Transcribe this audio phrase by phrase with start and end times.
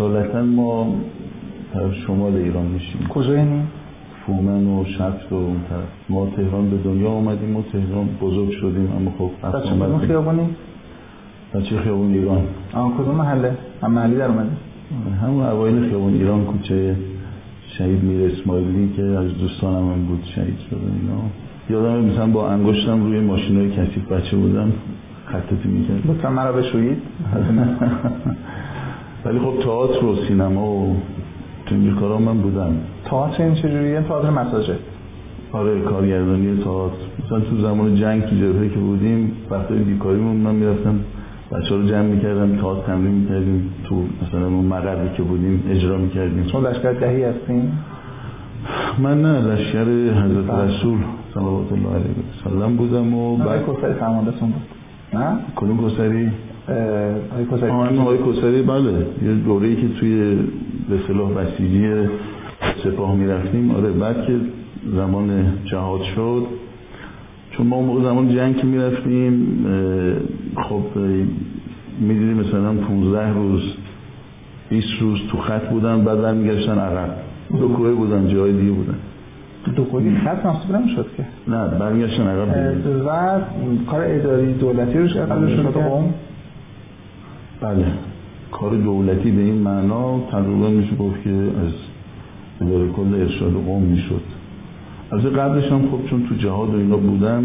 [0.00, 0.94] اصالتا ما
[1.74, 3.06] طرف شمال ایران میشیم.
[3.08, 3.62] کجا یعنی؟
[4.26, 5.88] فومن و شفت و اون طرف.
[6.08, 10.48] ما تهران به دنیا آمدیم و تهران بزرگ شدیم اما خب بچه کدوم خیابونی؟
[11.54, 12.42] بچه خیابون ایران.
[12.72, 14.56] آه کدوم محله؟ هم محلی در اومدیم
[15.22, 16.96] همون اوایل خیابون ایران کوچه
[17.78, 21.20] شهید میر اسماعیلی که از دوستانم هم بود شهید شده اینا.
[21.70, 24.72] یادم مثلا با انگشتم روی ماشین های کثیف بچه بودم
[25.26, 26.10] خطاتی می‌کرد.
[26.10, 26.98] لطفا مرا بشویید.
[29.24, 30.96] ولی خب تئاتر و سینما و
[31.66, 32.72] تو این کارا من بودم.
[33.04, 34.78] تئاتر این چجوریه؟ تئاتر مساجه
[35.52, 36.96] آره کارگردانی تئاتر.
[37.24, 41.00] مثلا تو زمان جنگ تو جبهه که بودیم وقتی بیکاریمون من می‌رفتم
[41.52, 43.74] بچه رو جمع می‌کردم تئاتر تمرین می‌کردیم.
[43.88, 46.46] تو مثلا اون مقربی که بودیم اجرا می‌کردیم.
[46.46, 47.72] شما لشکر دهی هستین؟
[48.98, 49.84] من نه لشکر
[50.22, 50.98] حضرت رسول
[51.34, 54.62] صلوات الله علیه و سلم بودم و بعد کوسری فرماندهتون بود.
[55.20, 56.30] نه؟ کدوم کوسری
[56.70, 58.92] آقای آقای کوسری بله.
[59.22, 60.38] یه دوره‌ای که توی
[60.88, 61.90] به اصطلاح بسیجی
[62.84, 63.70] سپاه می‌رفتیم.
[63.70, 64.36] آره بعد که
[64.96, 65.30] زمان
[65.64, 66.42] جهاد شد
[67.50, 69.66] چون ما موقع زمان جنگ که می‌رفتیم
[70.56, 71.00] خب
[72.00, 73.62] می‌دیدیم مثلا 15 روز
[74.70, 77.10] 20 روز تو خط بودن بعد برمیگشتن عقب.
[77.58, 78.94] دو کوه بودن جای دیگه بودن.
[79.76, 81.24] دو کوه خط نصیب نمی‌شد که.
[81.48, 82.48] نه برمیگشتن عقب
[83.06, 83.38] و
[83.90, 85.66] کار اداری دولتی روش قبلشون
[87.60, 87.86] بله.
[88.52, 91.72] کار دولتی به این معنا تقریبا میشه گفت که از
[92.60, 94.22] اداره کل ارشاد قوم می‌شد.
[95.10, 97.44] از قبلش هم خب چون تو جهاد و اینا بودم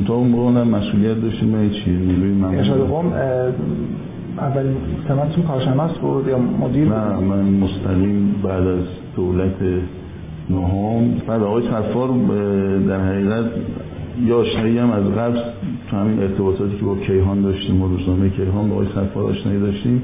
[0.00, 1.48] مطابق موقع مسئولیت داشتیم.
[1.48, 3.12] من چی نیروی من ارشاد قوم
[4.38, 4.76] اولین
[5.08, 8.84] تمتون کارشناس بود یا مدیر نه من مستقیم بعد از
[9.16, 9.54] دولت
[10.50, 11.14] نهم.
[11.26, 12.08] بعد آقای صفار
[12.88, 13.44] در حقیقت
[14.24, 14.42] یا
[14.82, 15.38] هم از قبل
[15.90, 20.02] تو همین ارتباطاتی که با کیهان داشتیم و روزنامه کیهان با آقای صفار آشنایی داشتیم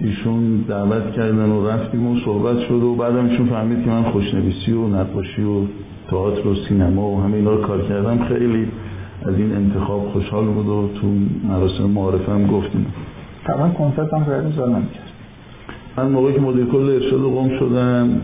[0.00, 4.72] ایشون دعوت کردن و رفتیم و صحبت شد و بعدم ایشون فهمید که من خوشنویسی
[4.72, 5.62] و نقاشی و
[6.10, 8.24] تئاتر و سینما و همه اینا رو کار کردم.
[8.24, 8.68] خیلی
[9.22, 11.06] از این انتخاب خوشحال بود و تو
[11.48, 12.86] مراسم معارفه هم گفتیم.
[13.46, 15.12] طبعا کنسرت هم خیلی نمی‌کرد
[15.96, 18.20] من موقعی که مدیر کل ارشاد قوم شدم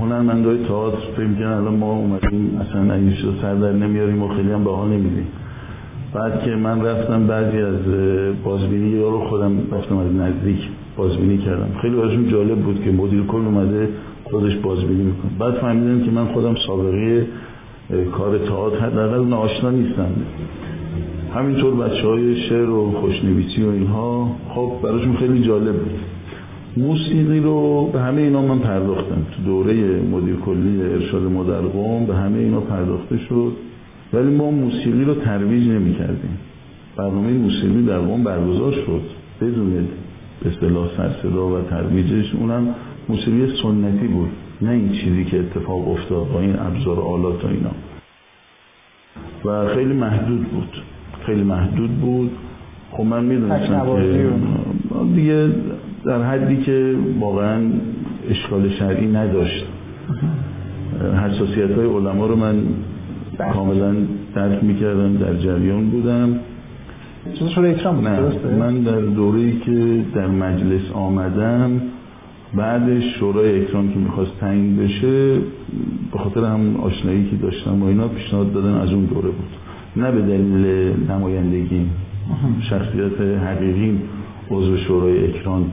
[0.00, 4.64] هنرمندای تئاتر فکر کردن الان ما اومدیم اصلا این سر در نمیاریم و خیلی هم
[4.64, 5.26] بها نمیدیم
[6.14, 7.80] بعد که من رفتم بعضی از
[8.44, 10.58] بازبینی رو خودم رفتم از نزدیک
[10.96, 11.68] بازبینی کردم.
[11.82, 13.88] خیلی براشون جالب بود که مدیر کل اومده
[14.24, 15.30] خودش بازبینی می‌کنه.
[15.38, 17.26] بعد فهمیدم که من خودم سابقه
[18.12, 20.08] کار تئاتر حداقل آشنا نیستم.
[21.34, 25.98] همینطور بچه های شعر و خوشنویسی و اینها خب براشون خیلی جالب بود.
[26.76, 29.26] موسیقی رو به همه اینا من پرداختم.
[29.36, 29.74] تو دوره
[30.12, 33.52] مدیر کلی ارشاد مادر قوم به همه اینا پرداخته شد.
[34.14, 36.38] ولی ما موسیقی رو ترویج نمی کردیم
[36.96, 39.02] برنامه موسیقی در قوم برگزار شد.
[39.40, 39.88] بدون
[40.42, 42.74] به اصطلاح سر صدا و ترویجش اونم
[43.08, 44.28] موسیقی سنتی بود
[44.62, 47.70] نه این چیزی که اتفاق افتاد با این ابزار آلات و اینا.
[49.44, 50.82] و خیلی محدود بود.
[51.26, 52.30] خیلی محدود بود.
[52.90, 54.30] خب من می‌دونستم که
[55.14, 55.48] دیگه
[56.04, 57.62] در حدی که واقعا
[58.30, 59.66] اشکال شرعی نداشت.
[61.24, 62.62] حساسیت های علما رو من
[63.38, 63.94] کاملا
[64.34, 66.40] درک می‌کردم در جریان بودم.
[67.38, 68.20] چیز شده اکرام نه
[68.58, 71.80] من در دوره‌ای که در مجلس آمدم
[72.54, 75.34] بعد شورای اکرام که می‌خواست تعیین بشه
[76.12, 79.50] به خاطر هم آشنایی که داشتم و اینا پیشنهاد دادن از اون دوره بود.
[79.96, 80.66] نه به دلیل
[81.10, 81.86] نمایندگی
[82.70, 83.98] شخصیت حقیقی
[84.50, 85.64] عضو شورای اکران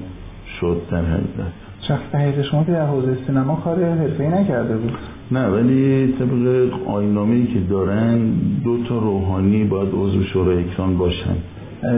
[0.60, 1.71] شد در حقیقت.
[1.82, 4.98] شخصیت شما که در حوزه سینما کار حرفه‌ای نکرده بود.
[5.32, 8.32] نه ولی طبق آینامه‌ای که دارن
[8.64, 11.36] دو تا روحانی باید عضو شورای اکران باشن.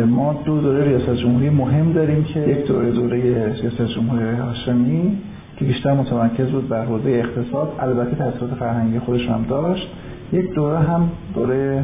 [0.08, 5.18] ما دو دوره ریاست جمهوری مهم داریم که یک دوره دوره ریاست جمهوری هاشمی
[5.58, 9.88] که بیشتر متمرکز بود بر حوزه اقتصاد البته تاثیرات فرهنگی خودش هم داشت.
[10.34, 11.84] یک دوره هم دوره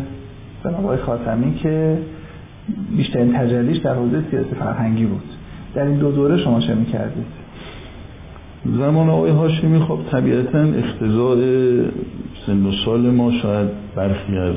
[0.64, 1.98] جناب خاتمی که
[2.98, 5.24] بیشترین تجلیش در حوزه سیاسی فرهنگی بود.
[5.74, 7.39] در این دو دوره شما چه می‌کردید؟
[8.66, 11.38] زمان آقای هاشمی خب طبیعتا اختزاع
[12.46, 14.56] سن و سال ما شاید برخی از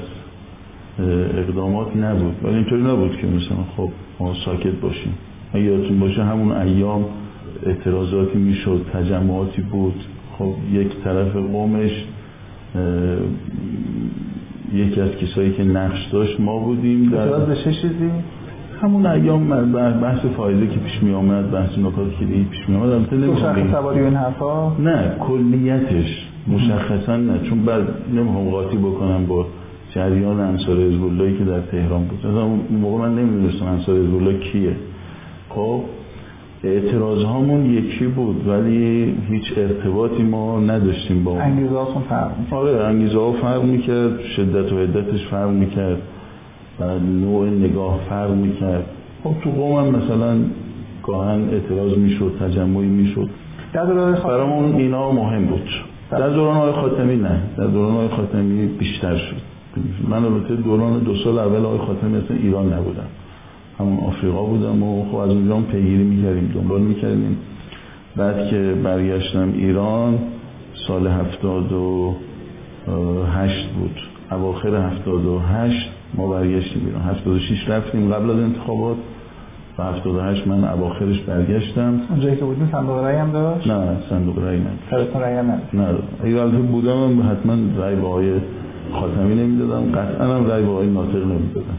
[1.38, 2.34] اقدامات نبود.
[2.44, 3.88] ولی اینطوری نبود که مثلا خب
[4.20, 5.14] ما ساکت باشیم.
[5.54, 7.04] اگه یادتون باشه همون ایام
[7.66, 9.94] اعتراضاتی می‌شد تجمعاتی بود.
[10.38, 12.04] خب یک طرف قومش
[14.74, 17.10] یکی از کسایی که نقش داشت ما بودیم.
[17.10, 18.10] در به چه چیزی؟
[18.82, 22.90] همون ایام بحث فایده که پیش می آمد بحث نکاتی که دیگه پیش می آمد
[22.90, 26.28] البته نمی‌خوام سواری این حرفا؟ نه کلیتش.
[26.48, 27.82] مشخصا نه چون بعد
[28.14, 29.46] نمی‌خوام قاطی بکنم با
[29.94, 32.18] جریان انصار حزب که در تهران بود.
[32.18, 34.76] مثلا اون موقع من نمی‌دونستم انصار حزب کیه.
[35.48, 35.80] خب
[36.64, 42.54] اعتراض هامون یکی بود ولی هیچ ارتباطی ما نداشتیم با انگیزه هاتون فرق می‌کرد.
[42.54, 45.98] آره انگیزه ها فرق می‌کرد شدت و عدتش فرق می‌کرد.
[46.80, 48.86] و نوع نگاه فرق می‌کرد.
[49.24, 50.36] خب تو قوم هم مثلا
[51.02, 53.28] گاهن اعتراض می‌شد تجمعی می‌شد.
[53.72, 55.68] در دوران برامون اینا مهم بود.
[56.10, 57.40] در دوران آقای خاتمی نه.
[57.56, 59.36] در دوران آقای خاتمی بیشتر شد.
[60.08, 63.06] من البته دوران دو سال اول آقای خاتمی اصلا ایران نبودم.
[63.78, 67.36] همون آفریقا بودم و خب از اونجا هم پیگیری می‌کردیم دنبال می‌کردیم.
[68.16, 70.18] بعد که برگشتم ایران
[70.88, 72.14] سال هفتاد و
[73.34, 74.00] هشت بود.
[74.30, 76.82] اواخر هفتاد و هشت ما برگشتیم
[77.26, 78.96] و شیش رفتیم قبل از انتخابات.
[79.78, 82.00] و هفتاد و هشت من اواخرش برگشتم.
[82.10, 85.74] اونجایی که بودیم صندوق رأی هم داشت؟ نه صندوق رأی نه سرتون رأی هم نداشت؟
[85.74, 85.88] نه
[86.24, 88.32] اگر البته بودم حتما رأی به آقای
[88.92, 89.92] خاتمی نمی‌دادم.
[89.92, 91.78] قطعا هم رأی به آقای ناطق نمی‌دادم.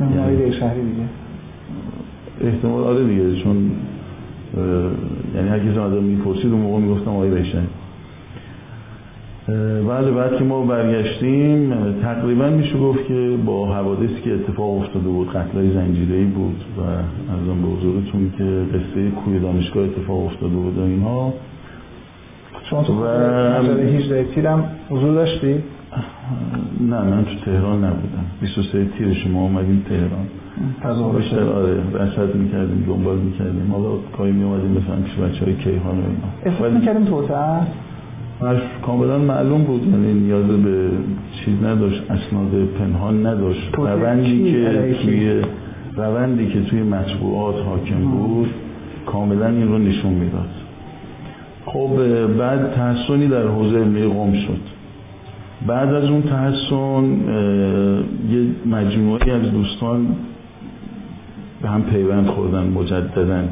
[0.00, 1.02] یعنی شهری دیگه.
[2.40, 3.70] احتمال آره دیگه چون
[5.34, 7.66] یعنی هر کسی آدم می‌پرسید اون موقع می‌گفتم آقای بهشتنی
[9.88, 15.32] بله بعد که ما برگشتیم تقریبا میشه گفت که با حوادثی که اتفاق افتاده بود
[15.32, 20.82] قتلای زنجیره‌ای بود و ارزم به حضورتون که قصه کوی دانشگاه اتفاق افتاده بود و
[20.82, 21.34] اینها.
[22.70, 25.62] شما تو و 18 تیرم حضور داشتی؟
[26.80, 28.24] نه من تو تهران نبودم.
[28.40, 30.26] 23 تیر شما اومدیم تهران.
[31.16, 33.72] بیشتر آره رصد می‌کردیم دنبال می‌کردیم.
[33.72, 36.56] حالا کاری میومدیم بفهم پیش بچه های کیهان و اینا.
[36.56, 37.70] احساس می‌کردیم است
[38.86, 40.90] کاملا معلوم بود یعنی نیاز به
[41.44, 43.74] چیز نداشت اسناد پنهان نداشت.
[43.74, 45.42] روندی که توی
[45.96, 48.48] روندی که توی مطبوعات حاکم بود
[49.06, 50.48] کاملا این رو نشون می‌داد.
[51.66, 51.90] خب
[52.38, 54.60] بعد تحسنی در حوزه علمی قم شد.
[55.66, 57.04] بعد از اون تحسن
[58.30, 60.06] یه مجموعی از دوستان
[61.62, 63.42] به هم پیوند خوردن مجددا.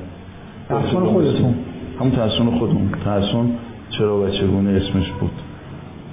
[0.69, 1.55] تحسن خودتون.
[2.00, 2.90] همون تحسن خودمون.
[3.05, 3.50] تحسن
[3.99, 5.31] چرا و چگونه اسمش بود.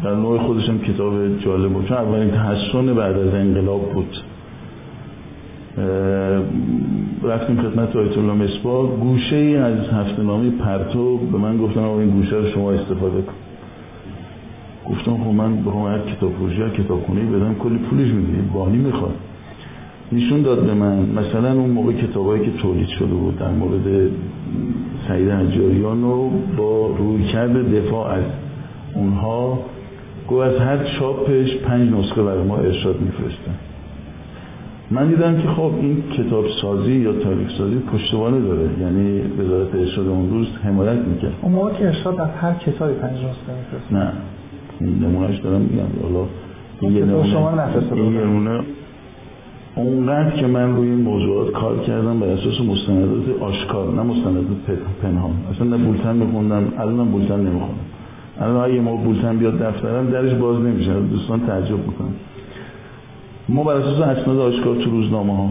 [0.04, 1.88] در نوع خودش هم کتاب جالب بود.
[1.88, 4.18] چون اولین تحسن بعد از انقلاب بود.
[7.24, 8.90] رفتیم خدمت آیت الله مصباح.
[8.90, 13.22] گوشه ای از هفته نامی پرتو به من گفتن آقا این گوشه رو شما استفاده
[13.22, 13.34] کن.
[14.90, 19.16] گفتم خب من به هر کتاب فروشی کتاب خونه بدم کلی پولش میدی بانی می‌خواد.
[20.12, 24.12] نشون داد به من مثلا اون موقع کتابایی که تولید شده بود در مورد
[25.08, 28.24] سعید حجاریان رو با روی کرد دفاع از
[28.94, 29.60] اونها.
[30.28, 33.56] گو از هر چاپش پنج نسخه برای ما ارشاد میفرستن.
[34.92, 38.70] من دیدم که خب این کتاب سازی یا تاریخ سازی پشتوانه داره.
[38.82, 41.34] یعنی وزارت ارشاد اون روز حمایت می‌کرد.
[41.42, 44.12] اون موقع که ارشاد از هر کتابی پنج نسخه میفرست نه.
[45.08, 45.84] نمونهش دارم میگم.
[46.04, 46.26] حالا
[46.82, 48.62] این یه نمونه
[49.80, 54.46] اونقدر که من روی این موضوعات کار کردم بر اساس مستندات آشکار نه مستندات
[55.02, 55.34] پنهان.
[55.52, 57.80] اصلا نه بولتن میخوندم الان بولتن نمی‌خونم.
[58.40, 60.94] الان اگه ما بولتن بیاد دفترم درش باز نمیشه.
[60.94, 62.14] دوستان تعجب می‌کنن.
[63.50, 65.50] ما بر اساس اسناد آشکار تو روزنامه ها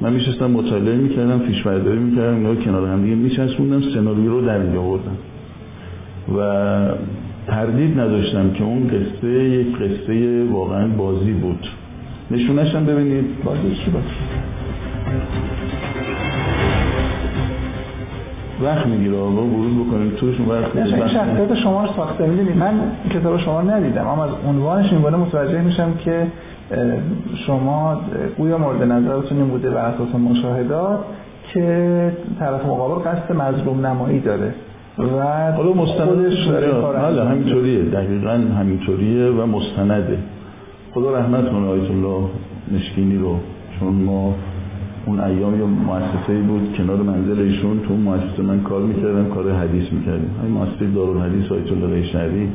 [0.00, 4.76] من میشستم مطالعه می‌کردم فیش برداری می‌کردم اینا کنار هم دیگه میچسبوندم سناریو رو در
[4.76, 5.16] آوردم.
[6.38, 6.40] و
[7.46, 11.66] تردید نداشتم که اون قصه یک قصه واقعا بازی بود.
[12.32, 13.44] نشونش هم ببینید.
[13.44, 14.06] بازی چی باشه.
[18.62, 20.10] وقت می‌گیره آقا ورود بکنیم.
[20.10, 22.26] توشون وقت این شخصیت شما رو ساخته.
[22.26, 26.26] می‌دونی من کتاب شما ندیدم اما از عنوانش این متوجه میشم که
[27.46, 28.00] شما
[28.38, 30.98] گویا مورد نظرتون این بوده بر اساس مشاهدات
[31.52, 34.54] که طرف مقابل قصد مظلوم نمایی داره.
[34.98, 37.82] و حالا مستندش داره همینطوریه.
[37.82, 40.18] دقیقا همینطوریه و مستنده.
[40.94, 42.28] خدا رحمت کنه آیت الله
[42.74, 43.36] مشکینی رو.
[43.80, 44.34] چون ما
[45.06, 49.92] اون ایام یا مؤسسه بود کنار منزل ایشون تو مؤسسه من کار می‌کردم کار حدیث
[49.92, 50.30] می‌کردیم.
[50.40, 52.48] همین مؤسسه دارالحدیث آیت الله ریشنوی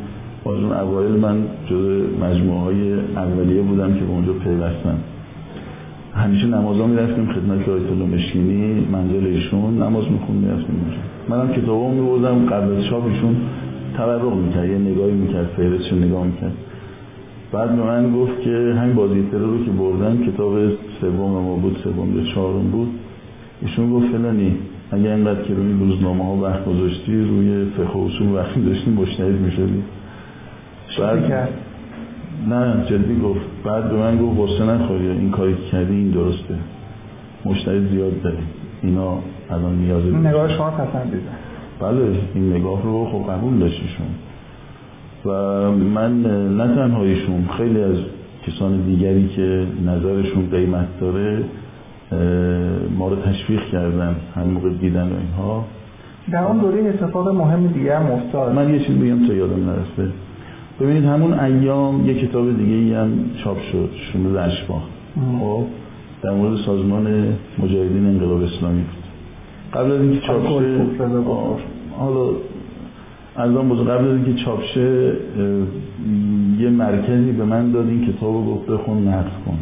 [0.43, 1.37] باز اون اوایل من
[1.69, 4.97] جز مجموعه های اولیه بودم که به اونجا پیوستم.
[6.13, 9.83] همیشه نمازا می‌رفتیم خدمت آیت الله مشکینی منزل ایشون.
[9.83, 11.01] نماز می‌خوند می‌رفتیم اونجا.
[11.29, 13.35] منم کتابا میبردم قبل از چاپ ایشون
[13.97, 16.53] تبرق می‌کرد یه نگاهی می‌کرد فهرستش نگاه می‌کرد.
[17.51, 20.53] بعد به من گفت که همین بازی ترور رو که بردن کتاب
[21.01, 22.87] سوم ما بود سوم یا چهارم بود.
[23.61, 24.55] ایشون گفت فلانی
[24.91, 29.35] اگر اینقدر که روی روزنامه ها وقت گذاشتی روی فقه و اصول وقتی داشتی مشتهد
[29.41, 29.83] می‌شدی.
[30.99, 31.49] بعد
[32.47, 33.45] نه جدی گفت.
[33.63, 36.55] بعد به من گفت غصه نخوری این کاری که کردی این درسته.
[37.45, 38.37] مشتهد زیاد داری.
[38.81, 39.17] اینا
[39.49, 41.37] الان نیاز نگاه شما پسندیدن
[41.79, 44.07] بله این نگاه رو خب قبول داشتیشون
[45.25, 45.31] و
[45.71, 46.21] من
[46.57, 47.97] نه تنها ایشون خیلی از
[48.47, 51.43] کسان دیگری که نظرشون قیمت داره
[52.97, 55.65] ما رو تشویق کردن هم موقع دیدن و اینها.
[56.31, 58.55] در اون دوره اتفاق مهم دیگه هم افتاد.
[58.55, 60.11] من یه چیز بگم تا یادم نرسه
[60.79, 63.09] ببینید همون ایام یه کتاب دیگه ای هم
[63.43, 64.83] چاپ شد شنود اشباه
[65.39, 65.63] خب
[66.21, 67.07] در مورد سازمان
[67.59, 69.03] مجاهدین انقلاب اسلامی بود.
[69.73, 70.85] قبل از اینکه چاپ شه
[71.99, 72.29] حالا
[73.37, 75.13] از آن بزرگ قبل از اینکه چاپ شه
[76.59, 79.57] یه مرکزی به من داد این کتاب رو گفت بخون نقد کن.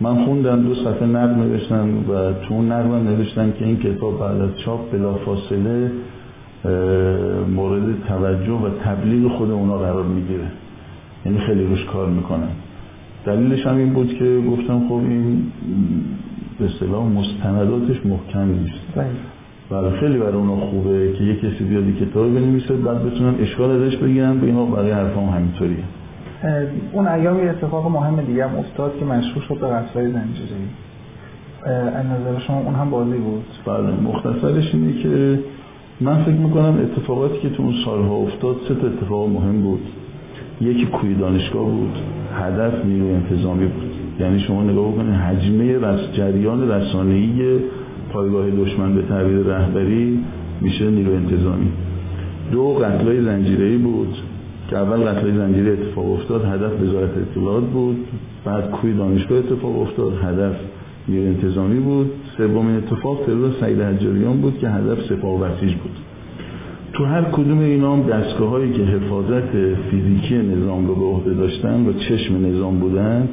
[0.00, 4.40] من خوندم دو صفحه نقد نوشتم و تو اون نقد نوشتم که این کتاب بعد
[4.40, 5.92] از چاپ بلافاصله
[7.54, 10.46] مورد توجه و تبلیغ خود اونا قرار می‌گیره.
[11.26, 12.48] یعنی خیلی روش کار می‌کنن.
[13.26, 15.42] دلیلش هم این بود که گفتم خب این
[16.58, 18.94] به اصطلاح مستنداتش محکم نیست.
[18.96, 19.08] برای
[19.74, 23.96] بله، خیلی برای اونا خوبه که یه کسی بیاد کتاب بنویسه بعد بتونن اشکال ازش
[23.96, 24.38] بگیرن.
[24.38, 25.84] به اینا برای حرفام همینطوریه.
[26.92, 30.54] اون ایام یه اتفاق مهم دیگه هم افتاد که مشهور شد به قتلای زنجیری.
[31.66, 35.38] از نظر شما اون هم بازی بود؟ بله مختصرش اینه که
[36.00, 39.82] من فکر می‌کنم اتفاقاتی که تو اون سالها افتاد سه تا اتفاق مهم بود.
[40.60, 41.98] یکی کوی دانشگاه بود
[42.34, 43.90] هدف نیروی انتظامی بود.
[44.20, 47.58] یعنی شما نگاه بکنید حجمه رس جریان رسانه‌ای
[48.14, 50.18] پایگاه دشمن به تعبیر رهبری
[50.60, 51.68] میشه نیروی انتظامی.
[52.52, 54.14] دو قتلای زنجیره‌ای بود
[54.70, 57.96] که اول قتلای زنجیره اتفاق افتاد هدف وزارت اطلاعات بود
[58.44, 60.54] بعد کوی دانشگاه اتفاق افتاد هدف
[61.08, 62.10] نیروی انتظامی بود.
[62.36, 65.96] سومین اتفاق ترور سعید حجاریان بود که هدف سپاه بسیج بود.
[66.92, 69.50] تو هر کدوم اینا هم دستگاه هایی که حفاظت
[69.90, 73.28] فیزیکی نظام رو به عهده داشتن و چشم نظام بودن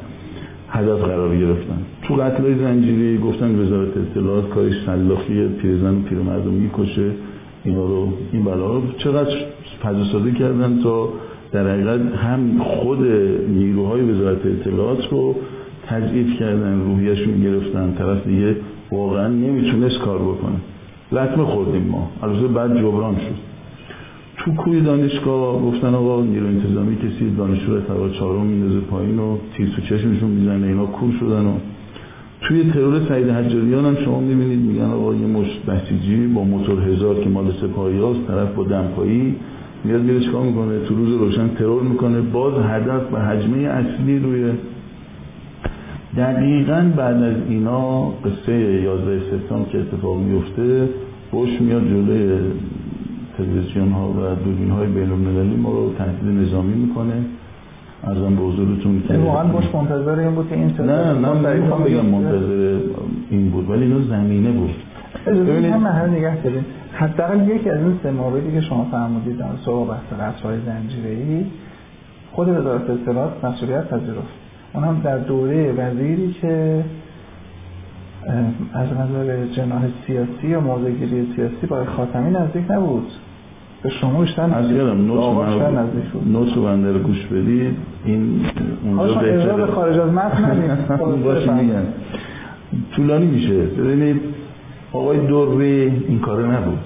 [0.71, 1.77] هدف قرار گرفتن.
[2.03, 7.11] تو قتل های زنجیری گفتن وزارت اطلاعات کارش سلاخی پیرزن و پیرمردم می‌کشه
[7.63, 9.29] اینا رو این بلا رو چقدر
[10.11, 11.09] سازی کردن تا
[11.51, 12.99] در حقیقت هم خود
[13.49, 15.35] نیروهای وزارت اطلاعات رو
[15.87, 17.95] تضعیف کردن روحیشون گرفتن.
[17.97, 18.55] طرف دیگه
[18.91, 20.55] واقعا نمی‌تونست کار بکنه.
[21.11, 22.11] لطمه خوردیم ما.
[22.23, 23.50] البته بعد جبران شد.
[24.45, 29.69] تو کوی دانشگاه گفتن آقا نیرو انتظامی کسی دانشجو رو چهارم میندازه پایین و تیر
[29.75, 31.53] تو چشمشون می‌زنه اینا کور شدن و
[32.41, 37.19] توی ترور سعید حجاریان هم شما می‌بینید میگن آقا یه مش بسیجی با موتور هزار
[37.19, 39.36] که مال سپاهی هاست طرف با دمپایی
[39.83, 44.51] میاد میره چکار می‌کنه؟ تو روز روشن ترور می‌کنه باز هدف و حجمه اصلی روی
[46.17, 50.89] دقیقا بعد از اینا قصه 11 سپتامبر که اتفاق میفته
[51.31, 52.39] بوش میاد جلوی
[53.41, 57.13] تلویزیون ها و دوربین های بین المللی ما رو تهدید نظامی می‌کنه.
[58.03, 62.05] ارزم به حضورتون که واقعا باش منتظر این بود که این نه من می‌خوام بگم
[62.05, 62.79] منتظر
[63.29, 64.69] این بود ولی اینو زمینه بود.
[65.25, 66.65] ببینید هم محل نگه داریم.
[66.93, 69.88] حداقل یکی از این سه موردی که شما فرمودید در سوال
[70.19, 71.45] بحث های زنجیره‌ای
[72.31, 74.33] خود وزارت اطلاعات مسئولیت پذیرفت.
[74.74, 76.83] اون هم در دوره وزیری که
[78.74, 83.12] از نظر جناح سیاسی یا موضعگیری سیاسی با خاتمی نزدیک نبود.
[83.83, 85.05] به شما بیشتر از یادم
[86.31, 87.75] نوت رو بنده رو گوش بدید.
[88.05, 88.41] این
[88.83, 90.77] اونجا به خارج از متن
[92.95, 93.57] طولانی میشه.
[93.57, 94.21] ببینید
[94.93, 96.79] آقای دوری این کاره نبود.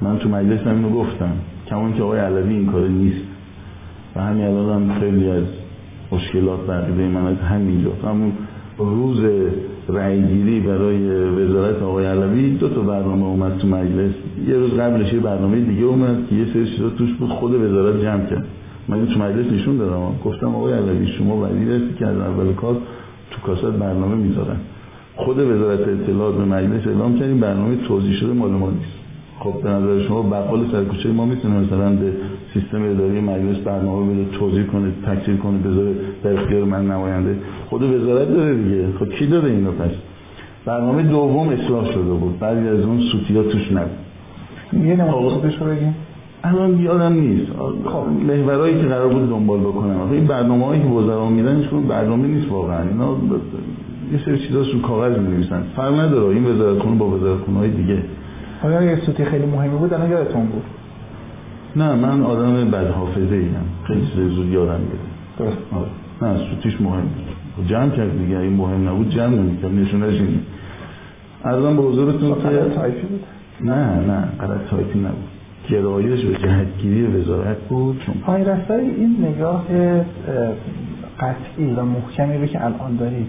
[0.00, 1.32] من تو مجلس هم اینو گفتم.
[1.68, 3.24] کمون که آقای علوی این کاره نیست.
[4.16, 5.44] و همین الان هم خیلی از
[6.12, 7.90] مشکلات بقیده من از همینجا.
[8.04, 8.32] همون
[8.78, 9.20] روز
[9.88, 12.50] رأیگیری برای وزارت آقای علوی.
[12.50, 14.12] دو تا برنامه اومد تو مجلس.
[14.48, 18.02] یه روز قبلش یه برنامه دیگه اومد که یه سری چیزا توش بود خود وزارت
[18.02, 18.46] جمع کرد.
[18.88, 20.12] من تو مجلس نشون دادم.
[20.24, 22.76] گفتم آقای علوی شما وزیر هستی که از اول کار
[23.30, 24.56] تو کاست برنامه می‌ذارن.
[25.16, 28.98] خود وزارت اطلاعات به مجلس اعلام کردیم برنامه توضیح شده مال ما نیست.
[29.38, 32.12] خب به نظر شما بقال سرکوچه ما می‌تونه مثلا به
[32.54, 37.36] سیستم اداری مجلس برنامه بده توضیح کنه تکثیر کنه بذاره در اختیار من نماینده.
[37.70, 38.86] خود وزارت داره دیگه.
[38.98, 39.90] خب کی داره اینو پس؟
[40.64, 42.38] برنامه دوم اصلاح شده بود.
[42.38, 43.90] بعضی از اون سوتیا توش نبود.
[44.86, 45.94] یه نمایشش رو بگیم.
[46.44, 47.52] الان یادم نیست.
[47.84, 48.04] خب.
[48.26, 50.10] محورایی که قرار بود دنبال بکنم.
[50.12, 52.82] این برنامه هایی که وزرا میدن برنامه نیست واقعا.
[52.82, 53.16] اینا
[54.12, 56.34] یه سری چیزا رو کاغذ می نویسن فرق نداره.
[56.34, 58.02] این وزارت با وزارت های دیگه.
[58.62, 60.62] آیا یه سوتی خیلی مهمی بود الان یادتون بود.
[61.78, 63.54] نه من آدم بد حافظه ایم
[63.84, 65.52] خیلی چیز زود یادم میاد.
[65.72, 65.86] آره.
[66.22, 67.02] نه سوتیش مهم
[67.56, 70.40] بود جمع کرد دیگه این مهم نبود جمع نمی‌کرد نشونش این
[71.44, 73.24] ارزم به حضورتون که تایپی بود؟
[73.60, 75.28] نه نه غلط تایپی نبود.
[75.70, 79.64] گرایش و جهتگیری وزارت بود پای رفتای این نگاه
[81.20, 83.26] قطعی و محکمی رو که الان دارید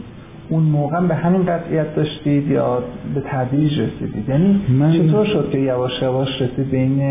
[0.50, 2.84] اون موقع به همین قطعیت داشتید یا
[3.16, 4.92] به تدریج رسیدید؟ یعنی من...
[4.94, 7.02] چطور شد که یواش یواش رسید بین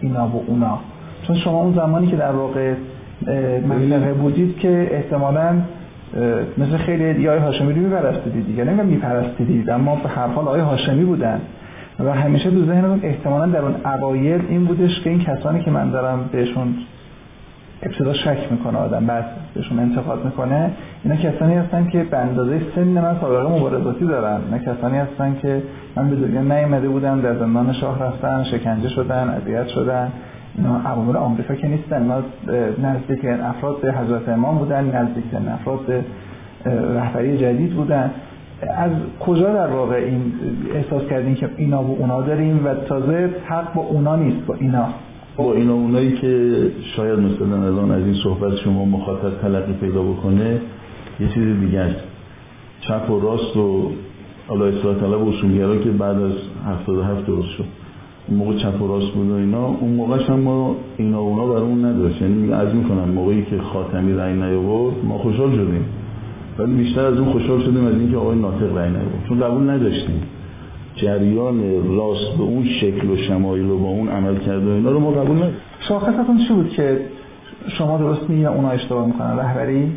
[0.00, 0.78] اینا و اونا؟
[1.26, 2.74] چون شما اون زمانی که در واقع
[3.68, 5.54] منطقه بودید که احتمالا
[6.58, 8.64] مثل خیلی یا هاشمی رو میپرستیدید دیگه.
[8.64, 11.40] نمیگم میپرستیدید اما به هر حال آقای هاشمی بودن.
[11.98, 15.90] و همیشه تو ذهنتون احتمالا در اون اوایل این بودش که این کسانی که من
[15.90, 16.74] دارم بهشون
[17.82, 20.70] ابتدا شک می‌کنه آدم بعد بهشون انتقاد می‌کنه.
[21.04, 24.40] اینا کسانی هستن که به اندازه سن من سابقه مبارزاتی دارن.
[24.50, 25.62] نه کسانی هستن که
[25.96, 30.12] من به دنیا نیامده بودم در زندان شاه رفتن شکنجه شدن اذیت شدن.
[30.58, 32.02] اینا عوامل آمریکا که نیستن.
[32.02, 32.22] اینا
[32.82, 36.04] نزدیک افراد به حضرت امام بودن نزدیک افراد به
[36.94, 38.10] رهبری جدید بودن.
[38.76, 38.90] از
[39.20, 40.32] کجا در واقع این
[40.74, 44.88] احساس کردین که اینا و اونا داریم و تازه حق با اونا نیست با اینا؟
[45.36, 46.66] با اینا اونایی که
[46.96, 50.60] شاید مثلا الان از این صحبت شما مخاطب تلقی پیدا بکنه
[51.20, 52.00] یه چیز دیگه است.
[52.80, 53.90] چپ و راست و
[54.48, 56.32] حالا اصلاح طلب اصولگرا که بعد از
[56.66, 57.64] 77 درست شد.
[58.28, 59.66] اون موقع چپ و راست بود و اینا.
[59.66, 62.22] اون موقعش هم ما اینا و اونا برامون نداشت.
[62.22, 65.84] یعنی از می‌کنم موقعی که خاتمی رأی نیاورد ما خوشحال شدیم.
[66.58, 69.24] ولی بیشتر از اون خوشحال شدیم از اینکه آقای ناطق رأی نیاورد.
[69.28, 70.22] چون قبول نداشتیم.
[70.96, 71.60] جریان
[71.96, 75.36] راست به اون شکل و شمایل و با اون عمل کرده اینا رو ما قبول
[75.36, 77.00] نداشتیم شاخصتون چی بود که
[77.78, 79.92] شما درست میگی یا اونا اشتباه می‌کنن؟ رهبری؟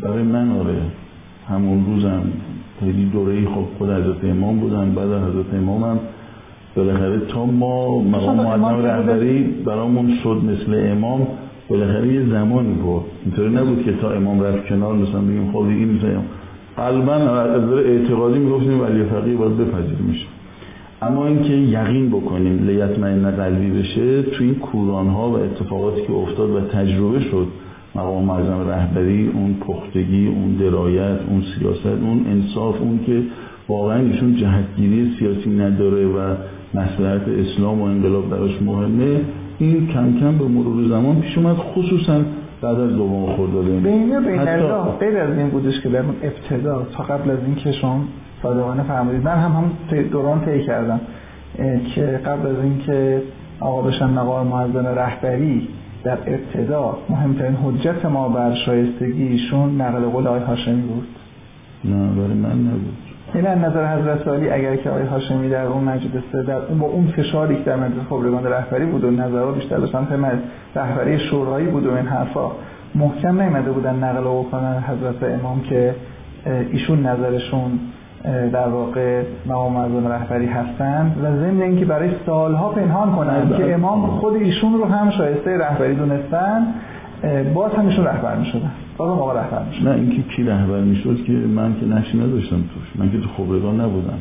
[0.00, 0.76] برای من آره.
[1.48, 2.22] همون روزم
[2.80, 5.98] خیلی دوره خب خود حضرت امام بودن بعد از حضرت امام هم
[6.76, 11.26] بالاخره تا ما مقام معظم رهبری برامون شد مثل امام
[11.68, 13.02] بالاخره یه زمانی بود.
[13.24, 16.20] اینطوری نبود که تا امام رفت کنار مثلا بگیم خب این مثلا
[16.76, 20.26] قلبا از اعتقادی می‌گفتیم ولی فقیه باید بپذیر میشه
[21.02, 26.50] اما اینکه یقین بکنیم لیتمئن قلبی بشه تو این کوران ها و اتفاقاتی که افتاد
[26.50, 27.46] و تجربه شد
[27.94, 33.22] مقام معظم رهبری اون پختگی اون درایت اون سیاست اون انصاف اون که
[33.68, 36.34] واقعا ایشون جهتگیری سیاسی نداره و
[36.74, 39.20] مسئلت اسلام و انقلاب براش مهمه
[39.58, 42.20] این کم کم به مرور زمان پیش اومد خصوصا
[42.64, 47.04] بعد از دوم خرداد بین بین الله غیر از این بودش که در ابتدا تا
[47.04, 48.04] قبل از این که شما
[48.42, 51.00] صادقانه فرمودید من هم هم دوران طی کردم
[51.94, 53.22] که قبل از اینکه
[53.60, 55.68] آقا بشن مقام معظم رهبری
[56.04, 61.06] در ابتدا مهمترین حجت ما بر شایستگیشون نقل قول آقای هاشمی بود.
[61.84, 63.03] نه برای من نبود.
[63.34, 66.86] این از نظر حضرت علی اگر که آقای هاشمی در اون مجلس در اون با
[66.86, 70.08] اون فشاری که در مجلس خبرگان رهبری بود و نظرها بیشتر به سمت
[70.76, 72.50] رهبری شورایی بود و این حرفا
[72.94, 75.94] محکم نیامده بودن نقل بکنن حضرت امام که
[76.72, 77.78] ایشون نظرشون
[78.52, 84.06] در واقع مقام معظم رهبری هستند و ضمن اینکه برای سالها پنهان کنند که امام
[84.06, 86.66] خود ایشون رو هم شایسته رهبری دونستن
[87.54, 88.70] باز هم ایشون رهبر می‌شدن.
[88.96, 92.56] باز هم آقا رهبر می‌شدن نه اینکه کی رهبر می‌شد که من که نشی نداشتم
[92.56, 92.92] توش.
[92.94, 94.18] من که تو خبرگان نبودم.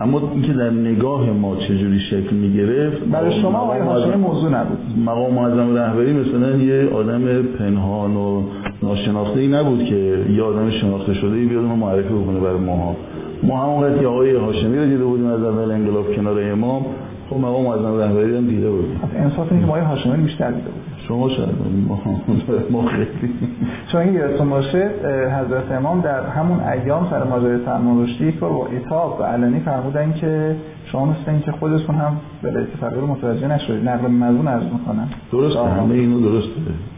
[0.00, 4.78] اما اینکه در نگاه ما چجوری شکل می‌گرفت برای شما آقای هاشمی موضوع نبود.
[5.04, 8.42] مقام معظم رهبری مثلا یه آدم پنهان و
[8.82, 12.96] ناشناخته ای نبود که یه آدم شناخته شده ای بیاد ما معرفی بکنه برای ماها.
[13.42, 16.86] ما همون که آقای هاشمی رو دیده بودیم از اول انقلاب کنار امام
[17.30, 20.94] خب مقام معظم رهبری هم دیده بودیم انصاف اینکه ما هاشمی بیشتر دیده بودیم.
[21.08, 21.48] شما شاید
[22.70, 23.06] ما خیلی
[23.92, 24.90] چون این یادتون باشه
[25.40, 29.60] حضرت امام در همون ایام سر ماجرای سلمان رشدی یک بار با اتاب و علنی
[29.60, 32.16] فرمودن که شما مثل اینکه خودتون هم
[32.80, 33.88] فقیه رو متوجه نشدید.
[33.88, 36.50] نقل مضمون عرض می‌کنن درسته همه اینو درسته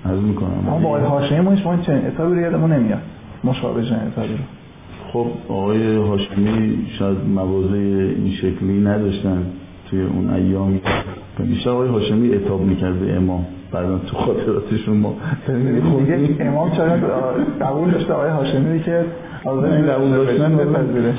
[0.06, 0.68] عرض می‌کنم.
[0.68, 3.00] اما با آقای هاشمی ما شما چنین اتابی رو یادمون نمیاد.
[3.44, 4.44] مشابه چنین اتابی رو.
[5.12, 9.46] خب آقای هاشمی شاید مواضع این شکلی نداشتن.
[9.90, 10.81] توی اون ایام
[11.38, 13.46] بیشتر آقای هاشمی اتاب می‌کرد به امام.
[13.72, 15.14] بعدا تو خاطراتشون ما
[15.46, 16.96] دیگه امام چرا
[17.61, 19.05] قبول داشته آقای هاشمی که
[19.44, 20.57] قبول داشتن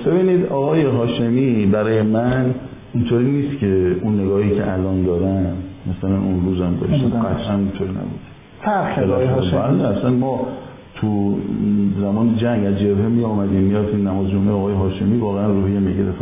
[0.06, 2.46] ببینید آقای هاشمی برای من
[2.94, 5.46] اینطوری نیست که اون نگاهی که الان دارن
[5.88, 8.20] مثلا اون روزم داشتم قطعا اینطوری نبود.
[8.62, 9.84] فرق آقای هاشمی.
[9.84, 10.48] اصلا ما
[10.96, 11.38] تو
[12.02, 16.18] زمان جنگ از جبهه می آمدیم می‌رفتیم نماز جمعه آقای هاشمی واقعا روحیه می‌گرفت.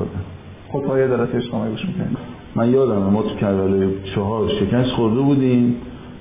[0.71, 1.03] خب پایه
[1.35, 2.17] اجتماعی گوش می‌کنیم.
[2.55, 5.75] من یادم ما تو کربلای چهار شکست خورده بودیم.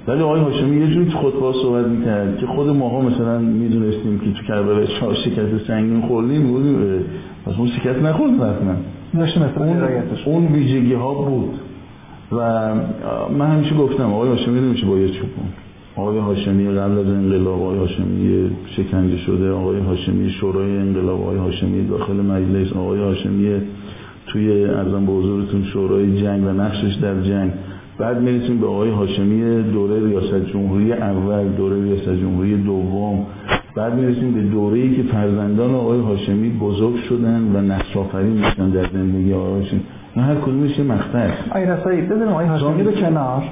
[0.09, 4.33] ولی آقای هاشمی یه جوری تو خطبه صحبت می‌کرد که خود ماها مثلا می‌دونستیم که
[4.33, 7.05] تو کربلای چهار شکست سنگین خوردیم بودیم.
[7.47, 8.77] پس اون شکست نخورد حتما
[9.57, 9.83] اون,
[10.25, 11.55] اون ویژگی ها بود.
[12.33, 12.75] و
[13.39, 15.49] من همیشه گفتم آقای هاشمی نمیشه باید چوبون
[15.97, 21.87] آقای هاشمی قبل از انقلاب آقای هاشمی شکنجه شده آقای هاشمی شورای انقلاب آقای هاشمی
[21.89, 23.61] داخل مجلس آقای هاشمی
[24.33, 27.53] توی ارزم به حضورتون شورای جنگ و نقشش در جنگ.
[27.99, 33.27] بعد می‌رسیم به آقای هاشمی دوره ریاست جمهوری اول دوره ریاست جمهوری دوم.
[33.75, 39.33] بعد می‌رسیم به دوره‌ای که فرزندان آقای هاشمی بزرگ شدن و آفرین میشن در زندگی
[39.33, 39.83] آقای هاشمی.
[40.17, 41.49] هر کدومش یه مقطع است.
[41.51, 43.43] آقای رسایی بذاریم آقای هاشمی به کنار.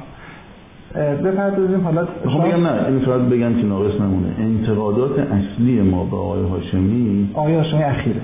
[1.25, 4.29] بپردازیم حالا می‌خوام بگم نه این فقط بگم که ناقص نمونه.
[4.39, 8.21] انتقادات اصلی ما به آقای هاشمی آقای هاشمی اخیره.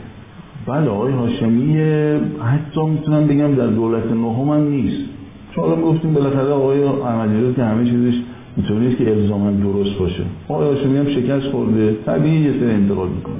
[0.67, 1.79] بله آقای هاشمی
[2.41, 5.03] حتی می‌تونم بگم در دولت نهم هم نیست.
[5.55, 8.15] چون حالا گفتیم بالاخره آقای احمدی که همه چیزش
[8.57, 10.23] نیست که الزاما درست باشه.
[10.49, 13.35] آقای هاشمی هم شکست خورده طبیعی یه سری انتقاد می‌کنه.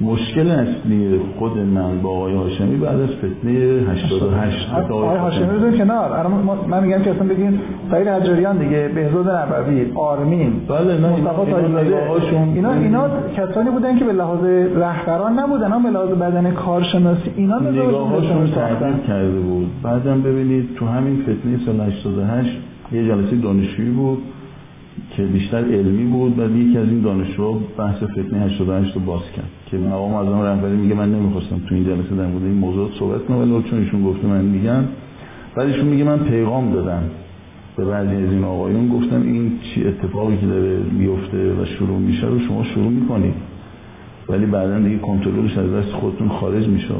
[0.00, 3.50] مشکل اصلی خود من با آقای هاشمی بعد از فتنه
[3.90, 6.26] 88 آقای هاشمی رو کنار.
[6.68, 10.52] من میگم که اصلا بگین سعید حجاریان دیگه بهزاد نبوی آرمین.
[10.68, 14.44] بله نه مصطفی اینا اینا کسانی بودن که به لحاظ
[14.76, 19.70] رهبران نبودن اما به لحاظ بدن کارشناسی اینا نگاهاشون تغییر کرده بود.
[19.82, 22.50] بعدم ببینید تو همین فتنه سال 88
[22.92, 24.18] یه جلسه دانشجویی بود.
[25.16, 29.50] که بیشتر علمی بود و یکی از این دانشجو بحث فتنه 88 رو باز کرد.
[29.66, 33.24] که مقام اعظم رهبری میگه من نمی‌خواستم تو این جلسه در مورد این موضوع صحبت
[33.24, 34.84] کنم ولی چون ایشون گفته من میگم
[35.54, 37.02] بعد ایشون میگه من پیغام دادم
[37.76, 42.26] به بعضی از این آقایون گفتم این چی اتفاقی که داره میفته و شروع میشه
[42.26, 43.34] رو شما شروع می‌کنید.
[44.28, 46.94] ولی بعدا دیگه کنترلش از دست خودتون خارج میشه.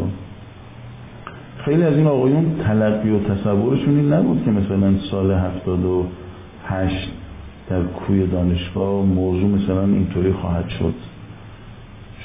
[1.65, 7.24] خیلی از این آقایون تلقی و تصورشون این نبود که مثلا سال 78
[7.71, 10.95] در کوی دانشگاه موضوع مثلا اینطوری خواهد شد.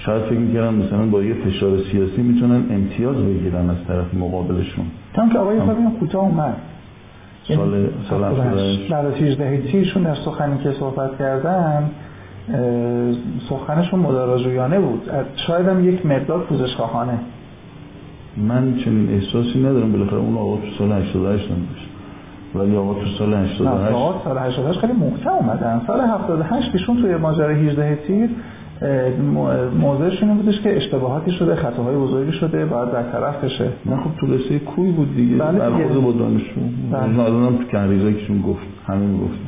[0.05, 4.85] شاید فکر می‌کردم مثلا با یه فشار سیاسی می‌تونن امتیاز بگیرن از طرف مقابلشون.
[5.13, 6.55] تام که آقای فقیم کوتاه اومد.
[7.47, 8.21] سال یعنی سال
[8.89, 11.89] بعد از 18 تیرشون در سخنی که صحبت کردن
[13.49, 15.01] سخنشون مداراجویانه بود.
[15.47, 17.19] شاید هم یک مقدار پوزش خواهانه
[18.37, 19.91] من چنین احساسی ندارم.
[19.91, 21.57] بالاخره اون آقا تو سال 88 هم
[22.55, 23.61] ولی آقا تو سال 88
[23.93, 25.81] آقا سال 88 خیلی محکم اومدن.
[25.87, 28.29] سال 78 ایشون توی ماجرا 18 تیر
[29.79, 33.69] موضوعشون بودش که اشتباهاتی شده خطاهای بزرگی شده باید برطرف بشه.
[33.85, 36.61] نه خب تو رسه کوی بود دیگه بله برخورد با دانشجو.
[36.91, 37.19] بله.
[37.19, 39.39] الانم تو کنریزایی کهشون گفت همین گفت.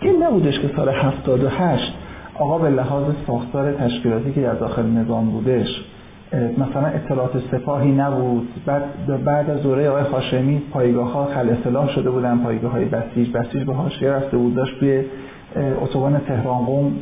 [0.00, 1.92] این نبودش که سال 78
[2.38, 5.84] آقا به لحاظ ساختار تشکیلاتی که در داخل نظام بودش
[6.36, 8.48] مثلا اطلاعات سپاهی نبود.
[8.66, 13.32] بعد بعد از دوره آقای هاشمی پایگاه ها خل اصلاح شده بودن پایگاه های بسیج.
[13.32, 14.54] بسیج به حاشیه رفته بود.
[14.54, 15.04] داشت توی
[15.82, 16.92] اتوبان تهران قم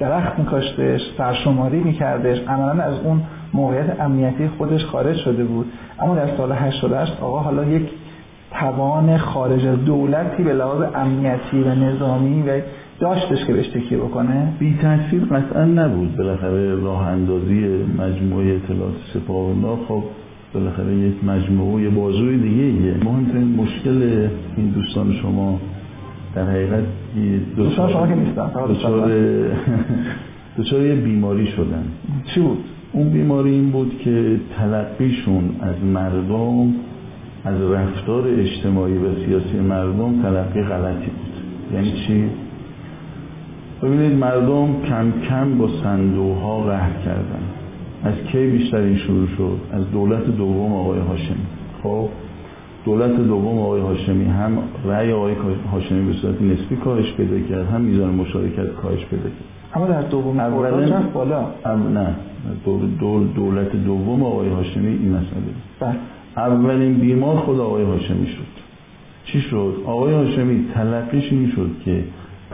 [0.00, 2.38] درخت میکاشتش سرشماری میکردش.
[2.48, 3.22] عملا از اون
[3.54, 5.66] موقعیت امنیتی خودش خارج شده بود.
[6.00, 7.90] اما در سال 88 آقا حالا یک
[8.50, 12.60] توان خارج از دولتی به لحاظ امنیتی و نظامی و
[13.00, 16.16] داشتش که بهش تکیه بکنه؟ بی تاثیر قطعا نبود.
[16.16, 20.02] بالاخره راه اندازی مجموعه اطلاعات سپاه و خب
[20.54, 22.94] بالاخره یک مجموعه یه بازوی دیگه ایه.
[23.04, 25.60] مهمترین مشکل این دوستان شما
[26.34, 26.84] در حقیقت
[27.56, 28.50] دوستان شما که نیستن
[30.58, 31.84] دچار یه بیماری شدن.
[32.34, 32.58] چی بود؟
[32.92, 36.74] اون بیماری این بود که تلقیشون از مردم
[37.44, 41.34] از رفتار اجتماعی و سیاسی مردم تلقی غلطی بود.
[41.74, 42.30] یعنی چی؟
[43.84, 47.42] ببینید مردم کم کم با صندوق ها قهر کردن.
[48.04, 51.46] از کی بیشتر این شروع شد؟ از دولت دوم آقای هاشمی.
[51.82, 52.08] خب
[52.84, 55.34] دولت دوم آقای هاشمی هم رأی آقای
[55.72, 59.74] هاشمی به صورت نسبی کاهش پیدا کرد هم میزان مشارکت کاهش پیدا کرد.
[59.74, 61.46] اما در دوم اولا بالا.
[61.94, 62.14] نه.
[63.00, 65.26] دول دولت دوم آقای هاشمی این مسئله.
[65.80, 65.96] بله.
[66.36, 68.64] اولین بیمار خود آقای هاشمی شد.
[69.24, 72.04] چی شد؟ آقای هاشمی تلقیش این شد که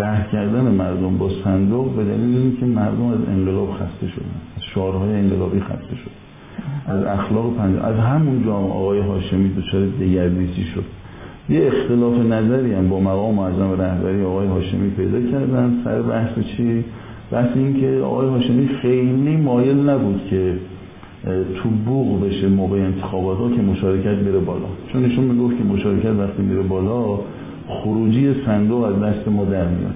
[0.00, 4.40] قهر کردن مردم با صندوق به دلیل اینکه مردم از انقلاب خسته شدن.
[4.56, 6.10] از شعارهای انقلابی خسته شد
[6.86, 10.84] از اخلاق پنج از همون جام آقای هاشمی دچار دگردیسی شد.
[11.48, 15.80] یه اختلاف نظری هم با مقام معظم رهبری آقای هاشمی پیدا کردن.
[15.84, 16.84] سر بحث چی؟
[17.30, 20.56] بحث این که آقای هاشمی خیلی مایل نبود که
[21.62, 24.66] تو بوق بشه موقع انتخابات ها که مشارکت بره بالا.
[24.92, 27.18] چون نشون می‌گفت که مشارکت وقتی میره بالا
[27.70, 29.94] خروجی صندوق از دست ما در میاد.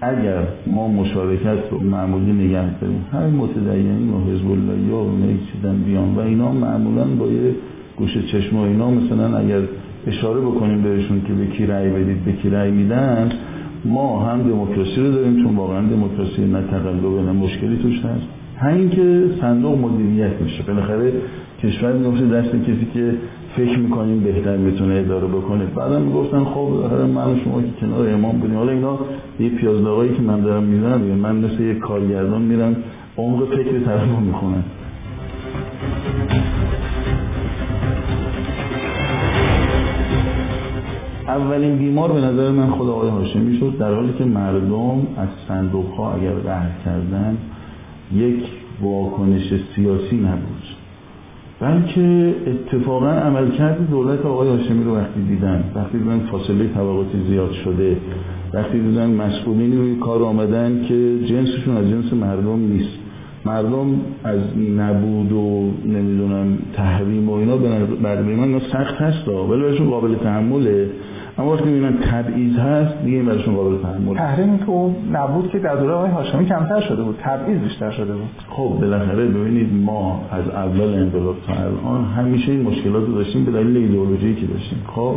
[0.00, 6.14] اگر ما مشارکت رو معمولی نگه داریم همین متدینی و حزب الله و چیزن بیان
[6.14, 7.54] و اینا معمولا با یه
[7.96, 9.60] گوشه چشم و اینا مثلا اگر
[10.06, 13.32] اشاره بکنیم بهشون که به کی رأی بدید به کی رأی میدن
[13.84, 18.26] ما هم دموکراسی رو داریم چون واقعا دموکراسی نه تقلب نه مشکلی توش هست.
[18.56, 20.62] همین که صندوق مدیریت میشه.
[20.62, 21.12] بالاخره
[21.62, 23.14] کشور میفته دست کسی که
[23.56, 25.64] فکر می‌کنیم بهتر می‌تونه اداره بکنه.
[25.64, 28.98] بعدا می‌گفتن خب بالاخره من و شما که کنار امام بودیم حالا اینا
[29.40, 32.76] یه پیازداغایی که من دارم می‌زنم من مثل یه کارگردان میرم
[33.16, 34.64] عمق فکر طرف رو می‌خونم.
[41.28, 45.94] اولین بیمار به نظر من خود آقای هاشمی شد در حالی که مردم از صندوق
[45.94, 47.36] ها اگر قهر کردن
[48.14, 48.44] یک
[48.82, 50.79] واکنش سیاسی نبود.
[51.60, 57.96] بلکه اتفاقا عملکرد دولت آقای هاشمی رو وقتی دیدن وقتی دیدن فاصله طبقاتی زیاد شده
[58.54, 62.98] وقتی دیدن مسئولینی روی کار آمدن که جنسشون از جنس مردم نیست.
[63.44, 63.86] مردم
[64.24, 64.40] از
[64.76, 67.68] نبود و نمی‌دونم تحریم و اینا به
[68.36, 70.90] من سخت هست ولی برشون قابل تحمله.
[71.38, 75.76] اما وقتی می‌بینن تبعیض هست دیگه این برشون قابل تحمل تحریم تو نبود که در
[75.76, 77.18] دوره آقای هاشمی کمتر شده بود.
[77.22, 78.28] تبعیض بیشتر شده بود.
[78.48, 83.52] خب بالاخره ببینید ما از اول انقلاب تا الان همیشه این مشکلات رو داشتیم به
[83.52, 84.78] دلیل ایدئولوژی که داشتیم.
[84.86, 85.14] خب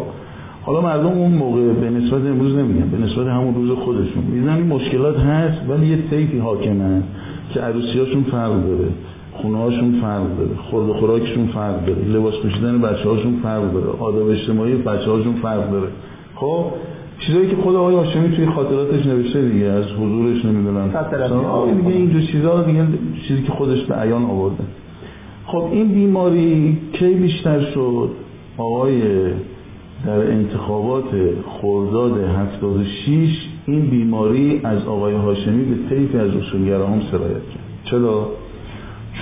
[0.61, 4.23] حالا مردم اون موقع به نسبت امروز نمیگن به نسبت همون روز خودشون.
[4.23, 7.03] می‌دونن این مشکلات هست ولی یه طیفی حاکمن
[7.53, 8.87] که عروسیاشون فرق داره.
[9.43, 13.89] خونه هاشون فرق داره خورد و خوراکشون فرق داره لباس پوشیدن بچه هاشون فرق داره
[13.99, 15.87] آداب اجتماعی بچه هاشون فرق داره.
[16.35, 16.65] خب
[17.19, 20.91] چیزایی که خود آقای هاشمی توی خاطراتش نوشته دیگه از حضورش نمی‌دونم.
[21.75, 21.87] دیگه.
[21.87, 22.87] این دو چیزا دیگه
[23.27, 24.63] چیزی که خودش به عیان آورده.
[25.45, 28.09] خب این بیماری کی بیشتر شد؟
[28.57, 29.01] آقای
[30.05, 31.03] در انتخابات
[31.61, 37.63] خرداد 76 این بیماری از آقای هاشمی به طیف از اصولگراهان سرایت کرد.
[37.83, 38.27] چرا؟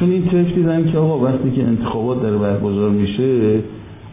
[0.02, 3.60] چون این طیف دیدن که آقا وقتی که انتخابات در برگزار میشه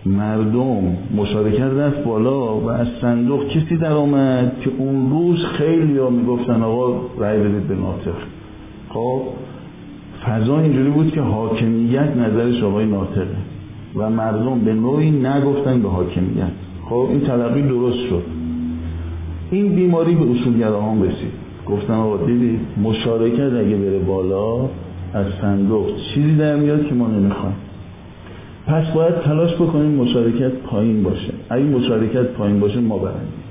[0.06, 6.10] مردم مشارکت رفت بالا و از صندوق کسی در آمد که اون روز خیلی ها
[6.10, 8.18] می‌گفتن آقا رأی بدید به ناطق.
[8.88, 9.22] خب
[10.26, 13.36] فضا اینجوری بود که حاکمیت نظرش آقای ناطقه
[13.96, 16.52] و مردم به نوعی نگفتن به حاکمیت.
[16.84, 18.22] خب این تلقی درست شد.
[19.50, 21.32] این بیماری به اصولگراهان رسید.
[21.66, 24.68] گفتن آقا دیدید مشارکت اگه بره بالا
[25.14, 27.56] از صندوق چیزی در میاد که ما نمی‌خوایم
[28.66, 31.32] پس باید تلاش بکنیم مشارکت پایین باشه.
[31.50, 33.42] اگه مشارکت پایین باشه ما برندیم.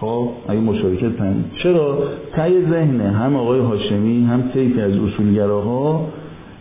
[0.00, 1.44] خب اگه مشارکت پایین.
[1.62, 1.98] چرا؟
[2.36, 6.08] تای ذهن هم آقای هاشمی هم طیفی از اصولگراها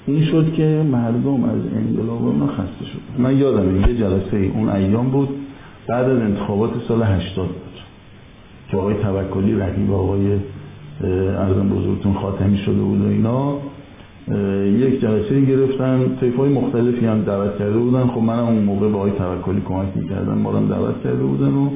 [0.07, 5.09] این شد که مردم از انقلاب ما خسته شد من یادم یه جلسه اون ایام
[5.09, 5.29] بود.
[5.87, 7.55] بعد از انتخابات سال 80 بود
[8.71, 10.39] که آقای توکلی رقیب آقای
[11.37, 13.57] ارزم بزرگتون خاتمی شده بود و اینا.
[14.27, 18.07] یک جلسه گرفتن طیف های مختلفی هم دعوت کرده بودن.
[18.07, 21.69] خب منم اون موقع به آقای توکلی کمک می‌کردم ما دعوت کرده بودن و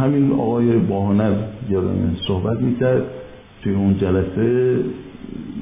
[0.00, 1.32] همین آقای باهنر
[1.70, 3.02] یادم صحبت می‌کرد
[3.62, 4.76] توی اون جلسه.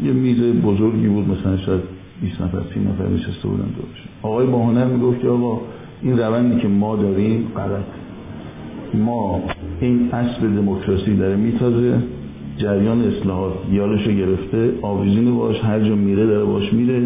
[0.05, 1.81] یه میز بزرگی بود مثلا شاید
[2.23, 4.09] 20 نفر 30 نفر نشسته بودن دورش.
[4.23, 5.61] آقای باهنر می‌گفت که آقا
[6.03, 7.85] این روندی که ما داریم غلط
[8.95, 9.43] ما
[9.81, 11.99] این اصل دموکراسی داره میتازه.
[12.59, 17.03] جریان اصلاحات یالشو گرفته آویزین باش هر جا میره داره باش میره.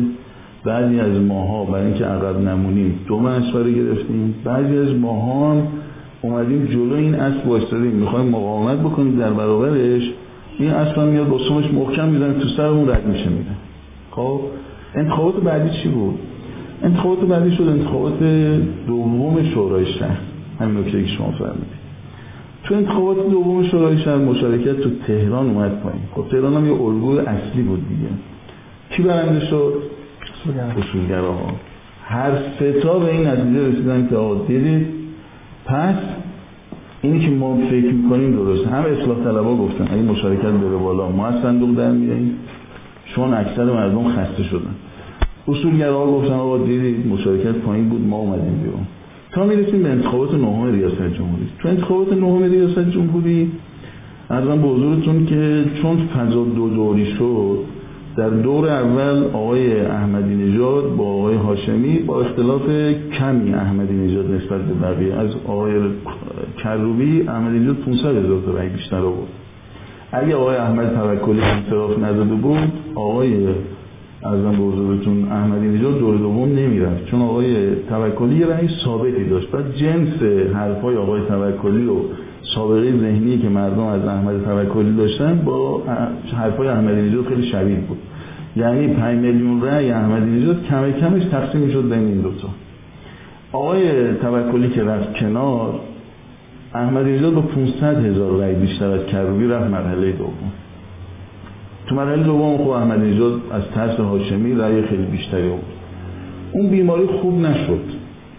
[0.64, 4.34] بعضی از ماها برای اینکه عقب نمونیم دو مسفره گرفتیم.
[4.44, 5.62] بعضی از ماها هم
[6.22, 7.90] اومدیم جلو این اصل وایستادیم.
[7.90, 10.10] می‌خوایم مقاومت بکنیم در برابرش.
[10.58, 13.56] این اصلا میاد با سومش محکم می‌زنه تو سرمون رد میشه میره.
[14.10, 14.40] خب؟
[14.94, 16.18] انتخابات بعدی چی بود؟
[16.82, 18.18] انتخابات بعدی شد انتخابات
[18.86, 20.18] دوم شورای شهر.
[20.60, 21.81] همین نکته که شما فرمودید.
[22.64, 26.02] تو انتخابات دوم شورای شهر مشارکت تو تهران اومد پایین.
[26.14, 28.10] خب تهران هم یه الگوی اصلی بود دیگه.
[28.90, 29.74] کی برنده شد؟
[30.78, 31.52] اصولگراها
[32.04, 34.86] هر سه تا به این نتیجه رسیدن که آقا دیدید
[35.66, 35.94] پس
[37.02, 38.66] اینی که ما فکر می‌کنیم درست.
[38.66, 42.38] هم اصلاح طلبا گفتن اگه مشارکت بره بالا ما از صندوق در میاییم
[43.14, 44.74] چون اکثر مردم خسته شدن.
[45.48, 48.86] اصولگراها گفتن آقا دیدید مشارکت پایین بود ما اومدیم بیرون.
[49.32, 51.48] تا می‌رسیم به انتخابات نهم ریاست جمهوری.
[51.58, 53.50] تو انتخابات نهم ریاست جمهوری
[54.30, 57.58] ارزم به حضورتون که چون فضا دو دوری شد
[58.16, 62.62] در دور اول آقای احمدی نژاد با آقای هاشمی با اختلاف
[63.18, 65.14] کمی احمدی نژاد نسبت به بقیه.
[65.14, 65.74] از آقای
[66.58, 69.28] کروبی احمدی نژاد 500 هزار تا بیشتر آورد.
[70.12, 73.46] اگه آقای احمد توکلی انصراف نداده بود آقای
[74.24, 77.06] ارزم به حضورتون احمدی نژاد دور دوم نمی‌رفت.
[77.06, 79.50] چون آقای توکلی یه رأی ثابتی داشت.
[79.50, 80.22] بعد جنس
[80.54, 81.94] حرفای آقای توکلی و
[82.54, 85.82] سابقه ذهنی که مردم از احمد توکلی داشتن با
[86.36, 87.98] حرفای احمدی نژاد خیلی شبیه بود.
[88.56, 92.48] یعنی 5 میلیون رأی احمدی نژاد کم کمش تقسیم می‌شد بین این دوتا
[93.52, 95.80] آقای توکلی که رفت کنار
[96.74, 100.52] احمدی نژاد با 500 هزار رأی بیشتر از کروبی رفت مرحله دوم.
[101.86, 105.62] تو مرحله دوم خب احمد نژاد از ترس هاشمی رأی خیلی بیشتری آورد.
[106.52, 107.80] اون بیماری خوب نشد.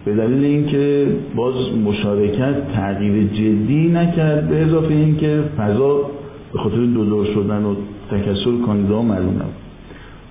[0.04, 1.54] به دلیل اینکه باز
[1.84, 4.48] مشارکت تغییر جدی نکرد.
[4.48, 6.10] به اضافه اینکه فضا
[6.52, 7.74] به خاطر دو دور شدن و
[8.10, 9.54] تکسر کاندیدا معلوم نبود.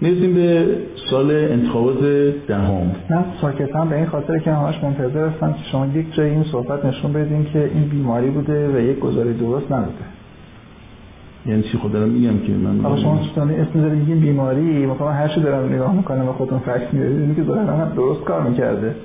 [0.01, 0.65] می‌رسیم به
[1.09, 2.03] سال انتخابات
[2.47, 2.91] دهم.
[3.09, 6.85] نه ساکتم به این خاطر که همش منتظر هستم که شما یک جایی این صحبت
[6.85, 10.05] نشون بدین که این بیماری بوده و یک گزاره درست نبوده
[11.45, 15.07] یعنی چی؟ خود دارم میگم که من آقا شما سوستانی اسم داریم میگیم بیماری مثلا
[15.07, 18.95] هر چی دارم نگاه می‌کنم و خودتون فکس میارید که ظاهرا هم درست کار می‌کرده.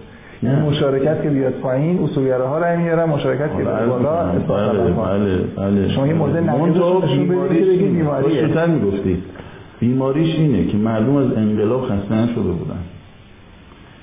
[0.42, 0.62] نه.
[0.62, 6.07] مشارکت که بیاد پایین اصولگراها رای میارن مشارکت که بیاد بالا بله بله بله شما
[6.07, 8.66] یه مورد بیماریش بیماریه.
[8.66, 9.22] می‌گفتید
[9.81, 12.79] بیماریش اینه که مردم از انقلاب خسته نشده بودن.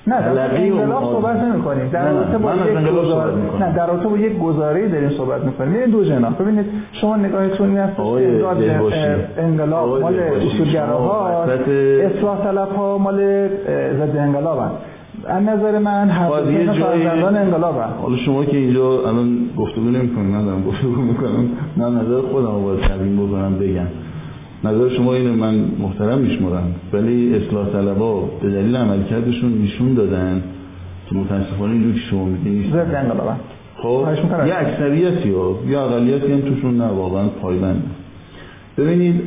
[0.08, 2.76] نه در انقلاب صحبت نمی کنیم در رابطه با یک
[3.60, 5.72] نه در رابطه با یک گزاره داریم صحبت می‌کنیم.
[5.72, 6.34] ببینید دو جناح.
[6.34, 8.00] ببینید شما نگاهتون این است
[9.38, 13.48] انقلاب مال اصولگراها اصلاح طلب ها مال
[13.98, 14.58] ضد انقلاب
[15.26, 20.44] از نظر من هر دو فرزندان انقلاب حالا شما که اینجا الان گفتگو نمی‌کنید من
[20.44, 21.48] دارم گفتگو می‌کنم.
[21.76, 23.86] من نظر خودم رو باید تبیین بکنم بگم.
[24.64, 30.42] نظر شما اینه من محترم میشمرم ولی اصلاح طلبا به دلیل عملکردشون نشون دادن.
[31.10, 33.36] که متاسفانه اینجور که شما میدین ضد انقلاب
[33.76, 34.06] خب
[34.46, 37.82] یه اکثریتی ها یا اقلیتی هم توشون نه واقعا پایبند.
[38.78, 39.22] ببینید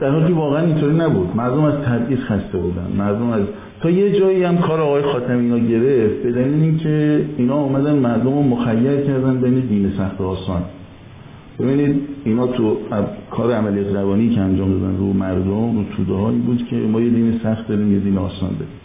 [0.00, 1.36] در حالی واقعا اینطوری نبود.
[1.36, 2.86] مردم از تبعیض خسته بودن.
[2.98, 3.42] مردم از
[3.80, 8.34] تا یه جایی هم کار آقای خاتمی اینا گرفت به دلیل اینکه اینا اومدن مردم
[8.34, 10.62] رو مخیر کردن بین دین سخت و آسان.
[11.58, 12.76] ببینید اینا تو
[13.30, 17.10] کار عملیات روانی که انجام دادن رو مردم رو توده هایی بود که ما یه
[17.10, 18.82] دین سخت داریم یه دین آسان داریم.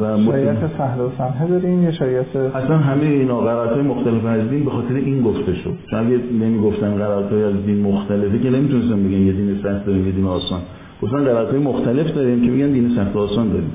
[0.00, 4.48] و شریعت سهل و سمحه داریم یا شریعت اصلا همه اینا قرارات های مختلف از
[4.48, 5.74] دین به خاطر این گفته شد.
[5.90, 9.86] چون اگه نمی گفتن قرارات های از دین مختلفه که نمی‌تونستم بگن یه دین سخت
[9.86, 10.60] داریم یه دین آسان.
[11.02, 13.70] گفتن قرارات های مختلف داریم که میگن دین سخت و آسان داریم.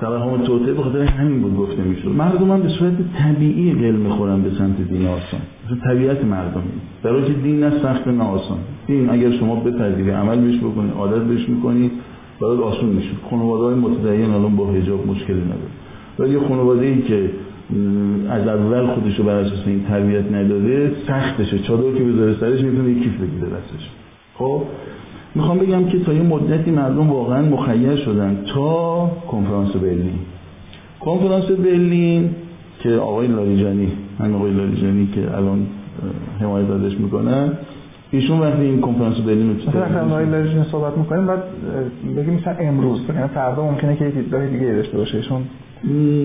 [0.00, 2.08] توهم توته به خاطر همین بود گفته می‌شد.
[2.08, 5.40] مردم هم به صورت طبیعی قل می‌خورن به سمت دین آسان.
[5.84, 6.62] طبیعت مردم
[7.02, 8.58] در که دین نه سخت نه آسان.
[8.86, 11.90] دین اگر شما بپذیری عمل بهش بکنید عادت بهش می‌کنید
[12.40, 13.10] برات آسون میشه.
[13.30, 15.70] خانواده های متدین الان با حجاب مشکلی نداره.
[16.18, 17.30] ولی خانواده ای که
[18.30, 21.58] از اول خودشو بر اساس این تربیت نداده سختشه.
[21.58, 23.90] چادر که بذاره سرش می‌تونه کیف بگیره دستش.
[24.34, 24.62] خب؟
[25.36, 30.18] می‌خوام بگم که تا یه مدتی مردم واقعا مخیر شدن تا کنفرانس برلین.
[31.00, 32.30] کنفرانس برلین
[32.80, 35.66] که آقای لاریجانی همین آقای لاریجانی که الان
[36.40, 37.52] حمایت ازش می‌کنن
[38.10, 41.42] ایشون وقتی این کنفرانس برلین رو مثلا آقای لاریجانی صحبت می‌کنیم بعد
[42.16, 45.42] بگیم مثلا امروز یعنی فردا ممکنه که یک دیدگاه دیگه داشته باشه ایشون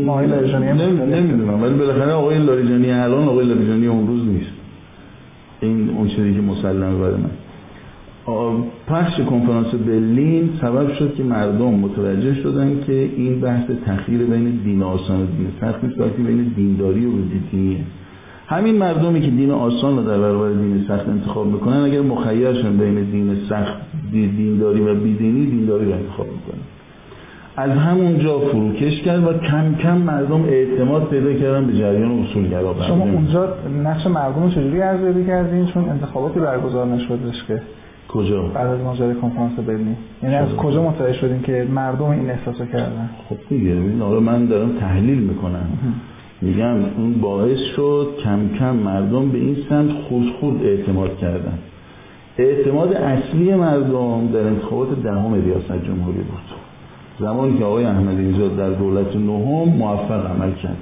[0.10, 4.52] آقای لاریجانی نمی‌دونم ولی بالاخره آقای لاریجانی الان آقای لاریجانی امروز نیست.
[5.62, 7.30] این اون چیزی که مسلمه برای من.
[8.88, 14.84] پخش کنفرانس برلین سبب شد که مردم متوجه شدن که این بحث تخییر بین دین
[14.84, 17.12] آسان و دین سخت نیست بین دینداری و
[17.52, 17.78] دینیه.
[18.48, 23.04] همین مردمی که دین آسان رو در برابر دین سخت انتخاب می‌کنن اگر مخیرشن بین
[23.04, 23.74] دین سخت
[24.12, 26.62] دینداری و بیدینی دینداری رو انتخاب می‌کنن.
[27.58, 32.76] از همونجا فروکش کرد و کم کم مردم اعتماد پیدا کردن به جریان اصولگرا.
[32.88, 33.54] شما اونجا
[33.84, 37.62] نقش مردم رو چجوری ارزیابی کردین؟ چون انتخاباتی برگزار نشدش که.
[38.08, 39.96] کجا؟ بعد از ماجرای کنفرانس برلین.
[40.24, 44.46] یعنی از کجا متوجه شدیم که مردم این احساسو کردن؟ خب دیگه ببین آره من
[44.46, 45.66] دارم تحلیل می‌کنم.
[46.42, 51.58] میگم اون باعث شد کم کم مردم به این سمت خود خود اعتماد کردن.
[52.38, 56.42] اعتماد اصلی مردم در انتخابات دهم ریاست جمهوری بود.
[57.20, 60.78] زمانی که آقای احمدی نژاد در دولت نهم موفق عمل کرد.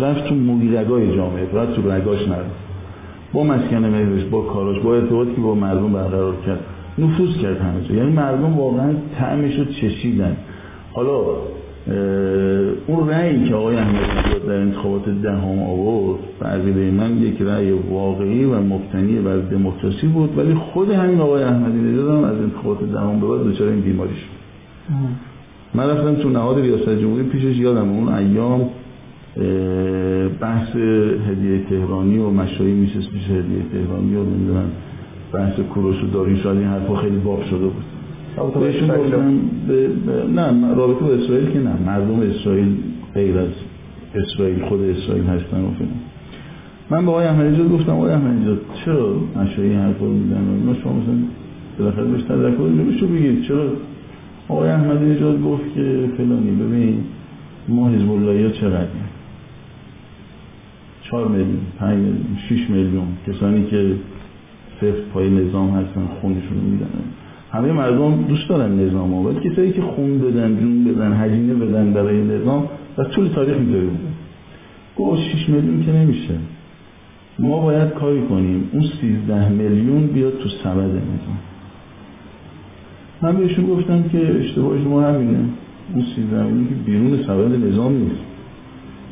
[0.00, 2.65] رفت تو مویرگای جامعه رفت تو رگاش نرفت
[3.36, 6.60] با مسکن مهرش با کاراش با ارتباطی که با مردم برقرار کرد
[6.98, 10.36] نفوذ کرد همه یعنی مردم واقعا طعمش رو چشیدن.
[10.92, 11.20] حالا
[12.86, 16.18] اون رأیی که آقای احمدی در انتخابات دهم آورد
[16.64, 21.78] به من یک رأی واقعی و مبتنی بر دموکراسی بود ولی خود همین آقای احمدی
[21.78, 24.36] نژاد هم از انتخابات دهم به بعد دچار این بیماری شد.
[25.74, 28.70] من رفتم تو نهاد ریاست جمهوری پیشش یادم اون ایام
[30.40, 30.76] بحث
[31.30, 34.70] هدیه تهرانی و مشایی میشست پیش هدیه تهرانی و نمی‌دونم
[35.32, 37.84] بحث کوروش و داری شاید این حرفا خیلی باب شده بود.
[38.60, 39.40] بهشون گفتم
[40.34, 42.76] نه رابطه با اسرائیل که نه مردم اسرائیل
[43.14, 43.48] غیر از
[44.14, 45.90] اسرائیل خود اسرائیل هستن و فیلم
[46.90, 51.14] من با آقای احمدی گفتم آقای احمدی چرا مشایی حرفا رو میزن ما شما مثلا
[51.78, 53.66] بالاخره بهش تذکر نمیشه بگید چرا؟
[54.48, 57.04] آقای احمدی نژاد گفت که فلانی ببین
[57.68, 58.86] ما حزب الله ها چقدر؟
[61.10, 63.92] 4 میلیون 5 میلیون 6 میلیون کسانی که
[64.80, 66.86] سفت پای نظام هستن خونشون میدن.
[67.52, 71.92] همه مردم دوست دارن نظام ها ولی کسایی که خون بدن جون بدن هزینه بدن
[71.92, 74.08] برای نظام و طول تاریخ اینطوری بوده
[74.96, 76.34] گفت 6 میلیون که نمیشه.
[77.38, 78.70] ما باید کاری کنیم.
[78.72, 81.38] اون 13 میلیون بیاد تو سبد نظام.
[83.22, 85.38] من بهشون گفتم که اشتباه شما همینه.
[85.94, 88.35] اون 13 میلیون که بیرون سبد نظام نیست.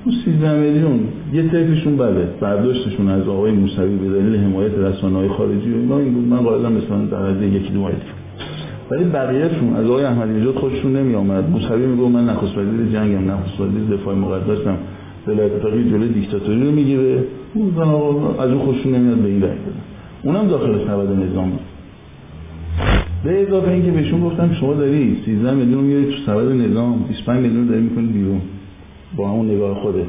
[0.05, 1.00] اون 13 میلیون.
[1.32, 6.14] یه طیفشون بله برداشتشون از آقای موسوی به دلیل حمایت رسانه‌های خارجی و اینا این
[6.14, 6.24] بود.
[6.24, 7.96] من قائلا مثلا در حد یکی دو مایل
[8.90, 13.30] ولی بقیه‌شون از آقای احمدی نژاد خودشون نمی آمد موسوی میگه من نخست وزیر جنگم
[13.30, 14.76] نخست وزیر دفاع مقدسم
[15.26, 17.24] ولایت فقیه جلوی دیکتاتوری رو می‌گیره.
[17.55, 17.78] اون
[18.38, 19.57] از اون خوششون نمیاد به این بدن
[20.22, 21.61] اونم داخل سبد نظام بود.
[23.24, 27.66] به اضافه اینکه بهشون گفتم شما داری 13 میلیون میاری تو سبد نظام 25 میلیون
[27.66, 28.40] داری می‌کنی بیرون.
[29.17, 30.07] با همون نگاه خوده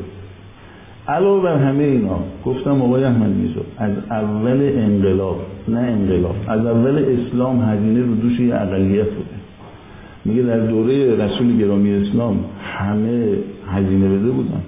[1.07, 7.05] علاوه بر همه اینا گفتم آقای احمدی نژاد از اول انقلاب نه انقلاب از اول
[7.05, 9.35] اسلام هزینه رو دوش یه اقلیت بوده.
[10.25, 13.37] میگه در دوره رسول گرامی اسلام همه
[13.67, 14.61] هزینه بده بودن.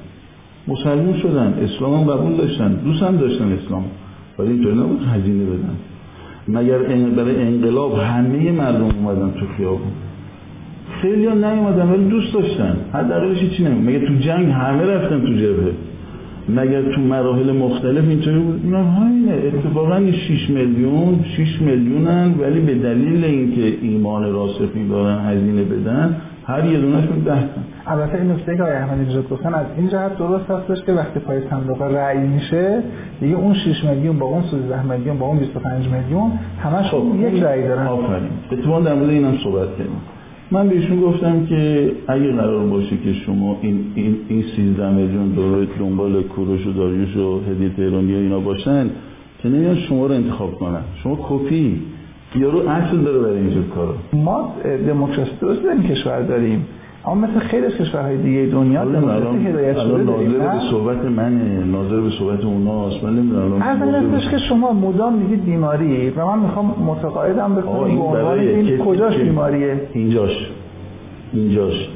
[0.68, 3.86] مسلمون شدن اسلام هم قبول داشتن دوست هم داشتن اسلام.
[4.40, 5.76] ولی اینطوری نبود هزینه بدن.
[6.48, 6.78] مگر
[7.18, 9.92] برای انقلاب همه مردم اومدن تو خیابون؟
[11.02, 12.78] خیلی ها نیومدن ولی دوست داشتن.
[12.94, 15.72] حداقلش چی نمید مگر تو جنگ همه رفتن تو جبهه؟
[16.50, 19.34] مگر تو مراحل مختلف اینطوری بود؟ اینا همینه.
[19.34, 26.16] اتفاقا 6 میلیون 6 میلیونن ولی به دلیل اینکه ایمان راسخی دارن هزینه بدن
[26.48, 27.50] هر یه دونهشون ده
[27.88, 31.20] البته این نکته که آقای احمدی نژاد گفتن از این جهت درست هستش که وقتی
[31.20, 32.84] پای صندوق رأی میشه
[33.20, 37.44] دیگه اون 6 میلیون با اون 13 میلیون با اون 25 میلیون همش خب یک
[37.44, 37.88] رأی دارن.
[37.88, 38.30] آفرین.
[38.52, 40.02] اتفاقا در مورد اینم صحبت کردیم.
[40.52, 45.68] من بهشون گفتم که اگه قرار باشه که شما این این این 13 میلیون دور
[45.80, 48.90] دنبال کوروش و داریوش و هدیه تهرانی اینا باشن
[49.40, 50.82] که نمیان شما رو انتخاب کنن.
[51.04, 51.82] شما کپی.
[52.36, 53.96] یارو اصل داره برای اینجور کارا.
[54.14, 54.54] ما
[54.88, 56.66] دموکراسی درست در این کشور داریم.
[57.06, 62.02] اما مثل خیلی از کشورهای دیگه دنیا دموکراسی هدایت شده ناظر به صحبت منه ناظر
[62.02, 63.62] به صحبت اوناست من نمی‌دونم
[64.14, 69.82] از که شما مدام میگید بیماری و من می‌خوام متقاعدم بکنم به این کجاش بیماریه؟
[69.94, 70.50] اینجاش
[71.34, 71.90] اینجاش.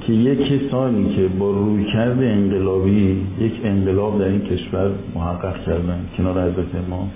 [0.00, 6.42] که یک کسانی که با رویکرد انقلابی یک انقلاب در این کشور محقق کردن کنار
[6.42, 7.10] حضرت امام.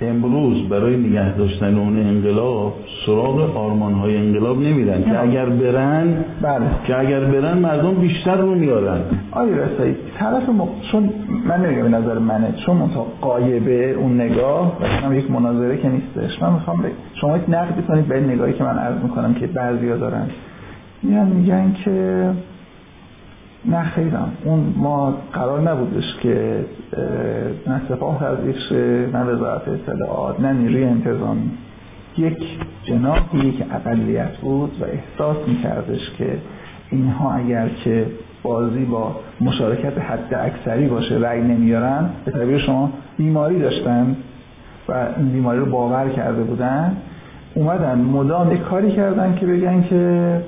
[0.00, 2.74] امروز برای نگه داشتن اون انقلاب
[3.06, 5.04] سراغ آرمان های انقلاب نمیرن.
[5.04, 6.66] که اگر برن بله.
[6.86, 9.00] که اگر برن مردم بیشتر رو میارن.
[9.30, 10.68] آیا رسایی طرف م...
[10.92, 11.10] چون
[11.48, 14.78] من نمیگم نظر منه چون منطقه قایبه اون نگاه
[15.10, 16.42] و یک مناظره که نیستش.
[16.42, 16.86] من می‌خوام ب...
[17.14, 20.26] شما یک نقد کنید به نگاهی که من عرض می‌کنم که بعضیا دارن.
[21.02, 22.30] میان میگن که
[23.66, 26.64] نه خیرم اون ما قرار نبودش که
[27.66, 31.50] نه سپاه تضعیف شه نه وزارت اطلاعات نه نیروی انتظامی.
[32.18, 32.38] یک
[32.84, 36.38] جناحی که اقلیت بود و احساس میکردش که
[36.90, 38.06] اینها اگر که
[38.42, 44.16] بازی با مشارکت حد اکثری باشه رأی نمیارن به تعبیر شما بیماری داشتن
[44.88, 46.96] و این بیماری رو باور کرده بودن
[47.54, 50.40] اومدن مدام کاری کردن که بگن که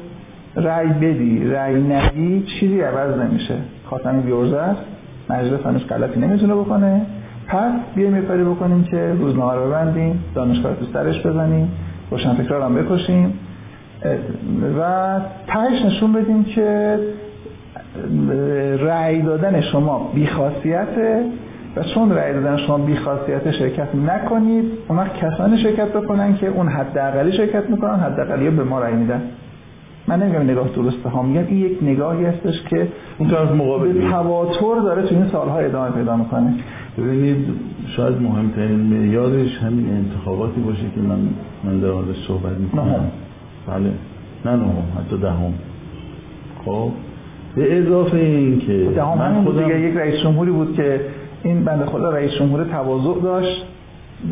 [0.57, 3.55] رأی بدی رأی ندی چیزی عوض نمیشه.
[3.91, 4.77] خاتمی بیورزه
[5.31, 7.01] مجلس هنوز غلطی نمی‌تونه بکنه.
[7.49, 11.73] پس بیایم یه کاری بکنیم که روزنامه رو ببندیم دانشگاه تو سرش بزنیم
[12.11, 13.39] روشنفکرا هم بکشیم.
[14.81, 16.99] و تهش نشون بدیم که
[18.81, 21.25] رأی دادن شما بیخاصیته
[21.77, 27.33] و چون رأی دادن شما بیخاصیت شرکت نکنید اون کسانی شرکت بکنن که اون حداقلی
[27.33, 29.23] شرکت می‌کنن حداقلی به ما رأی میدن.
[30.09, 32.89] من نمیگم نگاه درسته ها میگم این یک نگاهی هستش که
[33.19, 36.55] اون طرف مقابل تواتر داره تو این سالها ادامه پیدا می‌کنه.
[36.99, 37.47] ببینید
[37.97, 41.19] شاید مهمترین معیارش همین انتخاباتی باشه که من
[41.65, 43.11] من در حال صحبت می‌کنم.
[43.67, 43.91] بله.
[44.45, 45.53] نه نهم حتی دهم.
[46.65, 46.91] خب.
[47.57, 49.81] به اضافه این که دهم من خودم دیگه.
[49.81, 51.01] یک رئیس جمهوری بود که
[51.43, 53.67] این بنده خدا رئیس جمهور تواضع داشت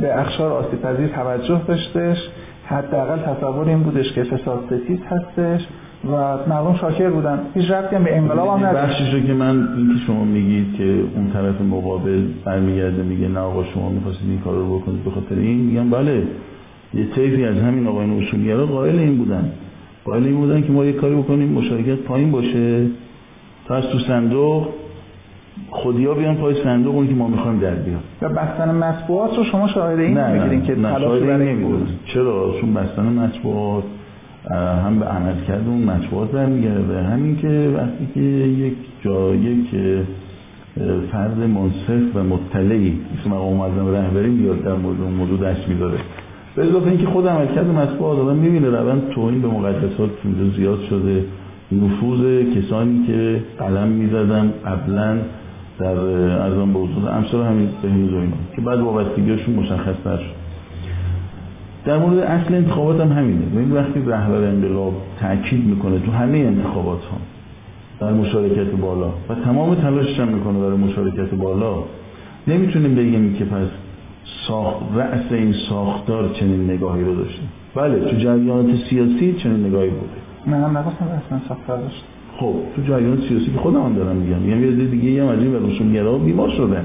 [0.00, 2.28] به اخشار آسیب پذیر توجه داشتش.
[2.66, 5.66] حداقل تصور این بودش که فساد ستیز هستش
[6.04, 7.40] و مردم شاکر بودن.
[7.54, 11.30] هیچ ربطی به انقلاب هم بخشش رو که من این که شما میگید که اون
[11.32, 15.58] طرف مقابل برمیگرده میگه نه آقا شما می‌خواستید این کار رو بکنید به خاطر این؟
[15.58, 16.22] میگم بله.
[16.94, 19.52] یه طیفی از همین آقایان اصولگرا قائل این بودن.
[20.04, 22.86] قائل این بودن که ما یه کاری بکنیم مشارکت پایین باشه.
[23.66, 24.68] تا از تو صندوق
[25.70, 29.68] خودیا بیان پای صندوق اون که ما می‌خوایم در بیان و بستن مطبوعات رو شما
[29.68, 31.56] شاهد این نه می‌گیرین که تلاش برای
[32.04, 33.84] چرا؟ چون بستن مطبوعات
[34.84, 37.02] هم به عمل کرده اون مطبوعات برمیگرده.
[37.02, 39.66] همین که وقتی که یک جا یک
[41.12, 45.98] فرد منصف و مطلعی مثل مقام معظم رهبری بیاد در مورد اون موضوع دست میداره.
[46.56, 51.24] به اضافه اینکه خود عملکرد مطبوعات آدم می‌بینه روند توهین به مقدسات اینجا زیاد شده.
[51.72, 55.18] نفوذ کسانی که قلم می‌زدن قبلا
[55.78, 57.10] در ارزان به حضور.
[57.10, 58.20] امثال همین بهنیز و
[58.56, 60.44] که بعد وابستگیشون مشخص شد.
[61.84, 63.46] در مورد اصل انتخابات هم همینه.
[63.46, 67.16] ببین وقتی رهبر انقلاب تاکید می‌کنه تو همه انتخابات ها
[68.00, 71.74] در مشارکت بالا و تمام تلاشش هم می‌کنه برای مشارکت بالا
[72.46, 73.68] نمی‌تونیم بگیم که پس
[74.48, 77.42] ساخت رأس این ساختار چنین نگاهی رو داشته
[77.74, 80.12] بله تو جریانات سیاسی چنین نگاهی بوده.
[80.46, 82.04] من هم نگفتم اصلا ساختار داشت
[82.38, 84.38] خب تو جریان سیاسی که خودم هم دارم میگم.
[84.38, 86.84] میگم یه دیگه هم از این روشنگرا بیمار شدن.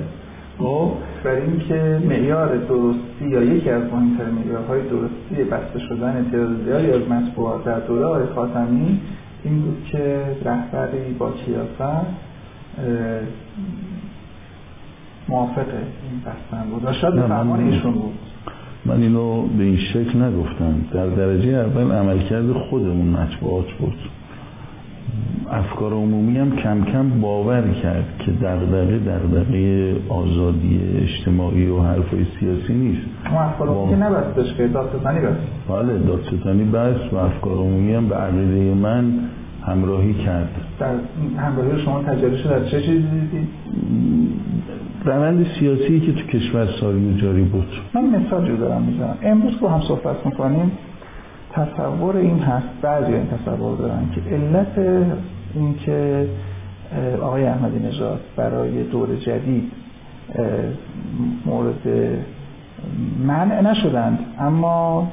[0.60, 0.92] خب؟
[1.24, 7.10] برای اینکه معیار درستی یا یکی از مهمترین معیارهای درستی بسته شدن تعداد زیادی از
[7.10, 9.00] مطبوعات در دوره آقای خاتمی
[9.44, 12.06] این بود که رهبری با کیافت
[15.30, 18.14] موافق این بستن بود و شاید فرمان ایشون بود.
[18.86, 20.76] من اینو به این شکل نگفتم.
[20.94, 23.96] در درجه اول عملکرد خودمون مطبوعات بود.
[25.52, 32.74] افکار عمومی هم کم کم باور کرد که دغدغه دغدغه آزادی اجتماعی و حرفای سیاسی
[32.74, 33.02] نیست.
[33.26, 35.38] افکار که نبستش که دادستانی بست.
[35.70, 39.14] بله دادستانی بست و افکار عمومی هم به عقیده من
[39.66, 40.50] همراهی کرد.
[40.80, 40.94] در
[41.38, 43.48] همراهی شما تجربه شد از چه چیزی دیدید؟
[45.06, 47.68] روند سیاسی که تو کشور ساری جاری بود.
[47.94, 49.18] من مثال دارم می‌زنم.
[49.24, 50.72] امروز که هم صحبت می‌کنیم.
[51.54, 54.78] تصور این هست بعضی این تصور دارن که علت
[55.56, 56.28] این که
[57.22, 59.72] آقای احمدی نژاد برای دور جدید
[61.46, 61.88] مورد
[63.28, 65.08] منع نشدند اما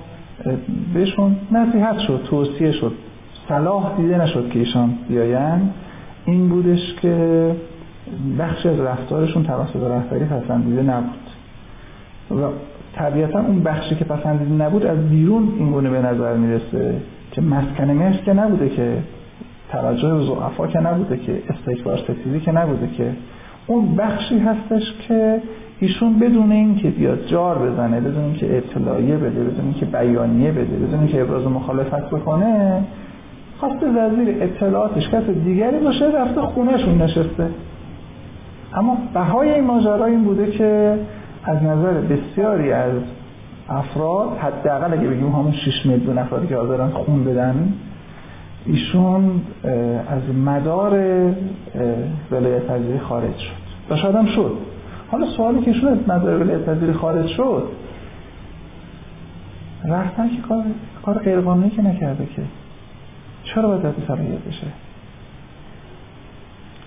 [0.94, 2.92] بهشون نصیحت شد توصیه شد
[3.48, 5.70] صلاح دیده نشد که ایشان بیاین
[6.24, 7.56] این بودش که
[8.38, 11.26] بخش از رفتارشون توسط رهبری پسندیده نبود.
[12.30, 12.50] و
[12.96, 16.94] طبیعتا اون بخشی که پسندیده نبود از بیرون این گونه به نظر می‌رسه
[17.32, 18.98] که مسکن مصر که نبوده که
[19.72, 23.12] توجه به زعفا که نبوده که استکبار ستیزی که نبوده که
[23.66, 25.40] اون بخشی هستش که
[25.80, 30.98] ایشون بدون اینکه بیاد جار بزنه بدون اینکه اطلاعیه بده بدون اینکه بیانیه بده بدون
[30.98, 32.84] اینکه ابراز مخالفت بکنه
[33.60, 37.48] خواست وزیر اطلاعاتش کس دیگری باشه رفته خونهشون نشسته.
[38.74, 40.98] اما بهای این ماجرا این بوده که
[41.46, 42.92] از نظر بسیاری از
[43.68, 47.72] افراد حداقل اگه بگیم همون 6 میلیون نفری که حاضرن خون بدن
[48.66, 49.40] ایشون
[50.08, 50.92] از مدار
[52.30, 53.56] ولایت پذیری خارج شد.
[53.90, 54.52] و شاید هم شد.
[55.10, 57.68] حالا سوالی که ایشون از مدار ولایت پذیری خارج شد
[59.88, 60.64] رفتن که کار
[61.02, 62.42] کار غیرقانونی که نکرده که.
[63.44, 64.66] چرا باید رد صلاحیت بشه؟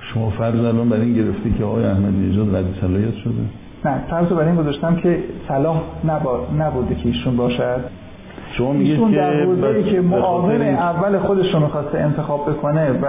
[0.01, 3.33] شما فرض الان برای این گرفتی که آقای احمدی نژاد رد صلاحیت شده.
[3.85, 5.81] نه فرض برای این گذاشتم که صلاح
[6.57, 7.79] نبوده که ایشون باشد.
[8.51, 13.05] شما میگید ایشون که بس- که معاون اول خودش رو می‌خواسته انتخاب بکنه و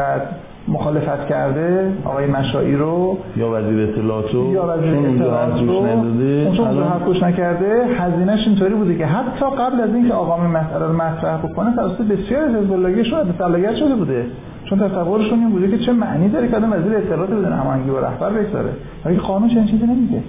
[0.69, 7.05] مخالفت کرده آقای مشایی رو یا وزیر اطلاعات رو؟ یا وزیر اطلاعات رو اون حرف
[7.05, 11.77] گوش نکرده هزینهش اینطوری بوده که حتی قبل از اینکه آقام مسئله رو مطرح بکنه
[11.77, 14.25] توسط بسیار از حزب اللهیشون شده بوده.
[14.65, 18.01] چون تصورشون این بوده که چه معنی داره که آدم وزیر اطلاعات بدون هماهنگی با
[18.01, 18.71] رهبر بگذاره؟
[19.05, 20.23] ولی قانون چنین چیزی نمیگه.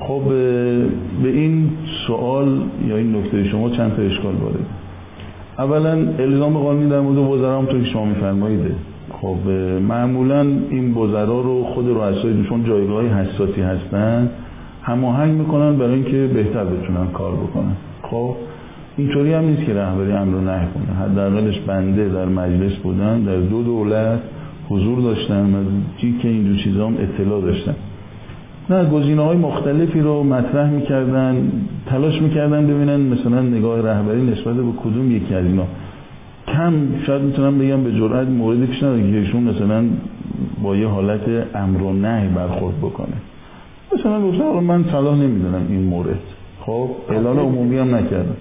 [0.00, 0.22] خب
[1.22, 1.70] به این
[2.06, 4.66] سوال یا این نکته شما چند تا اشکال وارد
[5.58, 8.60] اولا الزام قانونی در مورد وزرا همونطور که شما میفرمایید
[9.20, 9.50] خب
[9.88, 10.40] معمولا
[10.70, 14.30] این وزرا رو خود رؤسای چون جایگاه حساسی هستن
[14.82, 17.76] هماهنگ می‌کنن برای اینکه بهتر بتونن کار بکنن.
[18.02, 18.36] خب
[18.96, 20.96] اینطوری هم نیست که رهبری امر و نهی کنه.
[20.96, 24.20] حداقلش بنده در مجلس بودن در دو دولت
[24.68, 25.16] حضور از
[25.98, 27.74] جی که اینجور چیزا هم اطلاع داشتم
[28.70, 31.52] نه گزینه های مختلفی رو مطرح می‌کردن
[31.86, 35.64] تلاش می‌کردن ببینن مثلا نگاه رهبری نسبت به کدوم یکی از اینا
[36.46, 36.72] کم
[37.06, 39.84] شاید می‌تونم بگم به جرئت موردی پیش نداره که ایشون مثلا
[40.62, 41.20] با یه حالت
[41.54, 43.16] امر و نهی برخورد بکنه.
[43.94, 46.20] مثلا گفتن آقا من صلاح نمی‌دونم این مورد.
[46.60, 48.36] خب اعلان عمومی هم نکردم.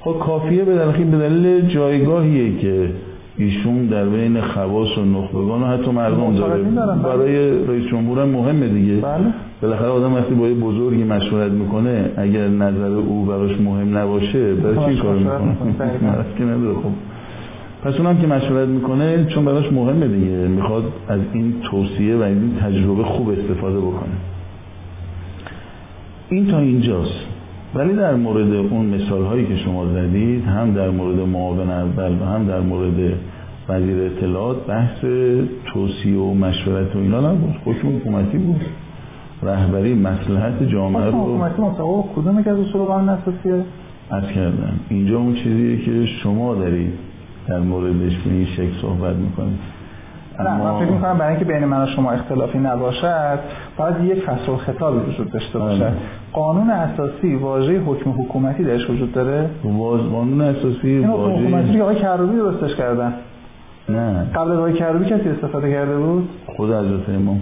[0.00, 2.90] خب کافیه به دلیل به دلیل جایگاهیه که
[3.36, 6.62] ایشون در بین خواص و نخبگان و حتی مردم داره.
[7.04, 8.96] برای رئیس جمهور هم مهمه دیگه.
[8.96, 9.24] بله.
[9.62, 14.94] بالاخره آدم وقتی با یه بزرگی مشورت می‌کنه اگر نظر او براش مهم نباشه برای
[14.94, 15.56] چی کار می‌کنه؟
[16.38, 16.74] که نداره.
[16.74, 16.92] خب
[17.84, 22.56] پس اونم که مشورت می‌کنه چون براش مهمه دیگه می‌خواد از این توصیه و این
[22.62, 24.12] تجربه خوب استفاده بکنه.
[26.28, 27.26] این تا اینجاست.
[27.74, 32.24] ولی در مورد اون مثال هایی که شما زدید هم در مورد معاون اول و
[32.24, 33.12] هم در مورد
[33.68, 35.04] وزیر اطلاعات بحث
[35.64, 37.54] توصیه و مشورت و اینا نبود.
[37.64, 38.60] حکم حکومتی بود.
[39.42, 41.62] رهبری مسلحت جامعه رو حکومتی
[42.16, 43.64] کدوم از اصول قانون اساسیه
[44.10, 46.92] از کردن اینجا اون چیزیه که شما دارید
[47.48, 49.58] در موردش به این شکل صحبت می‌کنید
[50.40, 53.38] نه من فکر می‌کنم برای اینکه بین من و شما اختلافی نباشد
[53.76, 55.80] باید یک فصل خطابی وجود داشته باشد.
[55.80, 55.92] بله.
[56.32, 61.96] قانون اساسی واژه حکم حکومتی درش وجود داره؟ واز قانون اساسی حکومتی واژه که آقای
[61.96, 63.14] کروبی درستش کردن
[63.88, 64.26] نه.
[64.34, 67.40] قبل از آقای کروبی کسی استفاده کرده بود؟ خود حضرت امام.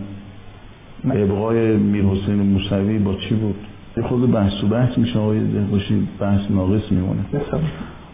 [1.05, 3.55] ابقای میر حسین موسوی با چی بود؟
[3.97, 5.41] یه خود بحث و بحث میشه آقای
[5.73, 7.21] باشید بحث ناقص میمونه.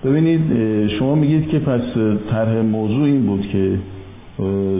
[0.04, 0.40] ببینید
[0.88, 1.82] شما میگید که پس
[2.30, 3.78] طرح موضوع این بود که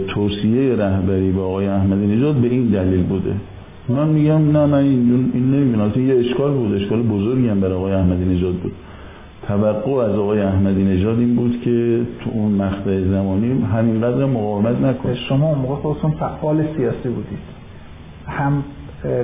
[0.08, 3.34] توصیه رهبری به آقای احمدی نژاد به این دلیل بوده.
[3.88, 6.08] من میگم نه من این, این نمی‌بینم.
[6.08, 8.72] یه اشکال بود اشکال بزرگی هم برای آقای احمدی نژاد بود.
[9.48, 15.14] توقع از آقای احمدی نژاد این بود که تو اون مقطع زمانی همینقدر مقاومت نکنه
[15.14, 17.53] شما اون موقع خودتون فعال سیاسی بودید.
[18.28, 18.64] هم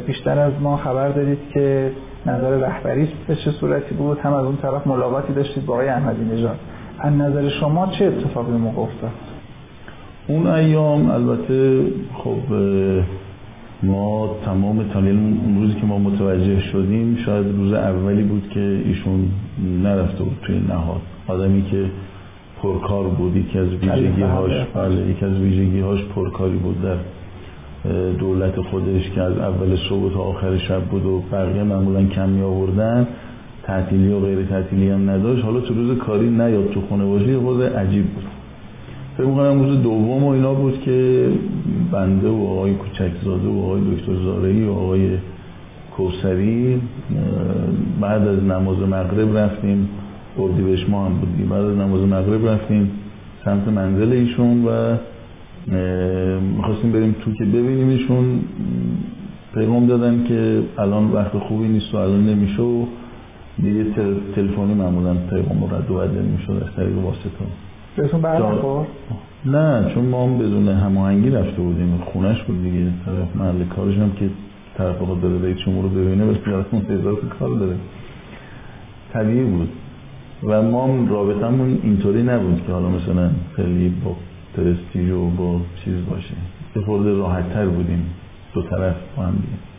[0.07, 1.93] بیشتر از ما خبر دارید که
[2.27, 6.25] نظر رهبری به چه صورتی بود؟ هم از اون طرف ملاقاتی داشتید با آقای احمدی
[6.25, 6.59] نژاد.
[6.99, 9.11] از نظر شما چه اتفاقی موقع افتاد؟
[10.29, 11.83] اون ایام البته
[12.15, 12.39] خب
[13.83, 19.29] ما تمام تالیل اون روزی که ما متوجه شدیم شاید روز اولی بود که ایشون
[19.83, 21.01] نرفته بود توی نهاد.
[21.29, 21.85] آدمی که
[22.63, 26.97] پرکار بود یکی از ویژگی هاش بله یکی از ویژگی هاش پرکاری بود در
[28.19, 33.07] دولت خودش که از اول صبح تا آخر شب بود و بقیه معمولا کمی آوردن
[33.63, 35.45] تعطیلی و غیر تعطیلی هم نداشت.
[35.45, 38.25] حالا تو روز کاری نیاد تو خونه باشه خود عجیب بود.
[39.17, 41.29] فکر می‌کنم روز دوم و اینا بود که
[41.93, 45.09] بنده و آقای کوچکزاده و آقای دکتر زارعی و آقای
[45.97, 46.81] کوسری
[48.01, 49.89] بعد از نماز مغرب رفتیم.
[50.39, 52.91] اردیبهشت ما هم بودیم بعد از نماز مغرب رفتیم
[53.45, 54.97] سمت منزل ایشون و
[56.57, 58.41] می‌خواستیم بریم تو که ببینیم ایشون
[59.55, 62.85] پیغام دادن که الان وقت خوبی نیست و الان نمیشه و
[63.63, 63.85] یه
[64.35, 67.29] تلفنی معمولا پیغام رد و بدل می‌شد از طریق واسطه.
[67.97, 68.87] بهتون برنخور؟
[69.45, 72.03] نه چون ما هم بدون هماهنگی رفته بودیم.
[72.05, 72.87] خونش بود دیگه.
[73.07, 74.31] طرف محل کارش هم که
[74.79, 76.37] طرف خود داره رئیس رو ببینه بس
[76.73, 77.77] اون هزار کار داره.
[79.13, 79.69] طبیعی بود.
[80.45, 84.17] و ما هم رابطمون اینطوری نبود که حالا مثلا خیلی با
[84.57, 86.35] پرستیژ و با چیز باشه.
[86.77, 88.07] یه خورده راحت تر بودیم.
[88.55, 89.71] دو طرف با هم دیگه.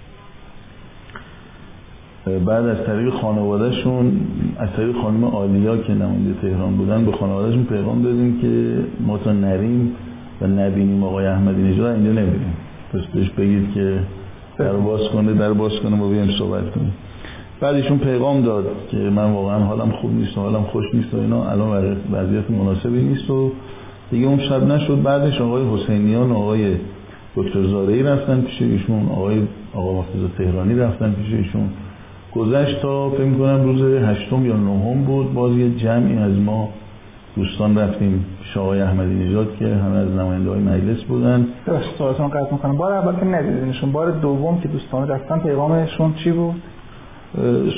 [2.40, 4.20] بعد از طریق خانوادهشون
[4.58, 9.32] از طریق خانم آلیا که نماینده تهران بودن به خانوادهشون پیغام دادیم که ما تا
[9.32, 9.96] نریم
[10.42, 12.54] و نبینیم آقای احمدی نژاد اینجا نمیریم.
[12.94, 14.00] پس بهش بگید که
[14.58, 16.94] در باز کنه در باز کنه ما بیایم صحبت کنیم.
[17.60, 21.50] بعدشون پیغام داد که من واقعا حالم خوب نیست و حالم خوش نیست و اینا.
[21.50, 23.52] الان وضعیت مناسبی نیست و
[24.12, 26.76] دیگه اون شب نشد بعدش آقای حسینیان آقای
[27.36, 29.42] دکتر زارعی رفتن پیش ایشون آقای
[29.74, 31.70] آقا مرتضی تهرانی رفتن پیش ایشون.
[32.36, 36.70] گذشت تا فکر کنم روز هشتم یا نهم بود باز یه جمعی از ما
[37.36, 41.48] دوستان رفتیم شاهای احمدی نژاد که همه از نماینده های مجلس بودن.
[41.98, 42.78] سوالتون قطع می‌کنم.
[42.78, 46.56] بار اول که ندیدینشون بار دوم که دوستان رفتن پیغامشون چی بود؟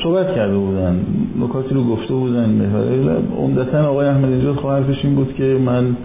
[0.03, 1.05] صحبت کرده بودن
[1.39, 2.71] نکاتی رو گفته بودن.
[3.37, 5.95] عمدتا آقای احمدی نژاد خواهرش این بود که من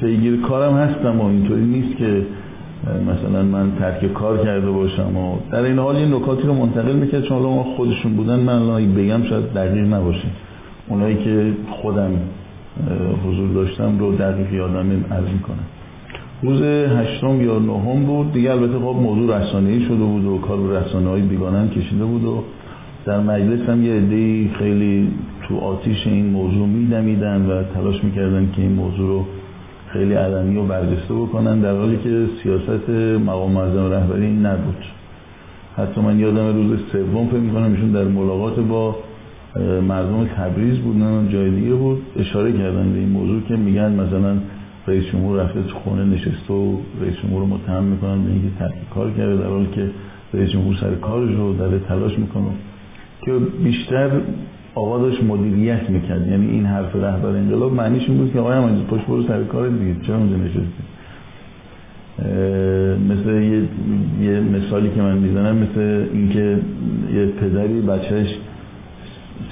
[0.00, 2.22] پیگیر کارم هستم و اینطوری نیست که
[2.86, 7.22] مثلا من ترک کار کرده باشم و در این حال یه نکاتی رو منتقل می‌کرد.
[7.22, 10.28] چون ما خودشون بودن من الان بگم شاید دقیق نباشه.
[10.88, 12.10] اونایی که خودم
[13.26, 15.64] حضور داشتم رو دقیق یادم عرض می‌کنم.
[16.42, 18.32] روز هشتم یا نهم بود.
[18.32, 22.24] دیگه البته خب موضوع رسانه‌ای شده بود و کار به رسانه های بیگانه کشیده بود
[22.24, 22.42] و
[23.06, 25.08] در مجلس هم یه عده خیلی
[25.48, 29.26] تو آتیش این موضوع میدمیدن و تلاش می‌کردن که این موضوع رو
[29.88, 32.90] خیلی علنی و برجسته بکنن در حالی که سیاست
[33.26, 34.84] مقام معظم رهبری نبود.
[35.76, 38.96] حتی من یادم روز سوم فکر می‌کنم ایشون در ملاقات با
[39.88, 44.36] مردم تبریز بودن جای دیگه بود اشاره کردن به این موضوع که میگن مثلا
[44.86, 48.74] رئیس جمهور رفته تو خونه نشسته و رئیس جمهور رو متهم می‌کنن به اینکه ترک
[48.94, 49.90] کار کرده در حالی که
[50.34, 52.50] رئیس جمهور سر کارش رو داره تلاش می‌کنه.
[53.22, 53.32] که
[53.64, 54.10] بیشتر
[54.76, 56.28] آقا داشت مدیریت می‌کرد.
[56.28, 59.68] یعنی این حرف رهبر انقلاب معنیش این بود که آقای همانجا پشت برو سر کار
[59.68, 59.94] دیگه.
[60.06, 60.82] چرا اونجا نشستی؟
[63.08, 63.62] مثل یه،,
[64.20, 66.58] یه مثالی که من می‌زنم مثل اینکه
[67.14, 68.38] یه پدری بچهش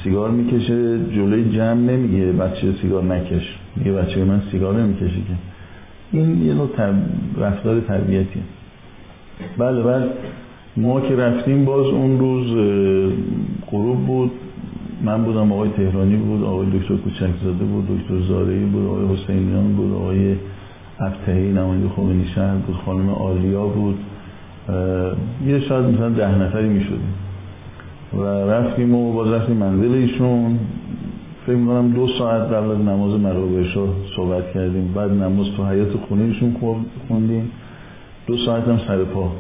[0.05, 3.59] سیگار می‌کشه جلوی جمع نمیگه بچه سیگار نکش.
[3.77, 5.35] میگه بچه من سیگار نمی‌کشه که.
[6.13, 6.69] این یه نوع
[7.39, 8.43] رفتار تربیتیه
[9.59, 10.07] بله بله
[10.77, 12.47] ما که رفتیم باز اون روز
[13.71, 14.31] غروب بود.
[15.05, 19.93] من بودم آقای تهرانی بود آقای دکتر کوچکزاده بود دکتر زارعی بود آقای حسینیان بود
[19.93, 20.37] آقای
[21.01, 23.99] ابتهی نماینده خمینی شهر بود خانم آلیا بود.
[25.47, 27.15] یه شاید مثلا ده نفری می شدیم
[28.15, 30.59] و رفتیم و باز رفتیم منزل ایشون.
[31.47, 33.79] فکر می‌کنم دو ساعت قبل از نماز مراقبش
[34.17, 34.93] صحبت کردیم.
[34.95, 36.57] بعد نماز تو حیات خونه ایشون
[37.09, 37.51] خوندیم.
[38.27, 39.33] دو ساعت هم سر پا.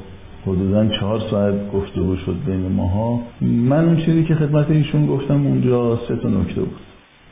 [0.46, 3.20] حدودا چهار ساعت گفتگو شد بین ماها.
[3.40, 6.80] من اون چیزی که خدمت ایشون گفتم اونجا سه تا نکته بود.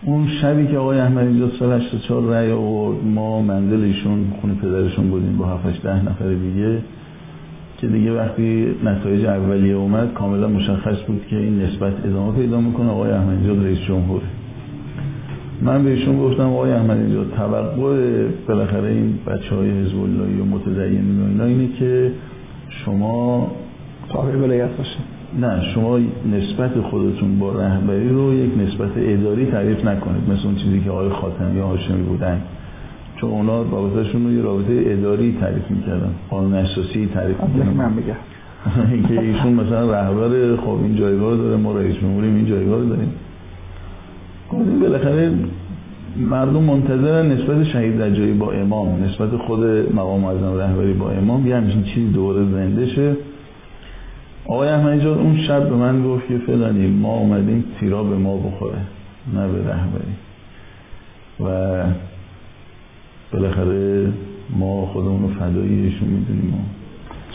[0.04, 5.10] اون شبی که آقای احمد اینجا سال 84 رأی آورد ما منزل ایشون خونه پدرشون
[5.10, 6.78] بودیم با 7 ده نفر دیگه
[7.78, 12.90] که دیگه وقتی نتایج اولیه اومد کاملا مشخص بود که این نسبت ادامه پیدا می‌کنه.
[12.90, 14.22] آقای احمد اینجا رئیس جمهور
[15.62, 20.06] من بهشون گفتم آقای احمد اینجا توقع بالاخره این بچه های حزب و
[20.44, 22.12] متدینین و اینا اینه که
[22.84, 23.50] شما
[24.12, 25.98] صاحب ولایت باشید نه شما
[26.32, 30.30] نسبت خودتون با رهبری رو یک نسبت اداری تعریف نکنید.
[30.30, 32.40] مثل اون چیزی که آقای خاتمی و هاشمی بودن.
[33.16, 36.14] چون اونا رابطهشون رو یه رابطه اداری تعریف می‌کردن.
[36.30, 37.72] قانون اساسی تعریف می‌کردن.
[37.72, 38.16] من بگم
[39.08, 43.12] که ایشون مثلا رهبر خب این جایگاه داره ما رئیس جمهوریم این جایگاه داریم.
[44.80, 45.32] بالاخره
[46.16, 51.56] مردم منتظرن نسبت شهید رجایی با امام نسبت خود مقام معظم رهبری با امام یه
[51.56, 53.16] همچین چیزی دوباره زنده شه.
[54.46, 58.36] آقای احمدی جان اون شب به من گفت که فلانی ما اومدیم تیرا به ما
[58.36, 58.78] بخوره
[59.34, 60.12] نه به رهبری.
[61.40, 61.84] و
[63.32, 64.12] بالاخره
[64.58, 66.54] ما خودمون رو فداییشون می‌دونیم.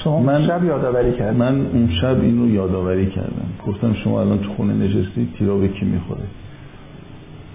[0.03, 3.49] شما من شب یادآوری کرد من اون شب اینو یادآوری کردم.
[3.67, 6.23] گفتم شما الان تو خونه نشستید تیرا به کی می‌خوره؟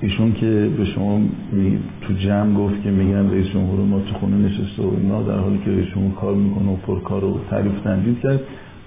[0.02, 1.20] ایشون که به شما
[2.00, 5.58] تو جمع گفت که میگن رئیس جمهور ما تو خونه نشسته و اینا در حالی
[5.64, 8.40] که رئیس جمهور کار می‌کنه و پرکار رو تعریف تنجید کرد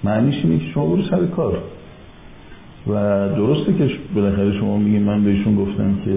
[0.04, 1.58] معنیش اینه که شما برو سر کار.
[2.88, 2.94] و
[3.30, 6.12] درسته که بالاخره شما میگین من بهشون گفتم که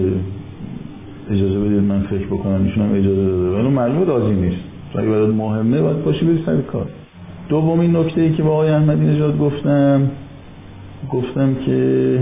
[1.31, 3.57] اجازه بدید من فکر بکنم ایشون هم اجازه داده.
[3.57, 4.61] ولی معلومه راضی نیست.
[4.95, 6.87] اگه برات مهمه باید باشی بری سر کار.
[7.49, 10.11] دومین نکته ای که با آقای احمدی نژاد گفتم
[11.11, 12.19] گفتم که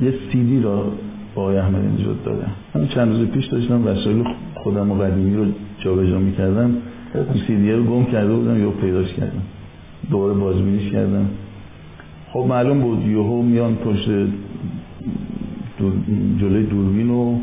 [0.00, 0.92] یه سیدی را
[1.36, 4.24] با آقای احمدی نژاد دادم من چند روز پیش داشتم وسایل
[4.54, 5.44] خودم و قدیمی رو
[5.78, 6.70] جابجا می‌کردم.
[7.14, 9.42] این سیدی رو گم کرده بودم یا پیداش کردم.
[10.10, 11.26] دوباره بازبینیش کردم.
[12.32, 14.08] خب معلوم بود یهو میان پشت
[15.78, 15.92] دور
[16.40, 17.38] جلوی دوربین و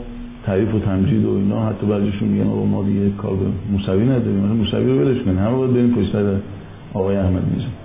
[0.45, 1.65] تعریف و تمجید و اینا.
[1.65, 4.39] حتی بعضیشون میگن آقا ما دیگه کار به موسوی نداریم.
[4.39, 6.15] موسوی رو ولش کنیم همه باید بریم پشت
[6.93, 7.82] آقای احمد میزن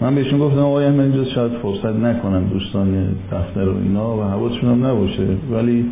[0.00, 4.70] من بهشون گفتم آقای احمد اینجا شاید فرصت نکنن دوستان دفتر و اینا و حواسشون
[4.70, 5.26] هم نباشه.
[5.50, 5.84] ولی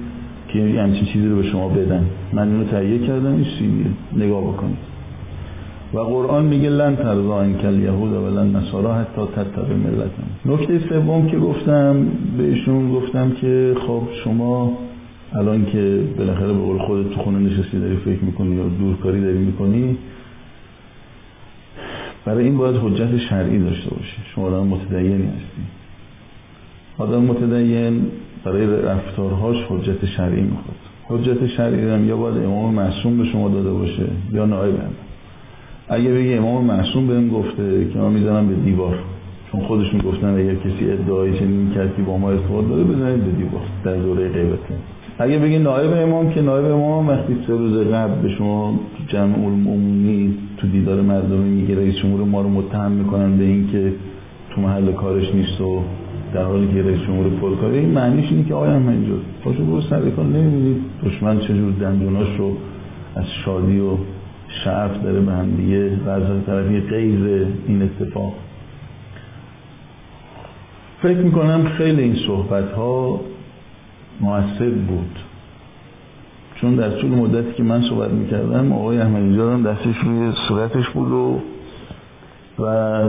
[0.48, 2.07] که همچین چیزی رو به شما بدن.
[2.32, 4.94] من اینو تهیه کردم این نگاه بکنید.
[5.94, 11.26] و قرآن میگه لن ترضا انکل یهود و لن نصارا حتی تتبع ملتم نکته سوم
[11.26, 12.07] که گفتم
[12.38, 14.78] بهشون گفتم که خب شما
[15.32, 19.38] الان که بالاخره به قول خودت تو خونه نشستی داری فکر می‌کنی یا دورکاری داری
[19.38, 19.96] می‌کنی
[22.25, 25.62] برای این باید حجت شرعی داشته باشی شما آدم متدینی هستی.
[26.99, 28.07] آدم متدین
[28.45, 30.77] برای رفتارهاش حجت شرعی می‌خواد.
[31.09, 34.91] حجت شرعی هم یا باید امام معصوم به شما داده باشه یا نایب هم.
[35.89, 38.99] اگه بگه امام معصوم بهم گفته که ما می‌زنم به دیوار.
[39.53, 43.62] چون خودشون گفتن اگر کسی ادعای چنین کسی با ما ارتباط داره بزنید به دیوار.
[43.85, 44.75] در دوره غیبته.
[45.19, 50.35] اگه بگی نایب امام که نایب امام وقتی سه روز قبل به شما جمع عمومی
[50.57, 53.93] تو دیدار مردمی میگه رئیس جمهور ما رو متهم می‌کنن به اینکه
[54.55, 55.83] تو محل کارش نیست و
[56.35, 59.81] در حالی که رئیس جمهور پرکاره این معنیش اینه که آیا هم اینجا پاشو برو
[59.81, 62.57] سر کار نمی‌بینید دشمن چجور دندوناش رو
[63.17, 63.91] از شادی و
[64.65, 68.33] شعف داره به هم دیگه و از طرفی غیر این اتفاق.
[71.03, 73.21] فکر می‌کنم خیلی این صحبت ها
[74.21, 75.19] موثر بود.
[76.55, 81.12] چون در طول مدتی که من صحبت می‌کردم آقای احمدی هم دستش روی صورتش بود
[81.12, 81.41] و
[82.59, 83.03] و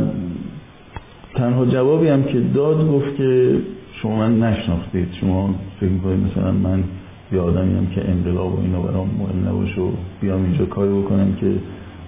[1.36, 3.60] تنها جوابی هم که داد گفت که
[4.02, 5.08] شما من نشناختید.
[5.22, 6.84] شما فکر می‌کنید مثلا من
[7.32, 9.92] یه آدمی هم که انقلاب و اینا برام مهم نباشه و
[10.22, 11.56] بیام اینجا کاری بکنم که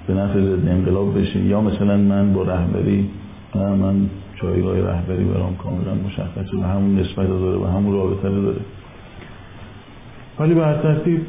[0.08, 3.10] به نفع ضد انقلاب بشه یا مثلا من با رهبری
[3.56, 4.10] من
[4.42, 8.60] جایگاه رهبری برام کاملا مشخصه و همون نسبت داره و همون رابطه داره.
[10.40, 11.22] ولی به هر ترتیب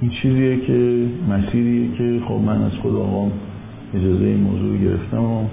[0.00, 3.32] این چیزیه که مسیریه که خب من از خود آقام
[3.94, 5.44] اجازه این موضوع گرفتم و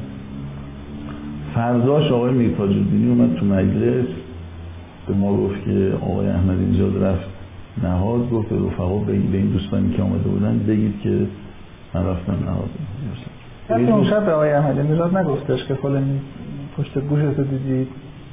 [1.56, 4.06] فرداش آقای میرتاج الدینی اومد تو مجلس.
[5.08, 7.30] به ما گفت که آقای احمد اینجا رفت
[7.84, 8.30] نهاد.
[8.30, 11.28] گفت به رفقا به این دوستانی که آمده بودن بگید که
[11.94, 12.70] من رفتم نهاد.
[13.70, 16.20] حتی اون شب به آقای احمد نژاد نگفتش که فلانی
[16.78, 17.88] پشت گوشت دیدید.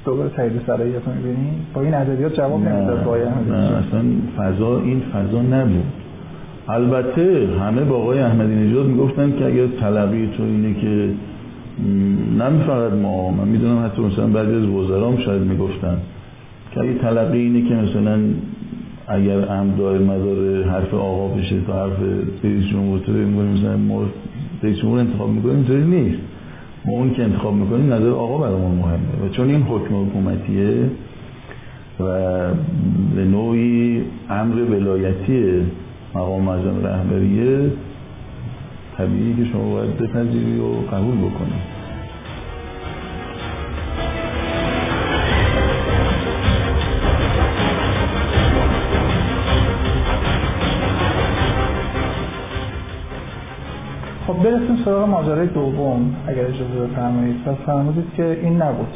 [0.06, 4.02] دوباره تایید سراییت رو می‌بینی؟ با این ادبیات جواب نمی‌داد با نه اصلا
[4.36, 5.84] فضا این فضا نبود.
[6.68, 11.08] البته همه با آقای احمدی نژاد می‌گفتن که اگر طلبی تو اینه که
[12.38, 15.96] نه فقط ما من می‌دونم حتی مثلا بعضی از وزرام شاید می‌گفتن
[16.74, 18.18] که اگه تلقی اینه که مثلا
[19.08, 21.98] اگر امدار مدار حرف آقا بشه تا حرف
[22.44, 24.02] رئیس جمهور تو مثلا ما
[24.62, 26.18] رئیس جمهور انتخاب می‌کنیم اینطوری نیست.
[26.86, 29.26] ما اون که انتخاب می‌کنیم نظر آقا برامون مهمه.
[29.26, 30.90] و چون این حکم حکومتیه
[32.00, 32.04] و
[33.14, 35.66] به نوعی امر ولایتی
[36.14, 37.70] مقام معظم رهبریه
[38.98, 41.60] طبیعی که شما باید بپذیری و قبول بکنی.
[54.46, 57.36] برسیم سراغ ماجرای دوم اگر اجازه بفرمایید.
[57.44, 58.86] پس فرمودید که این نبود.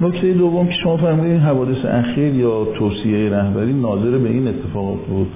[0.00, 4.98] نکته دوم که شما فرمودید این حوادث اخیر یا توصیه رهبری ناظر به این اتفاقات
[4.98, 5.28] بود.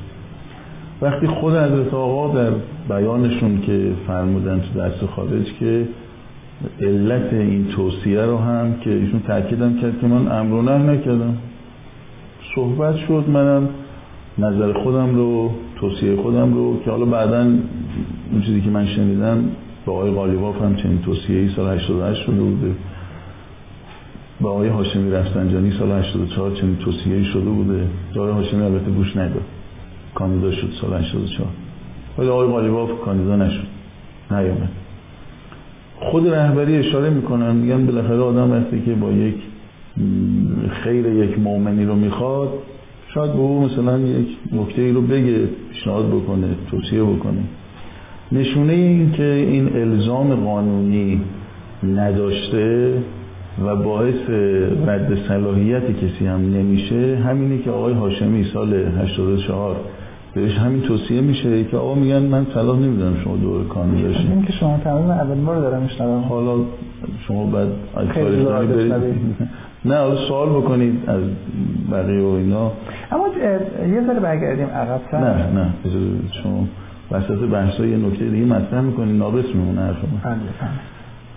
[1.02, 2.50] وقتی خود حضرت آقا در
[2.88, 5.88] بیانشون که فرمودن تو درس خارج که
[6.80, 11.36] علت این توصیه رو هم که ایشون تاکیدم کرد که من امر و نکردم.
[12.54, 13.68] صحبت شد منم
[14.38, 17.46] نظر خودم رو توصیه خودم رو که حالا بعدا
[18.34, 19.44] اون چیزی که من شنیدم
[19.86, 22.74] با آقای قالیباف هم چنین توصیه ای سال 88 شده بوده.
[24.40, 27.86] با آقای هاشمی رفسنجانی سال 84 چنین توصیه ای شده بوده.
[28.16, 29.42] آقای هاشمی البته گوش نداد.
[30.14, 31.48] کاندیدا شد سال 84
[32.18, 33.66] ولی آقای قالیباف کاندیدا نشد.
[34.30, 34.68] نیامد
[36.00, 39.34] خود رهبری اشاره می‌کنن میگن بالاخره آدم وقتی که با یک
[40.70, 42.48] خیر یک مؤمنی رو می‌خواد
[43.14, 47.42] شاید به او مثلا یک نکته ای رو بگه پیشنهاد بکنه توصیه بکنه.
[48.32, 51.20] نشونه این که این الزام قانونی
[51.96, 52.92] نداشته
[53.64, 54.30] و باعث
[54.86, 59.76] رد صلاحیت کسی هم نمیشه همینی که آقای هاشمی سال 84
[60.34, 64.42] بهش همین توصیه میشه که آقا میگن من صلاح نمی‌دونم شما دور کامی داشتین این
[64.42, 66.22] که شما تمام اولین بار دارم میشنوم.
[66.22, 66.56] حالا
[67.28, 67.68] شما بعد
[68.14, 69.24] برید.
[69.84, 71.22] نه حالا سوال بکنید از
[71.92, 72.72] بقیه و اینا.
[73.12, 73.28] اما
[73.94, 75.74] یه ذره برگردیم عقب نه نه
[76.42, 76.66] شما
[77.10, 80.36] وسط بحث یه نکته دیگه مطرح می‌کنید ناقص میمونه حرف بله،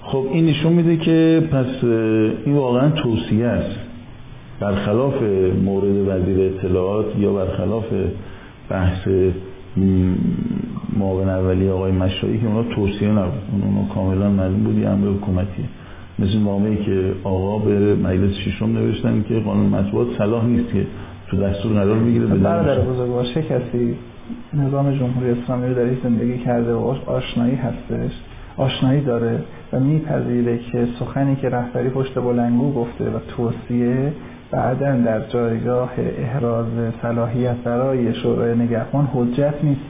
[0.01, 1.83] خب این نشون میده که پس
[2.45, 3.79] این واقعا توصیه است.
[4.59, 5.13] برخلاف
[5.63, 7.85] مورد وزیر اطلاعات یا برخلاف
[8.69, 9.07] بحث
[10.97, 13.41] معاون اولی آقای مشایی که اونا توصیه نبود.
[13.51, 15.65] اونا کاملا معلوم بود یه امر حکومتیه
[16.19, 20.85] مثل نامه‌ای که آقا به مجلس ششم نوشتن که قانون مطبوعات صلاح نیست که
[21.27, 23.95] تو دستور قرار بگیره به برادر بزرگوار چه کسی؟
[24.53, 28.11] نظام جمهوری اسلامی رو در زندگی کرده و آشنایی هستش.
[28.57, 34.13] آشنایی داره و میپذیره که سخنی که رهبری پشت بلنگو گفته و توصیه
[34.51, 36.65] بعدا در جایگاه احراز
[37.01, 39.81] صلاحیت برای شورای نگهبان حجت نیست.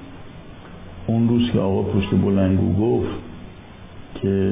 [1.08, 3.10] اون روز که آقا پشت بلنگو گفت
[4.16, 4.52] که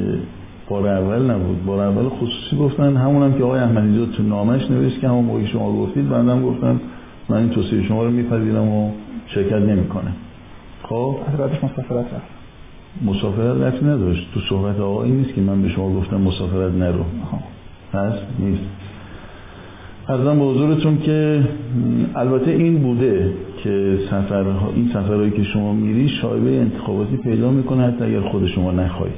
[0.70, 5.00] بار اول نبود بار اول خصوصی گفتن همون هم که آقای احمدی تو نامش نوشت
[5.00, 6.82] که همون موقعی شما گفتید بندم گفتن
[7.30, 8.92] من این توصیه شما رو میپذیرم و
[9.28, 10.12] شرکت نمی‌کنه.
[10.84, 12.26] خب؟ بعدش مسافرت رفت.
[13.06, 14.28] مسافرت رفتی نداشت.
[14.34, 17.06] تو صحبت آقا این نیست که من به شما گفتم مسافرت نرو.
[17.94, 18.64] هست؟ نیست.
[20.08, 21.44] ارزم به حضورتون که
[22.16, 28.04] البته این بوده که سفرها این سفرهایی که شما میری شایبه انتخاباتی پیدا می‌کنه حتی
[28.04, 29.16] اگر خود شما نخواهید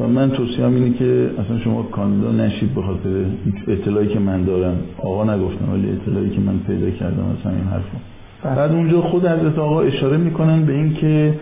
[0.00, 3.24] و من توصیه اینه که اصلا شما کاندیدا نشید به خاطر
[3.68, 4.76] اطلاعی که من دارم.
[4.98, 8.11] آقا نگفتم ولی اطلاعی که من پیدا کردم از همین بله.
[8.44, 11.34] بعد اونجا خود حضرت آقا اشاره می‌کنن به این که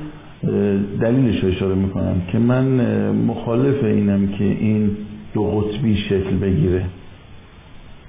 [1.01, 2.64] دلیلش اشاره می‌کنم که من
[3.12, 4.90] مخالف اینم که این
[5.34, 6.84] دو قطبی شکل بگیره.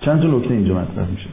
[0.01, 1.29] چند تا نکته اینجا مطرح میشه؟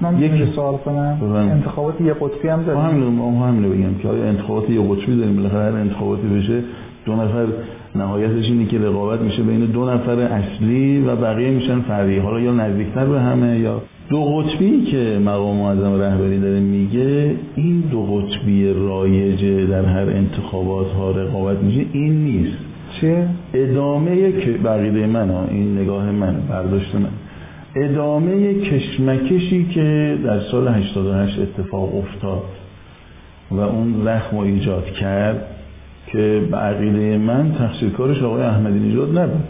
[0.00, 1.18] من یک سوال کنم.
[1.32, 5.36] انتخابات یه قطبی هم داریم؟ همین ما همین بگم که آیا انتخابات یه قطبی داریم؟
[5.36, 6.62] بالاخره هر انتخاباتی بشه
[7.06, 7.46] دو نفر
[7.96, 12.52] نهایتش اینه که رقابت میشه بین دو نفر اصلی و بقیه میشن فرعی حالا یا
[12.52, 18.72] نزدیکتر به همه یا دو قطبی که مقام معظم رهبری داره میگه این دو قطبی
[18.72, 22.58] رایجه در هر انتخابات ها رقابت میشه این نیست.
[23.00, 27.08] چه؟ ادامه که بقیده من ها این نگاه من برداشت من.
[27.76, 32.44] ادامه کشمکشی که در سال 88 اتفاق افتاد
[33.50, 35.55] و اون زخم ایجاد کرد
[36.06, 39.44] که به عقیده من تقصیر کارش آقای احمدی نژاد نبود.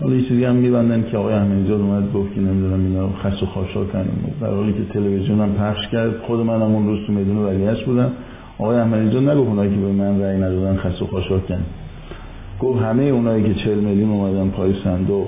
[0.00, 3.42] حالا یه چیزی هم میبندن که آقای احمدی نژاد اومد گفت که نمی‌دونم اینا خس
[3.42, 6.98] و خاشا کنیم در حالی که تلویزیون هم پخش کرد خود من هم اون روز
[7.06, 8.10] تو میدون ولیعصر بودم.
[8.58, 11.66] آقای احمدی نژاد نگفت اونایی که به من رأی ندادن خس و خاشا کنیم
[12.60, 15.26] گفت همه اونایی که 40 میلیون اومدن پای صندوق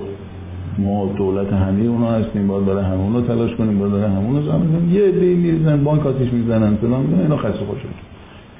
[0.77, 4.41] ما دولت همه اونا هستیم باید برای همون رو تلاش کنیم باید برای همون رو
[4.41, 7.79] زمان یه عده میریزن بانک آتیش می‌زنن فلان اینا خسته خوش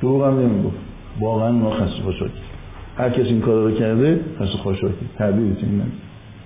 [0.01, 0.86] دروغ هم نمی‌گفت.
[1.19, 2.15] واقعا اونا خسته خوش
[2.97, 4.77] هر کسی این کار رو کرده خسته خوش
[5.17, 5.81] تعبیر این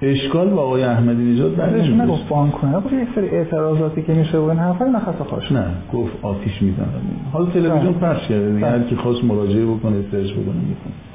[0.01, 2.73] اشکال با آقای احمدی نژاد بعدش نگفت بانک کنه.
[2.73, 6.87] گفت یک سری اعتراضاتی که میشه بودن حرفای نه خسته خوش نه گفت آتیش می‌زنن
[7.33, 8.67] حالا تلویزیون پخش کرده دیگه.
[8.67, 10.53] هر کی خواست مراجعه بکنه استرس بکنه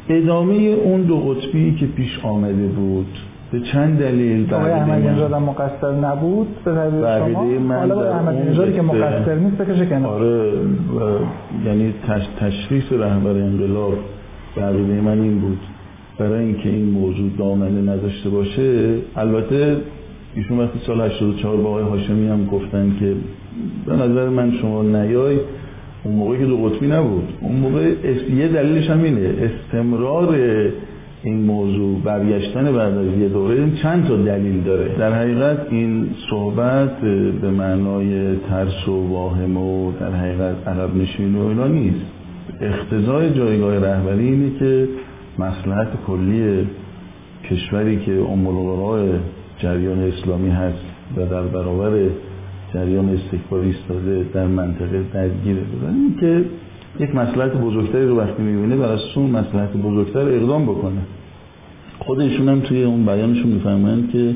[0.09, 3.18] ادامه اون دو قطبی که پیش آمده بود
[3.53, 6.47] به چند دلیل آقای احمدی نژاد مقصر نبود.
[6.64, 10.12] به تعبیر شما؟ حالا آقای احمدی نژادی که مقصر نیست بکشه کنار.
[10.12, 10.53] آره
[11.66, 12.22] یعنی تش...
[12.40, 13.94] تشخیص رهبر انقلاب
[14.57, 15.59] به من این بود.
[16.18, 19.76] برای اینکه این موضوع دامنه نداشته باشه البته
[20.34, 23.14] ایشون وقتی سال 84 با آقای هاشمی هم گفتن که
[23.86, 25.38] به نظر من شما نیای
[26.05, 27.28] اون موقع که دو قطبی نبود.
[27.40, 27.92] اون موقع
[28.36, 30.36] یه دلیلش هم اینه استمرار
[31.27, 34.99] این موضوع برگشتن بعد از یه دوره چند تا دلیل داره.
[34.99, 37.01] در حقیقت این صحبت
[37.41, 42.07] به معنای ترس و واهم و در حقیقت عرب نشین و اینا نیست.
[42.61, 44.89] اختزای جایگاه رهبری اینه که
[45.39, 46.66] مسلحت کلی
[47.51, 48.47] کشوری که ام
[49.59, 50.85] جریان اسلامی هست
[51.16, 52.09] و در برابر
[52.74, 56.45] جریان استکباری استاده در منطقه درگیره بودن این که
[57.01, 61.01] یک مسئلت بزرگتری رو وقتی می‌بینه بر اساس اون مسئلت بزرگتر اقدام بکنه.
[62.07, 64.34] خودشون هم توی اون بیانشون می‌فهمند که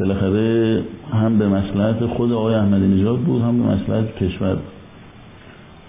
[0.00, 0.82] بالاخره
[1.12, 4.56] هم به مسئلت خود آقای احمدی نژاد بود هم به مسئلت کشور.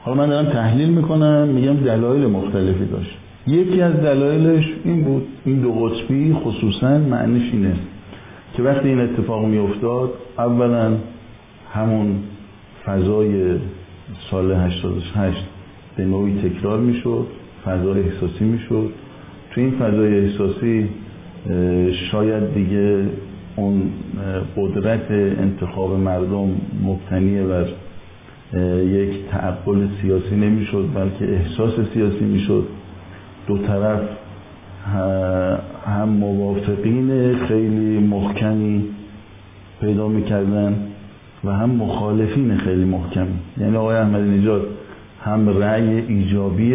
[0.01, 3.17] حالا من دارم تحلیل می‌کنم میگم دلایل مختلفی داشت.
[3.47, 7.73] یکی از دلایلش این بود این دو قطبی خصوصا معنیش اینه
[8.53, 10.97] که وقتی این اتفاق میافتاد اولا
[11.73, 12.15] همون
[12.85, 13.55] فضای
[14.31, 15.45] سال 88
[15.97, 17.27] به نوعی تکرار می‌شد
[17.65, 18.89] فضای احساسی می‌شد.
[19.57, 20.89] تو این فضای احساسی
[22.11, 23.03] شاید دیگه
[23.55, 23.81] اون
[24.57, 26.49] قدرت انتخاب مردم
[26.83, 27.65] مبتنی بر
[28.83, 32.63] یک تعقل سیاسی نمی‌شد بلکه احساس سیاسی می‌شد.
[33.47, 34.01] دو طرف
[35.85, 38.83] هم موافقین خیلی محکمی
[39.81, 40.75] پیدا می‌کردن
[41.43, 43.39] و هم مخالفین خیلی محکمی.
[43.57, 44.67] یعنی آقای احمدی نژاد
[45.27, 46.73] هم رأی ایجابی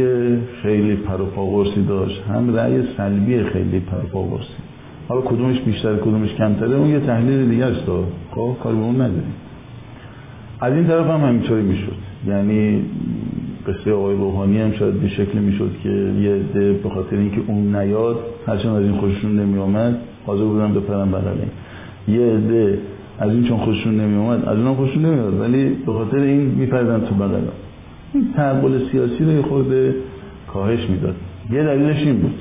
[0.62, 4.54] خیلی پروپاگورسی داشت هم رأی سلبی خیلی پروپاگورسی.
[5.08, 7.80] حالا کدومش بیشتر کدومش کمتره اون یه تحلیل دیگه است.
[8.30, 9.34] خب کار به اون نداریم.
[10.60, 11.96] از این طرف هم همینطوری می‌شد.
[12.28, 12.82] یعنی
[13.66, 17.76] قصه آقای روحانی هم شاید به شکل می‌شد که یه عده به خاطر اینکه اون
[17.76, 21.36] نیاد هرچند از این خوششون نمی آمد حاضر بودن بپرن بغل
[22.08, 22.78] یه عده
[23.18, 27.00] از این چون خوششون نمی آمد از اونم خوششون نمی ولی به خاطر این میپردن
[27.00, 27.40] تو بغل
[28.14, 29.74] این تحول سیاسی رو خود
[30.52, 31.14] کاهش می‌داد.
[31.50, 32.34] یه دلیلش این بود.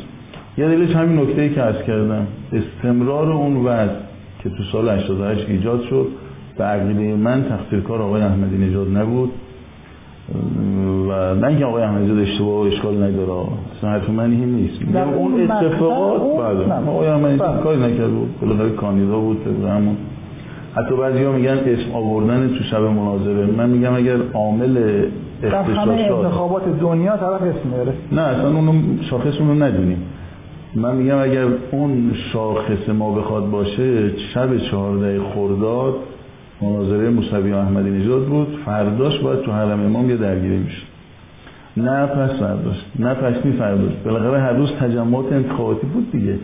[0.57, 2.28] یه دلیلش همین نکته ای که عرض کردم.
[2.53, 3.93] استمرار اون وضع
[4.43, 6.07] که تو سال 88 ایجاد شد
[6.57, 9.30] به عقیده من تقصیرکار آقای احمدی نژاد نبود.
[11.09, 13.32] و نه اینکه آقای احمدی نژاد اشتباه و اشکال نداره.
[13.78, 14.80] اصلا حرف من این نیست.
[15.17, 16.89] اون اتفاقات بله.
[16.89, 18.09] آقای احمدی نژاد کاری نکرد.
[18.09, 19.38] بود بالاخره کاندیدا بود
[19.69, 19.97] همون.
[20.76, 25.05] حتی بعضی ها میگن اسم آوردن تو شب مناظره من میگم اگر عامل
[25.43, 27.93] اختصاصات انتخابات دنیا طرف اسم میاره.
[28.11, 28.73] نه اصلا اونو
[29.09, 30.03] شاخص اونو ندونیم.
[30.75, 35.95] من میگم اگر اون شاخص ما بخواد باشه شب چهارده خرداد
[36.61, 38.47] مناظره موسوی احمدی نژاد بود.
[38.65, 40.81] فرداش باید تو حرم امام یه درگیری میشه
[41.77, 42.75] نه پس فرداش.
[42.99, 43.91] نه پس می فرداش.
[44.05, 46.35] بالاخره هر روز تجمعات انتخاباتی بود دیگه.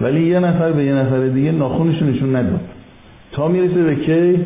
[0.00, 2.60] ولی یه نفر به یه نفر دیگه ناخونشون نشون نداد.
[3.32, 4.44] تا می‌رسه به کی؟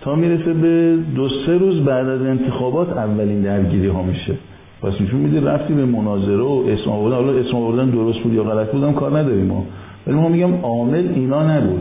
[0.00, 4.34] تا می‌رسه به دو سه روز بعد از انتخابات اولین درگیری ها میشه.
[4.82, 7.16] پس نشون میده رفتی به مناظره و اسم آوردن.
[7.16, 9.64] حالا اسم آوردن درست بود یا غلط بودم کار نداریم ما.
[10.06, 11.80] ولی ما میگم عامل اینا نبود.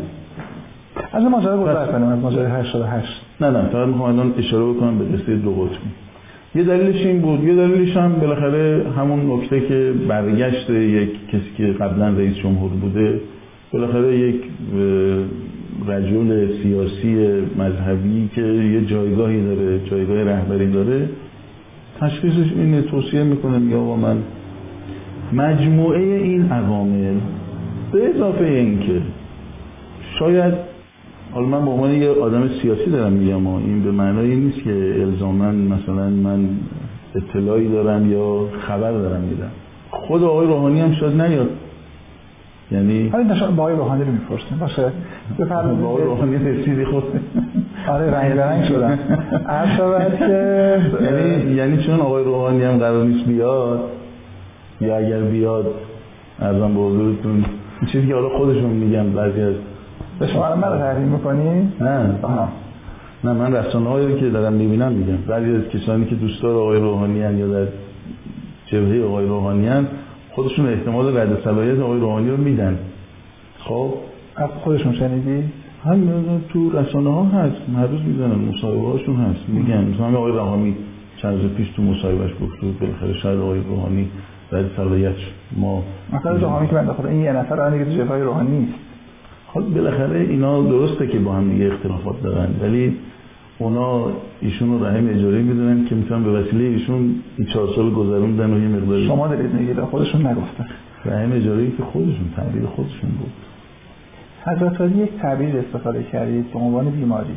[1.12, 3.08] از ماجرا گذر کنیم از ماجرای 88
[3.42, 5.90] نه نه فقط می‌خوام الان اشاره بکنم به قصه دو قطبی.
[6.56, 7.44] یه دلیلش این بود.
[7.44, 13.20] یه دلیلش هم بالاخره همون نکته که برگشت یک کسی که قبلا رئیس جمهور بوده.
[13.74, 14.36] بالاخره یک
[15.88, 17.16] رجل سیاسی
[17.58, 21.10] مذهبی که یه جایگاهی داره جایگاه رهبری داره
[22.00, 24.18] تشخیصش اینه توصیه می‌کنه میگه آقا من
[25.34, 27.16] مجموعه این عوامل
[27.92, 29.02] به اضافه اینکه
[30.20, 30.54] شاید
[31.32, 35.52] حالا من به عنوان یه آدم سیاسی دارم میگم این به معنای نیست که الزاما
[35.52, 36.50] مثلا من
[37.16, 39.52] اطلاعی دارم یا خبر دارم میدم.
[39.92, 41.50] خود آقای روحانی هم شاید نیاد.
[42.72, 44.92] یعنی حالا نشان با آقای روحانی رو می‌پرسیم باشه.
[45.40, 47.04] بفرمایید با آقای روحانی رسیدی خود
[47.88, 49.00] آره رنگ رنگ شدن.
[49.48, 53.80] عرض که یعنی یعنی چون آقای روحانی هم قرار نیست بیاد
[54.82, 55.66] یا اگر بیاد
[56.40, 57.46] ارزم به حضورتون.
[57.92, 59.54] چیزی که حالا خودشون میگن بعضی از
[60.20, 62.16] به شما من رو تحریم می‌کنی؟ نه.
[63.24, 67.20] نه من رسانه هایی که دارم می‌بینم میگم بعضی از کسانی که دوستدار آقای روحانی
[67.20, 67.68] یا در
[68.66, 69.70] جبهه آقای روحانی
[70.38, 72.80] خودشون احتمال رد صلاحیت آقای روحانی رو میدن.
[73.60, 73.94] خب؟
[74.36, 75.44] از خودشون شنیدی؟
[75.84, 76.02] هم
[76.50, 77.56] تو رسانه ها هست.
[77.78, 79.40] هر روز می‌زنن مصاحبه هاشون هست.
[79.48, 80.76] میگن مثلا آقای روحانی
[81.18, 84.10] چند روز پیش تو مصاحبهش گفت بود بالاخره شاید آقای روحانی
[84.52, 85.16] رد صلاحیت
[85.58, 85.84] ما
[86.14, 88.74] مثلا روحانی که من داخل این یه نفر دیگه تو جبهه روحانی نیست.
[89.48, 92.50] حالا بالاخره اینا درسته که با هم دیگه اختلافات دارن.
[92.62, 92.96] ولی
[93.60, 98.54] اونا ایشون رو رحم اجاری می‌دونن که می‌تونن به وسیله ایشون این چهار سال گذروندن
[98.54, 100.66] و یه مقداری شما دارید میگید خودشون نگفتن.
[101.06, 103.32] رحم اجاری که خودشون تعبیر خودشون بود.
[104.46, 107.36] حضرت علی یک تعبیر استفاده کردید به عنوان بیماری.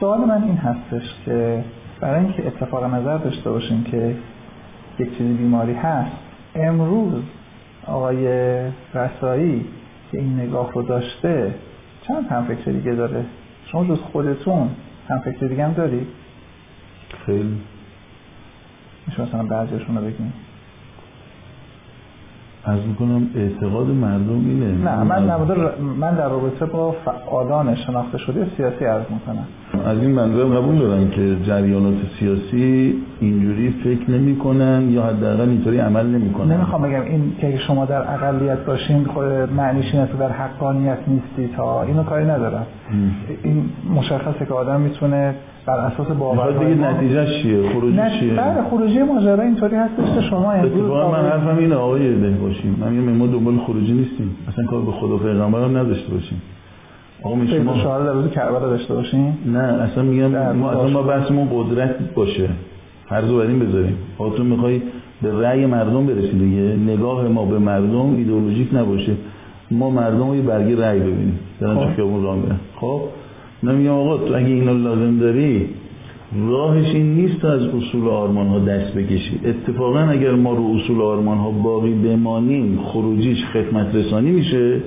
[0.00, 1.64] سوال من این هستش که
[2.00, 4.14] برای اینکه اتفاق نظر داشته باشیم که
[4.98, 6.16] یک چیزی بیماری هست
[6.54, 7.22] امروز
[7.86, 8.26] آقای
[8.94, 9.64] رسایی
[10.12, 11.54] که این نگاه رو داشته
[12.08, 13.24] چند هم فکر دیگه داره؟
[13.66, 14.68] شما جز خودتون
[15.08, 16.06] هم فکر دیگه هم داری؟
[17.26, 17.60] خیلی.
[19.06, 20.32] میشه مثلا بعضیشون رو بگیم.
[22.64, 24.72] از می‌کنم اعتقاد مردم اینه.
[24.72, 29.46] نه من در, من در رابطه با فعالان شناخته شده سیاسی عرض می‌کنم.
[29.86, 36.06] از این منظر قبول دارن که جریانات سیاسی اینجوری فکر نمی‌کنن یا حداقل اینطوری عمل
[36.06, 36.52] نمی‌کنن.
[36.56, 39.24] نمی‌خوام بگم این که شما در اقلیت باشین خود
[39.56, 42.66] معنیش اینه در حقانیت نیستی تا اینو کاری ندارم.
[43.42, 45.34] این مشخصه که آدم می‌تونه
[45.66, 50.52] بر اساس باورهای دیگه نتیجه چیه؟ خروجی چیه؟ بله خروجی ماجرا اینطوری هستش که شما
[50.52, 54.36] امروز من حرفم اینه آقای ده باشیم من میگم ما دنبال خروجی نیستیم.
[54.48, 56.42] اصلا کار به خدا پیغمبر هم نداشته باشیم.
[57.24, 61.02] آقا می شما شعار در روز کربلا داشته باشیم نه اصلا میگم ما اصلا ما
[61.02, 62.48] بحثمون قدرت باشه.
[63.08, 63.96] فرض بر این بذاریم.
[64.36, 64.80] تو می‌خوای
[65.22, 66.76] به رأی مردم برسی دیگه.
[66.92, 69.12] نگاه ما به مردم ایدئولوژیک نباشه.
[69.70, 71.38] ما مردم رو یه برگه رأی ببینیم.
[71.60, 73.00] دارن تو خیابون راه میرن خب؟
[73.62, 75.68] نمیگم آقا تو اگه اینو لازم داری
[76.48, 79.40] راهش این نیست از اصول آرمان ها دست بکشی.
[79.44, 84.80] اتفاقا اگر ما رو اصول آرمان ها باقی بمانیم خروجیش خدمت رسانی میشه.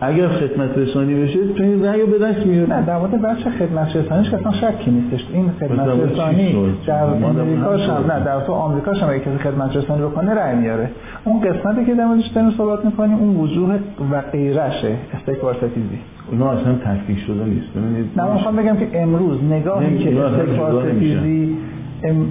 [0.00, 3.50] اگر خدمت رسانی بشه تو این رأی رو به دست میاره نه در مورد بچه
[3.50, 5.26] خدمت رسانیش اصلا شکی نیستش.
[5.32, 10.02] این خدمت رسانی در امریکا هم نه در تو آمریکا هم اگه کسی خدمت رسانی
[10.02, 10.90] بکنه رأی میاره.
[11.24, 13.78] اون قسمتی که در موردش داریم صحبت می‌کنیم اون وجوه
[14.12, 15.98] و غیرشه استکبار ستیزی.
[16.30, 17.68] اونا اصلا تفکیک شده نیست.
[18.16, 21.56] نه من می‌خوام بگم که امروز نگاهی که استکبار ستیزی
[22.04, 22.26] ام...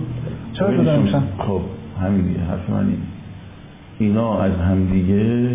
[0.54, 1.62] چرا جدا میشن خب
[2.02, 2.98] همین حرف من این
[4.00, 5.48] اینا از همدیگه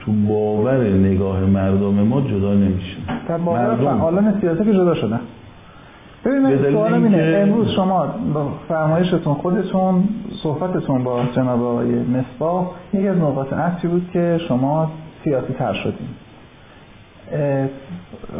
[0.00, 2.96] تو باور نگاه مردم ما جدا نمیشه.
[3.28, 5.20] در باور فعالان سیاسی که جدا شدن.
[6.24, 8.14] ببینید سوالم اینه امروز شما
[8.68, 10.04] فرمایشتون خودتون
[10.42, 14.90] صحبتتون با جناب آقای مصباح یکی از نقاط عطفی بود که شما
[15.24, 16.08] سیاسی تر شدیم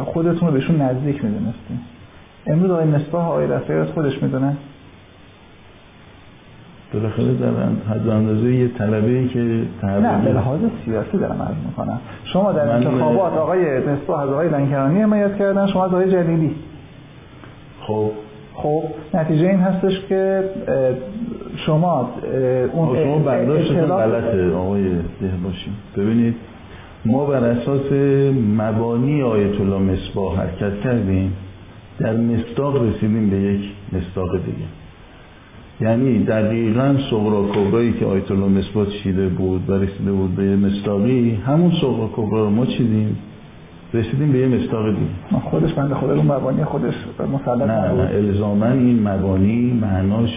[0.05, 1.81] خودتون رو بهشون نزدیک می‌دونستیم
[2.47, 4.57] امروز آقای مصباح آقای رفعی خودش می‌دونه؟
[6.93, 7.47] بالاخره در
[7.93, 9.39] حد اندازه یه طلبه ای که
[9.83, 11.99] نه به لحاظ سیاسی دارم عرض می‌کنم.
[12.23, 16.55] شما در انتخابات آقای مصباح از آقای لنکرانی حمایت کردن شما از آقای جلیلی.
[17.81, 18.11] خب.
[18.53, 18.83] خب
[19.13, 20.43] نتیجه این هستش که
[21.55, 22.09] شما
[22.73, 25.73] اون شما برداشتتون غلطه آقای ده باشیم.
[25.97, 26.35] ببینید
[27.05, 27.91] ما بر اساس
[28.57, 31.33] مبانی آیت الله مصباح حرکت کردیم
[31.99, 33.61] در مصداق رسیدیم به یک
[33.93, 34.80] مصداق دیگه.
[35.81, 41.31] یعنی دقیقا صغرا کبرایی که آیت الله مصباح چیده بود و رسیده بود به مصداقی
[41.45, 43.17] همون صغرا کبرا رو ما چیدیم؟
[43.93, 46.93] رسیدیم به یه مصداق دیگه خودش بنده خدا رو مبانی خودش
[47.33, 50.29] مسلط نه نه الزاما این مبانی معناش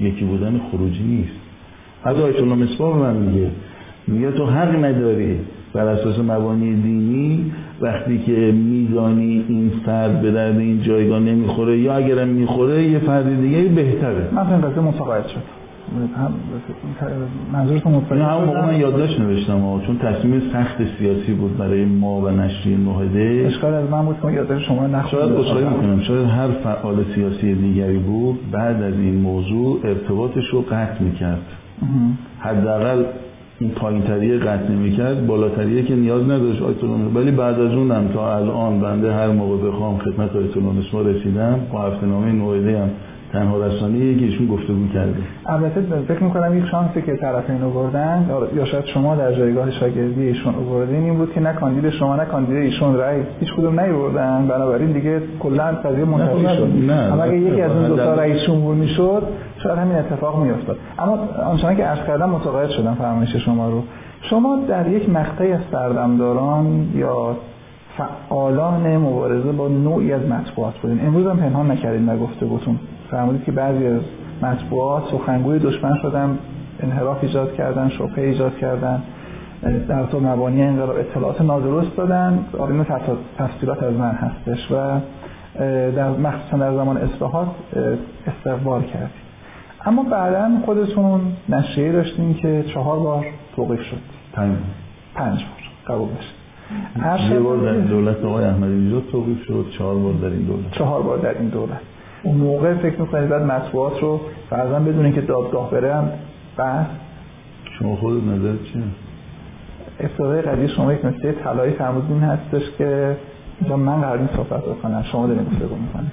[0.00, 1.40] یکی بودن خروجی نیست.
[2.04, 3.50] از آیت الله مصباح من میگه
[4.06, 5.38] میگه تو حق نداری
[5.72, 11.94] بر اساس مبانی دینی وقتی که میزانی این فرد به درد این جایگاه نمی‌خوره یا
[11.94, 14.28] اگرم می‌خوره یه فرد دیگه بهتره.
[14.32, 15.40] من این قضیه متقاعد شد.
[16.16, 16.34] هم
[17.52, 22.20] منظورتون متقاعد همون موقع من یادداشت نوشتم ها چون تصمیم سخت سیاسی بود برای ما
[22.20, 26.00] و نشریه معاهده اشکال از من بود که یادداشت شما نقش شاید اصلاحی می‌کنم.
[26.00, 31.42] شاید هر فعال سیاسی دیگری بود بعد از این موضوع ارتباطش رو قطع می‌کرد.
[32.38, 33.04] حداقل
[33.60, 36.76] این پایین تریه قطع نمی‌کرد بالاتریه که نیاز نداشت آیت
[37.14, 41.82] ولی بعد از اونم تا الان بنده هر موقع بخوام خدمت آیت ما رسیدم با
[41.82, 42.88] هفته نامه نوعده هم
[43.32, 45.14] تنها رسانه که ایشون گفتگو کرده.
[45.46, 50.54] البته فکر می‌کنم یک شانسی که طرفین آوردن یا شاید شما در جایگاه شاگردی ایشون
[50.54, 54.46] آوردین این بود که نه کاندید شما نه کاندید ایشون رأی هیچ کدوم نیوردن.
[54.48, 56.68] بنابراین دیگه کلا قضیه منتفی شد.
[56.88, 59.22] نه اما اگه یکی از اون دو تا رئیس جمهور می‌شد
[59.66, 60.76] شاید همین اتفاق میافتاد.
[60.98, 61.18] اما
[61.50, 63.82] آنچنان که عرض کردم متقاعد شدم فرمایش شما رو.
[64.22, 67.36] شما در یک مقطعی از سردمداران یا
[67.98, 71.06] فعالان مبارزه با نوعی از مطبوعات بودین.
[71.06, 72.78] امروز هم پنهان نکردین در گفتگوتون.
[73.10, 74.00] فرمودید که بعضی از
[74.42, 76.38] مطبوعات سخنگوی دشمن شدن
[76.80, 79.02] انحراف ایجاد کردن شبهه ایجاد کردن
[79.88, 82.44] در تو مبانی انقلاب اطلاعات نادرست دادن.
[82.58, 82.86] آرین
[83.38, 84.74] تفصیلات از من هستش و
[85.96, 87.48] در مخصوصا در زمان اصلاحات
[88.26, 89.25] استقبال کردیم.
[89.86, 93.26] اما بعدا خودتون نشریه داشتیم که چهار بار
[93.56, 93.96] توقیف شد.
[94.32, 94.56] پنج.
[95.14, 95.96] پنج بار.
[95.96, 97.32] قبول بشه.
[97.32, 100.70] یه بار در دولت آقای احمدی نژاد توقیف شد چهار بار در این دولت.
[100.72, 101.80] چهار بار در این دولت.
[102.22, 106.08] اون موقع فکر می‌کنید بعد مطبوعات رو فرضاً بدونین که دادگاه بره هم
[106.56, 106.86] بحث
[107.78, 108.82] شما خودت نظر چیه؟
[110.00, 113.16] ابتدای قضیه شما یک نکته طلایی فرمودین هستش که
[113.60, 115.02] اینجا من قرار این صحبت بکنم.
[115.12, 116.12] شما دارین گفتگو می‌کنید.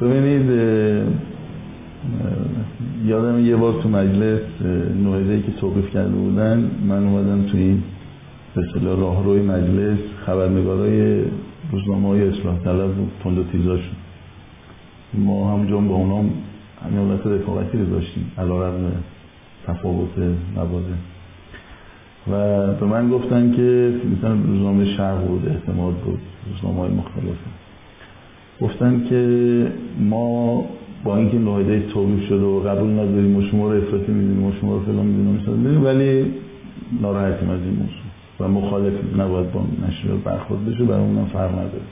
[0.00, 0.50] ببینید
[3.04, 4.40] یادم یه بار تو مجلس
[5.04, 7.82] نوعده که توقیف کرده بودن من اومدم تو این
[8.54, 11.24] به اصطلاح راهروی مجلس خبرنگارای
[11.72, 12.90] روزنامه های اصلاح طلب
[13.24, 13.96] تند و تیزاشون
[15.14, 16.16] ما همونجا با اونا
[16.84, 18.92] همین حالت رفاقتی رو داشتیم علیرغم
[19.66, 20.18] تفاوت
[20.56, 20.94] مباده
[22.30, 26.18] و به من گفتن که مثلا روزنامه شرق بود اعتماد بود
[26.52, 27.57] روزنامه های مختلفه
[28.60, 29.66] گفتن که
[30.00, 30.64] ما
[31.04, 34.74] با اینکه نهایده توقیف شده و قبول نداریم و شما رو افراطی می‌دونیم و شما
[34.74, 36.26] رو فلان می‌دونیم ولی
[37.02, 38.08] ناراحتیم از این موضوع
[38.40, 41.82] و مخالف نباید با نشریات برخورد بشه برای اونم فرق نداره.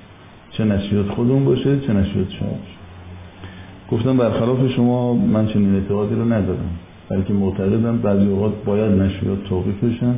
[0.50, 2.76] چه نشریات خودمون باشه چه نشریات شما باشه.
[3.90, 6.70] گفتم برخلاف شما من چنین اعتقادی رو ندارم
[7.08, 10.14] بلکه معتقدم بعضی اوقات باید نشریات توقیف بشن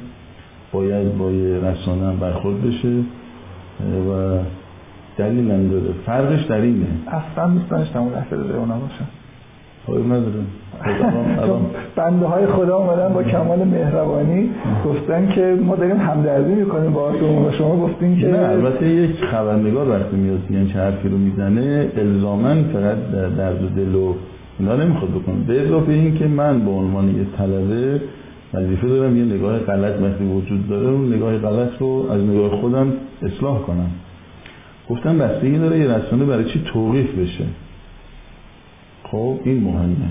[0.72, 2.88] باید با یه رسانه هم برخورد بشه
[4.10, 4.38] و
[5.18, 6.86] دلیل هم داره فرقش در اینه.
[7.08, 9.06] اصلا دوست داشتم اون لحظه به اونا باشم
[9.86, 10.46] خواهی ندارم
[11.96, 14.50] بنده های خدا اومدن با کمال مهربانی
[14.84, 19.88] گفتن که ما داریم همدردی می‌کنیم با و شما گفتین که نه البته یک خبرنگار
[19.88, 22.96] وقتی میاد یعنی چه حرفی رو می‌زنه الزاما فقط
[23.36, 24.14] درد و دل و
[24.58, 25.34] اینا نمی‌خواد بکنه.
[25.46, 28.00] به اضافه این که من به عنوان یه طلبه
[28.54, 32.92] وظیفه دارم یه نگاه غلط وقتی وجود داره اون نگاه غلط رو از نگاه خودم
[33.22, 33.90] اصلاح کنم.
[34.90, 37.44] گفتم بستگی داره یه رسانه برای چی توقیف بشه؟
[39.02, 40.10] خب این مهمه.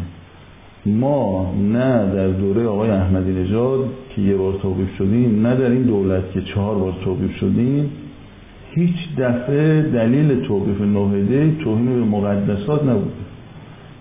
[0.85, 5.83] ما نه در دوره آقای احمدی نژاد که یه بار توقیف شدیم نه در این
[5.83, 7.89] دولت که چهار بار توقیف شدیم.
[8.71, 13.13] هیچ دفعه دلیل توقیف نوهده توهین به مقدسات نبود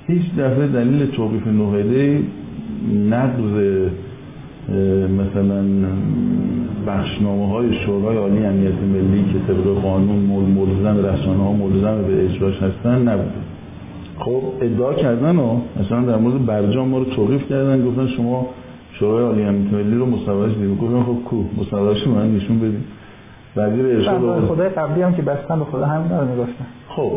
[0.07, 2.23] هیچ دفعه دلیل توقیف نوهده
[3.11, 3.89] نقض
[5.19, 5.65] مثلا
[6.87, 12.63] بخشنامه های شورای عالی امنیت ملی که طبق قانون ملزم رسانه ها ملزم به اجراش
[12.63, 13.31] هستن نبوده
[14.19, 18.47] خب ادعا کردن و مثلا در مورد برجام ما رو توقیف کردن گفتن شما
[18.93, 22.85] شورای عالی امنیت ملی رو مصوبهش دید گفتن خب کو؟ مصوبهش من نشون بدید
[23.57, 27.13] وزیر ارشاد خدای قبلی هم که بستن به خدا همین رو می‌گفتن خب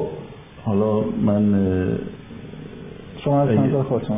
[0.66, 1.54] حالا من
[3.24, 3.50] شما از
[3.90, 4.18] خودتون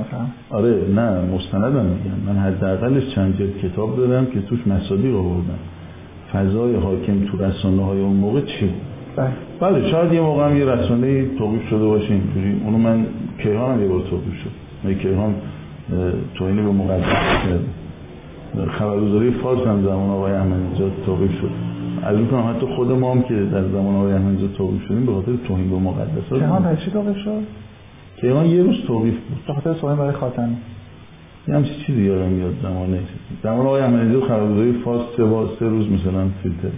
[0.50, 2.34] آره نه مستندم میگم.
[2.34, 5.60] من حداقلش چند جلد کتاب دارم که توش مصادیق آوردم.
[6.34, 8.76] فضای حاکم تو رسانه های اون موقع چی بود؟
[9.16, 9.32] بله.
[9.60, 12.62] بله شاید یه موقع هم یه رسانه توقیف شده باشه اینجوری.
[12.66, 13.06] اونو من
[13.38, 14.50] کیهان هم یه بار توقیف شد.
[14.84, 15.36] من کیهان
[16.36, 17.64] توهین به مقدس کرد.
[18.70, 21.50] خبرگزاری فارس هم زمان آقای احمد نژاد توقیف شد.
[22.04, 25.06] از این کنم حتی خود ما هم که در زمان آقای احمد نژاد توقیف شدیم
[25.06, 27.44] به خاطر توهین به مقدسات کیهان برای چی توقیف شد؟
[28.22, 29.46] کیهان یه روز توقیف بود.
[29.48, 30.58] به خاطر توهین برای خاتمی
[31.48, 33.00] یه همچی چیزی یادم میاد زمانه.
[33.44, 36.70] زمان آقای احمد نژاد خبرگزاری فارس سه بار سه روز مثلا فیلتر.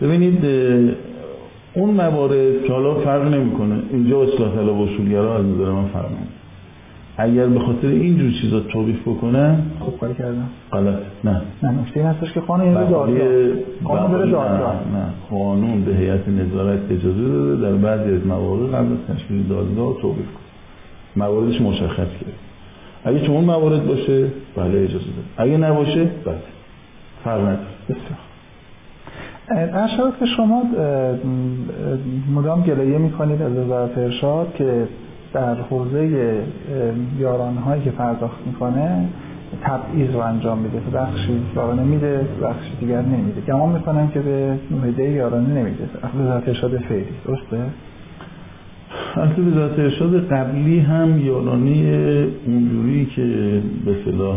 [0.00, 0.44] ببینید
[1.74, 3.82] اون موارد که حالا فرق نمی‌کنه.
[3.90, 6.35] اینجا اصلاح طلب اصولگرا از نظر من فرق نمی‌کنه.
[7.18, 10.48] اگر به خاطر اینجور چیزا توقیف بکنن خب کاری کردم.
[10.72, 10.98] غلط.
[11.24, 11.42] نه.
[11.62, 12.84] نه نکته هستش که قانون
[13.84, 19.48] قانون نه قانون به هیئت نظارت اجازه داده در بعضی از مواقع قبل از تشکیل
[19.48, 20.46] دادگاه توقیف کنه.
[21.24, 22.32] مواردش مشخص کرد.
[23.04, 24.26] اگه چون موارد باشه
[24.56, 25.28] بله اجازه داده.
[25.36, 26.34] اگه نباشه بله.
[27.24, 27.58] فرق نداره.
[29.50, 30.62] ارشاد که شما
[32.34, 34.88] مدام گلایه می‌کنید از وزارت ارشاد که
[35.32, 36.42] در حوزه
[37.18, 39.08] یارانه هایی که پرداخت می‌کنه
[39.62, 40.78] تبعیض رو انجام میده.
[40.90, 43.40] که بخشی یارانه میده بخشی دیگر نمیده.
[43.40, 45.88] گمان می‌کنن که به معده یارانه نمیده.
[46.20, 47.04] وزارت ارشاد فعلی.
[47.26, 47.58] درسته؟
[49.16, 51.70] البته وزارت ارشاد قبلی هم یارانه
[52.46, 53.22] اونجوری که
[53.84, 54.36] به صلاح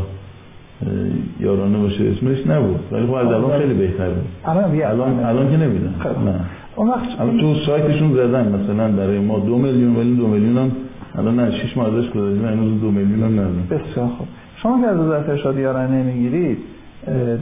[1.40, 2.80] یارانه باشه اسمش نبود.
[2.92, 4.28] ولی خب از الان خیلی بهتر بود.
[4.46, 5.94] الان الان الان که نمیدن
[6.26, 6.40] نه.
[6.80, 10.72] اون وقت تو سایتشون زدن مثلا برای ما دو میلیون ولی دو میلیون هم
[11.16, 14.28] الان نه شش ماه ازش گذشته هنوز دو میلیون هم ندارن بسیار خوب.
[14.56, 16.58] شما که از وزارت ارشاد یارانه نمی‌گیرید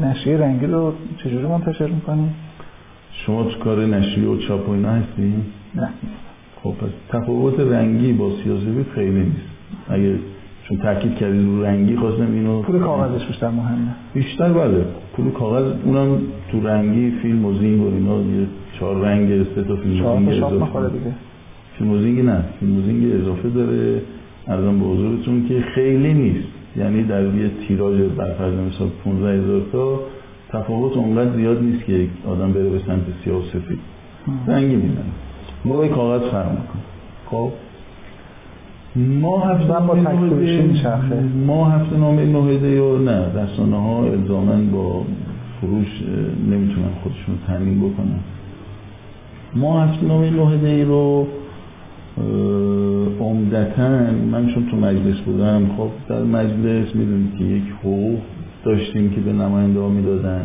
[0.04, 2.30] نشریه رنگی رو چجوری منتشر می‌کنید؟
[3.12, 5.34] شما تو کار نشریه و چاپ و اینا هستی
[5.76, 5.90] نه.
[6.64, 9.48] خب پس تفاوت رنگی با سیاسی خیلی نیست.
[9.90, 10.16] اگه
[10.64, 13.96] چون تاکید کردید رو رنگی خواستم اینو پول کاغذش بیشتر مهمه.
[14.14, 14.86] بیشتر بله.
[15.18, 16.22] پول کاغذ اونم
[16.52, 18.48] تو رنگی فیلم و زینگ و اینا یه
[18.80, 20.90] چهار رنگ سه تا فیلم زینگ اضافه.
[20.90, 21.16] دیگه.
[21.78, 24.02] فیلم و زینگ نه فیلم و زینگ اضافه داره.
[24.48, 26.48] ارزم به حضورتون که خیلی نیست.
[26.76, 30.00] یعنی در یه تیراژ برفرض مثال 15 هزار تا
[30.50, 33.80] تفاوت اونقدر زیاد نیست که آدم بره به سمت سیاه و سفید.
[34.48, 35.12] رنگی می‌زنه
[35.66, 36.82] موقع کاغذ فرق می‌کنه.
[37.26, 37.52] خب؟
[38.98, 40.64] ما هفته با نامه
[41.46, 45.04] ما هفته نامه نهیده یا نه رسانه ها الزامن با
[45.62, 46.04] فروش
[46.52, 48.20] نمی‌تونن خودشون تامین بکنن
[49.56, 51.28] ما هفته نامه نهیده ای رو
[53.20, 53.90] عمدتا
[54.32, 58.20] من چون تو مجلس بودم خب در مجلس می‌دونید که یک حقوق
[58.64, 60.42] داشتیم که به نماینده ها می‌دادن.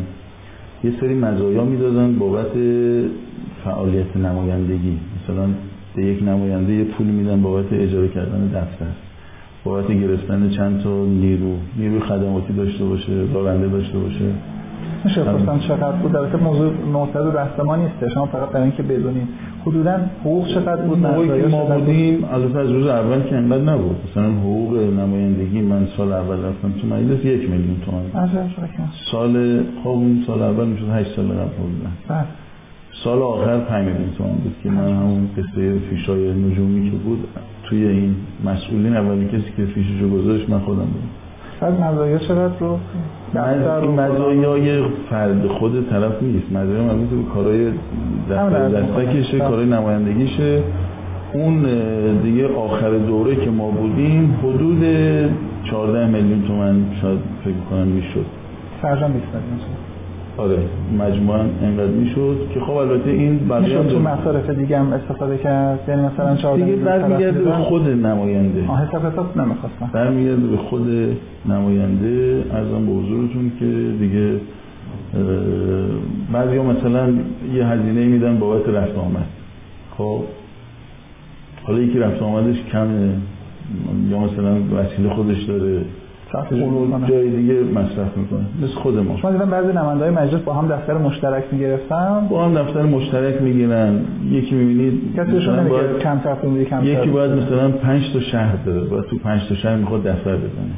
[0.85, 2.53] یه سری مزایا می‌دادن بابت
[3.65, 4.99] فعالیت نمایندگی.
[5.24, 5.49] مثلا
[5.97, 8.86] به یک نماینده یه پول میدن بابت اجاره کردن دفتر.
[9.64, 11.56] بابت گرفتن چند تا نیرو.
[11.78, 14.24] نیرو خدماتی داشته باشه راننده داشته باشه.
[15.05, 19.28] میشه خواستم چقدر بود؟ البته موضوع مورد بحث ما نیست شما فقط برای اینکه بدونید
[19.66, 23.97] حدودا حقوق چقدر بود؟ موقعی که ما بودیم البته از روز اول که انقدر نبود.
[24.10, 28.05] مثلا حقوق نمایندگی من سال اول رفتم تو مجلس یک میلیون تومان
[29.12, 31.39] سال خب اون سال اول می‌شد 8 سال قبل
[32.09, 32.24] بله.
[32.93, 37.28] سال آخر 5 میلیون تومان بود که من همون قصه فیشای نجومی که بود
[37.64, 38.14] توی این
[38.44, 41.23] مسئولین اولی کسی که فیششو گذاشت من خودم بودم
[41.62, 46.52] بعد مزایا چقدر رو مزایای فرد خود طرف نیست.
[46.52, 47.70] مزایا مربوط به کارهای
[48.31, 50.62] دفتر دستکشه کارهای نمایندگیشه.
[51.32, 51.62] اون
[52.23, 54.85] دیگه آخر دوره که ما بودیم حدود
[55.64, 58.27] 14 میلیون تومن شاید فکر کنم می‌شد.
[58.82, 59.27] سرجان 20
[60.37, 60.59] آره
[60.99, 65.81] مجموعا انقدر می‌شد که خب البته این بقیه هم تو مصارف دیگه هم استفاده کرد.
[65.89, 68.69] یعنی مثلا 14 دیگه برمیگرده به خود نماینده.
[68.69, 72.45] آه حساب حساب نمی‌خواستم برمیگرده به خود نماینده.
[72.53, 73.67] ارزم به حضورتون که
[74.01, 74.41] دیگه
[76.33, 77.09] بعضی مثلا
[77.55, 79.27] یه هزینه میدن بابت رفت آمد.
[79.99, 80.21] خب
[81.65, 83.09] حالا یکی رفت آمدش کمه.
[84.11, 85.81] یا مثلا وسیله خودش داره.
[86.51, 88.41] اونو جای دیگه مصرف می‌کنه.
[88.63, 89.17] مثل خود ما.
[89.17, 92.27] شما دیدم بعضی نماینده مجلس با هم دفتر مشترک می‌گرفتن.
[92.31, 94.01] با هم دفتر مشترک می‌گیرن.
[94.31, 99.05] یکی می‌بینید کسیشون باید کم تفاهم کم یکی باید مثلا 5 تا شهر داره باید
[99.05, 100.75] تو 5 تا شهر می‌خواد دفتر بزنه.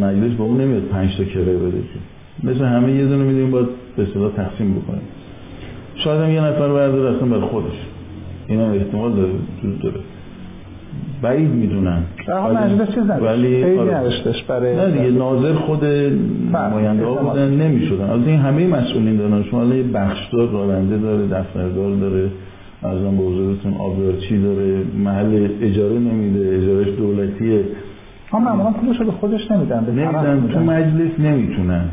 [0.00, 2.48] مجلس با اون نمیاد 5 تا کرایه بده که.
[2.48, 4.98] مثل همه یه دونه میدیم باید به اصطلاح تقسیم بکنه
[5.94, 7.86] شاید هم یه نفر برداره اصلا برای خودش.
[8.46, 9.32] این هم احتمال داره
[9.82, 10.00] داره.
[11.22, 12.02] بعید می‌دونن.
[13.22, 15.84] ولی نداشتش برای نه دیگه ناظر خود
[16.52, 18.10] نماینده ها بودن نمی‌شدن.
[18.10, 19.42] از این همه مسئولین دارن.
[19.42, 22.30] شما یه بخشدار راننده داره دفتردار داره
[22.82, 27.64] ارزم به حضورتون آبیارچی داره محل اجاره نمیده اجارش دولتیه.
[28.32, 30.48] هم معمولا پولش به خودش نمیدن به نمیدن.
[30.52, 31.84] تو مجلس نمی‌تونن.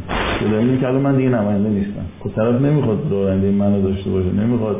[0.51, 2.05] به که الان من دیگه نماینده نیستم.
[2.19, 4.75] خب طرف نمی‌خواد راننده منو داشته باشه نمی‌خواد.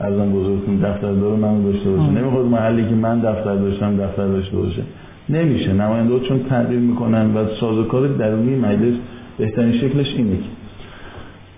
[0.00, 4.82] ازم بزرگتون دفتردار من داشته باشه نمی‌خواد محلی که من دفتر داشتم دفتر داشته باشه.
[5.28, 5.72] نمیشه.
[5.72, 8.94] نماینده چون تغییر می‌کنن و سازوکار درونی مجلس
[9.38, 10.38] بهترین شکلش اینه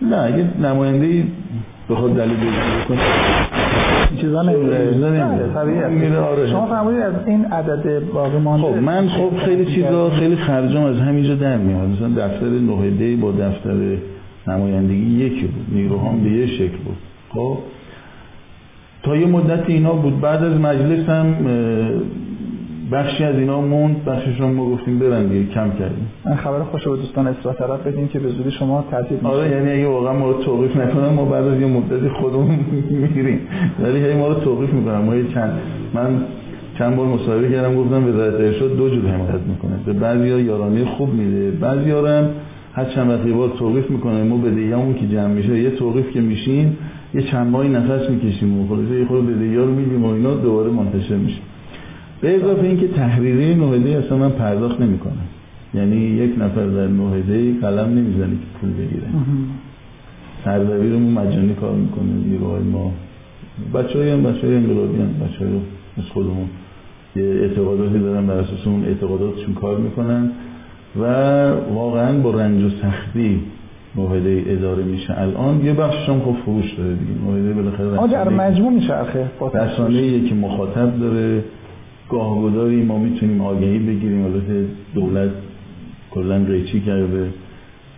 [0.03, 1.25] نه اگه نماینده
[1.91, 2.37] بخواد دلیل
[2.85, 2.99] بکنه.
[4.21, 6.51] چیزا نمیره آره.
[6.51, 10.97] شما فرمودید از این عدد باقی مانده خب من خب خیلی چیزا خیلی خرجم از
[10.97, 11.89] همینجا در میاد.
[11.89, 13.97] مثلا دفتر نهده با دفتر
[14.47, 15.67] نمایندگی یکی بود.
[15.73, 16.97] نیروهام به یه شکل بود.
[17.35, 17.59] خب؟
[19.03, 20.21] تا یه مدت اینا بود.
[20.21, 21.35] بعد از مجلس هم
[22.93, 24.05] بخشی از اینا موند.
[24.05, 26.09] بخششون ما گفتیم برن دیگه کم کردیم.
[26.25, 29.71] من خبر خوش به دوستان اصلاح طرف بدیم که به زودی شما تعطیل آره یعنی
[29.71, 32.59] اگه واقعا ما رو توقیف نکنن ما بعد از یه مدتی خودمون
[33.15, 33.41] میریم
[33.83, 34.99] ولی هی ما رو توقیف می‌کنن.
[34.99, 35.53] ما چند
[35.95, 36.23] من
[36.79, 39.77] چند بار مصاحبه کردم گفتم وزارت ارشاد دو جور حمایت می‌کنه.
[39.87, 42.29] به بعضیا یارانه خوب میده بعضیا هم
[42.73, 46.77] هر چند وقت بار توقیف می‌کنه ما بدهیامون که جمع میشه یه توقیف که میشیم
[47.15, 50.71] یه چند ماهی نفس می‌کشیم و خلاصه یه خود بدهی رو میدیم و اینا دوباره
[50.71, 51.39] منتشر میشه.
[52.21, 55.29] به اضافه اینکه تحریری نوهده اصلا من پرداخت نمی‌کنم.
[55.75, 59.07] یعنی یک نفر در نوهده قلم نمی‌زنه که پول بگیره.
[60.45, 62.93] سردبیرمون مجانی کار می‌کنه نیروهای ما.
[63.75, 65.55] بچه های هم بچه های انقلابی هم بچه های
[65.99, 66.49] مثل خودمون
[67.17, 70.31] یه اعتقاداتی دارن بر اساس اون اعتقاداتشون کار می‌کنن.
[71.01, 71.05] و
[71.75, 73.41] واقعا با رنج و سختی
[73.95, 75.65] موهده اداره میشه الان.
[75.65, 77.13] یه بخشش هم خب فروش داره دیگه.
[77.25, 81.45] موهده بالاخره آقا در مجموع میچرخه رسانه که مخاطب داره.
[82.11, 84.25] گاهگداری ما می‌تونیم آگهی بگیریم.
[84.25, 85.31] البته دولت
[86.11, 87.29] کلا قیچی کرده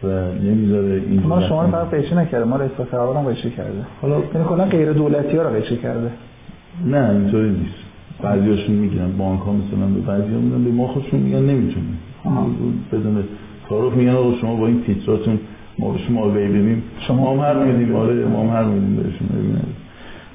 [0.05, 0.09] و
[0.45, 2.45] نمی‌ذاره این ما شما رو فقط قیچی نکرده.
[2.45, 3.87] ما رئیس سروان هم قیچی کرده.
[4.03, 6.11] حالا یعنی کلا غیر دولتی ها رو قیچی کرده.
[6.87, 7.75] نه اینطوری نیست.
[8.23, 11.99] بعضیاشون می‌گیرن بانک ها مثلا به بعضی میگن به ما خودشون میگن نمی‌تونیم
[12.93, 13.25] بدون
[13.69, 15.39] تعارف میگن آقا شما با این تیتراتون
[15.81, 17.97] ما به شما ببینیم شما هم هر میدیم.
[17.97, 19.29] آره ما هم هر میدیم بهشون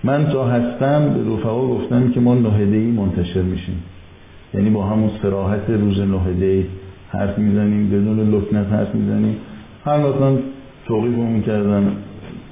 [0.03, 3.83] من تا هستم به رفقا گفتم که ما نهده منتشر میشیم.
[4.53, 6.65] یعنی با همون سراحت روز نهده ای
[7.09, 9.35] حرف می‌زنیم بدون لکنت حرف می‌زنیم.
[9.85, 10.37] هر مثلا
[10.87, 11.91] توقیفمون کردن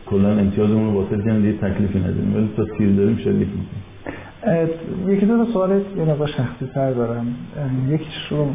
[0.06, 2.36] کلا امتیازمون رو باطل کردن یه تکلیفی نداریم.
[2.36, 3.84] ولی تا سیر داریم شریک می‌کنیم
[5.08, 7.36] یکی دو سوال یه نقطه شخصی تر دارم.
[7.90, 8.48] یکیش رو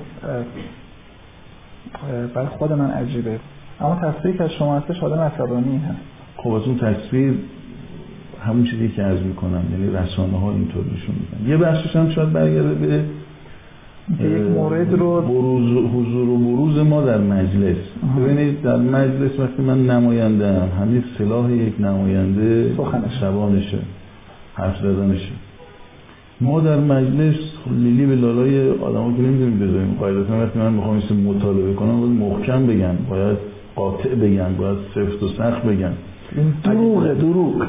[2.35, 3.39] برای خود من عجیبه.
[3.81, 6.01] اما تصویری که از شما هستش آدم عصبانی هست.
[6.37, 7.35] خب از اون تصویر
[8.41, 11.51] همون چیزی که عرض می‌کنم یعنی رسانه ها اینطور نشون میدن.
[11.51, 13.05] یه بخشش هم شاید برگرده
[14.19, 17.77] به یک مورد رو بروز حضور و بروز ما در مجلس.
[18.19, 22.77] ببینید در مجلس وقتی من نماینده هم همین سلاح یک نماینده.
[23.21, 23.79] شبانشه
[24.55, 25.33] حرف زدنشه.
[26.41, 27.35] ما در مجلس
[27.65, 29.97] خب لیلی به لالای آدم که نمی‌دونیم بذاریم.
[30.01, 32.95] قاعدتا وقتی من می‌خوام این مطالبه کنم باید محکم بگم.
[33.11, 33.39] باید
[33.79, 35.91] قاطع بگم باید سفت و سخت بگم
[36.37, 37.65] این دروغه دروغ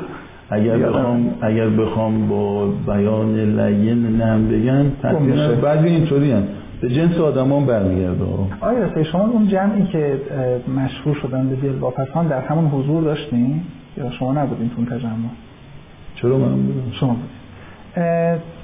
[0.50, 4.86] اگر بخوام اگر بخوام با بیان لین نم میشه.
[5.02, 6.44] تاثیر بعضی اینطوری هم
[6.82, 8.24] به جنس آدمان برمیگرده
[8.62, 10.22] آیا راسته شما اون جمعی که
[10.78, 13.62] مشهور شدن به دل واپسان در همون حضور داشتین؟
[13.98, 15.12] یا شما نبودین تو اون تجمع؟
[16.16, 17.39] چرا من بودم شما بودین.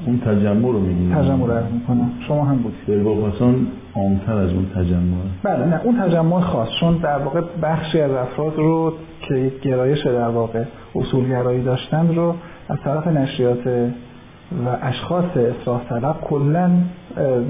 [0.05, 1.15] اون تجمع رو میگیم.
[1.15, 2.11] تجمع رو عرض می‌کنم.
[2.27, 5.17] شما هم بودید دلواپسان عامتر از اون تجمع.
[5.43, 10.05] بله نه اون تجمع خاص چون در واقع بخشی از افراد رو که یک گرایش
[10.07, 10.63] در واقع
[10.95, 12.35] اصولگرایی داشتن رو
[12.69, 16.71] از طرف نشریات و اشخاص اصلاح طلب کلا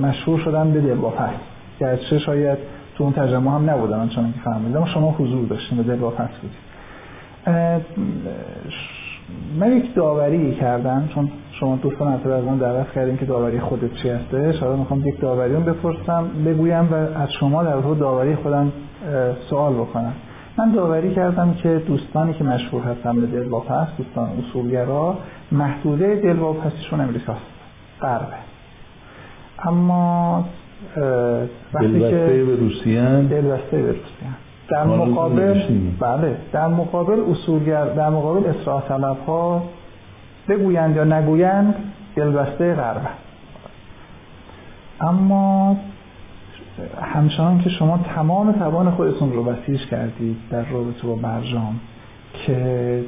[0.01, 1.29] مشهور شدن به دلواپس.
[1.79, 2.57] گرچه شاید
[2.97, 4.85] تو اون تجمع هم نبودن آنچنان که فهمیدم.
[4.85, 6.65] شما حضور داشتین به دلواپس بودید
[9.59, 13.93] من یک داوری کردم چون شما دوستان مرتبه از من دعوت کردین که داوری خودت
[13.93, 18.35] چی هستش حالا می‌خوام یک داوری رو بپرسم بگویم و از شما در رو داوری
[18.35, 18.71] خودم
[19.49, 20.13] سوال بکنم.
[20.57, 25.17] من داوری کردم که دوستانی که مشهور هستن به دلواپس دوستان اصولگرا
[25.51, 27.41] محدوده دلواپسیشون امریکاست
[28.01, 28.25] غربه.
[29.59, 30.45] اما
[31.73, 35.61] وقتی که به روسیه دلبسته به روسیه در مقابل.
[35.99, 39.63] بله در مقابل اصولگر در مقابل اصلاح طلب ها
[40.49, 41.75] بگویند یا نگویند
[42.15, 43.07] دلبسته غرب
[45.01, 45.77] اما
[47.01, 51.79] همچنان که شما تمام توان خودتون رو بسیج کردید در رابطه با برجام
[52.33, 53.03] که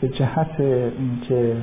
[0.00, 1.56] به جهت اینکه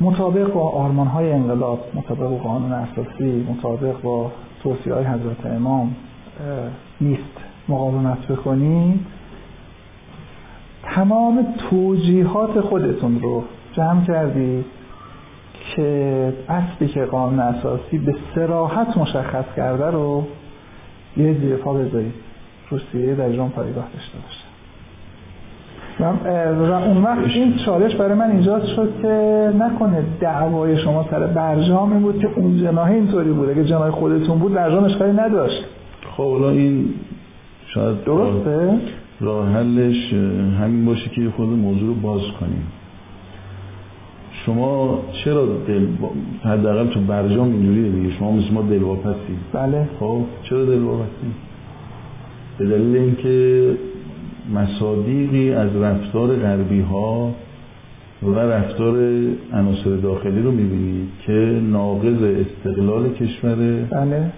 [0.00, 4.32] مطابق با آرمان های انقلاب مطابق با قانون اساسی مطابق با
[4.62, 5.96] توصیه های حضرت امام
[7.00, 7.22] نیست
[7.68, 9.00] مقاومت بکنید.
[10.82, 14.64] تمام توجیهات خودتون رو جمع کردید
[15.76, 20.24] که اصلی که قانون اساسی به سراحت مشخص کرده رو
[21.16, 22.14] یه زیر پا بذارید.
[22.70, 24.46] روسیه در ایران پایگاه داشته باشه.
[26.00, 32.00] و, اون وقت این چالش برای من ایجاد شد که نکنه دعوای شما سر برجام
[32.00, 33.50] بود که اون جناح اینطوری بود.
[33.50, 35.64] اگه جناح خودتون بود برجام اشکالی نداشت.
[36.16, 36.94] خب حالا این
[37.66, 38.80] شاید درسته؟
[39.20, 40.12] راه حلش
[40.60, 42.66] همین باشه که خود موضوع رو باز کنیم.
[44.46, 45.86] شما چرا دل
[46.44, 49.36] حداقل تو برجام اینجوریه دیگه؟ شما مثل ما دلواپسی.
[49.52, 49.88] بله.
[50.00, 51.26] خب چرا دلواپسی؟
[52.58, 53.76] به دلیل اینکه
[54.54, 57.34] مصادیقی از رفتار غربی ها
[58.22, 58.96] و رفتار
[59.52, 64.32] عناصر داخلی رو می‌بینید که ناقض استقلال کشوره بله.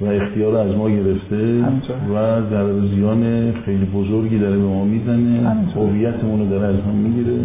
[0.00, 1.62] و اختیار از ما گرفته.
[2.14, 5.56] و ضرر زیان خیلی بزرگی داره به ما می‌زنه.
[5.76, 7.36] هویتمون رو داره از ما می‌گیره.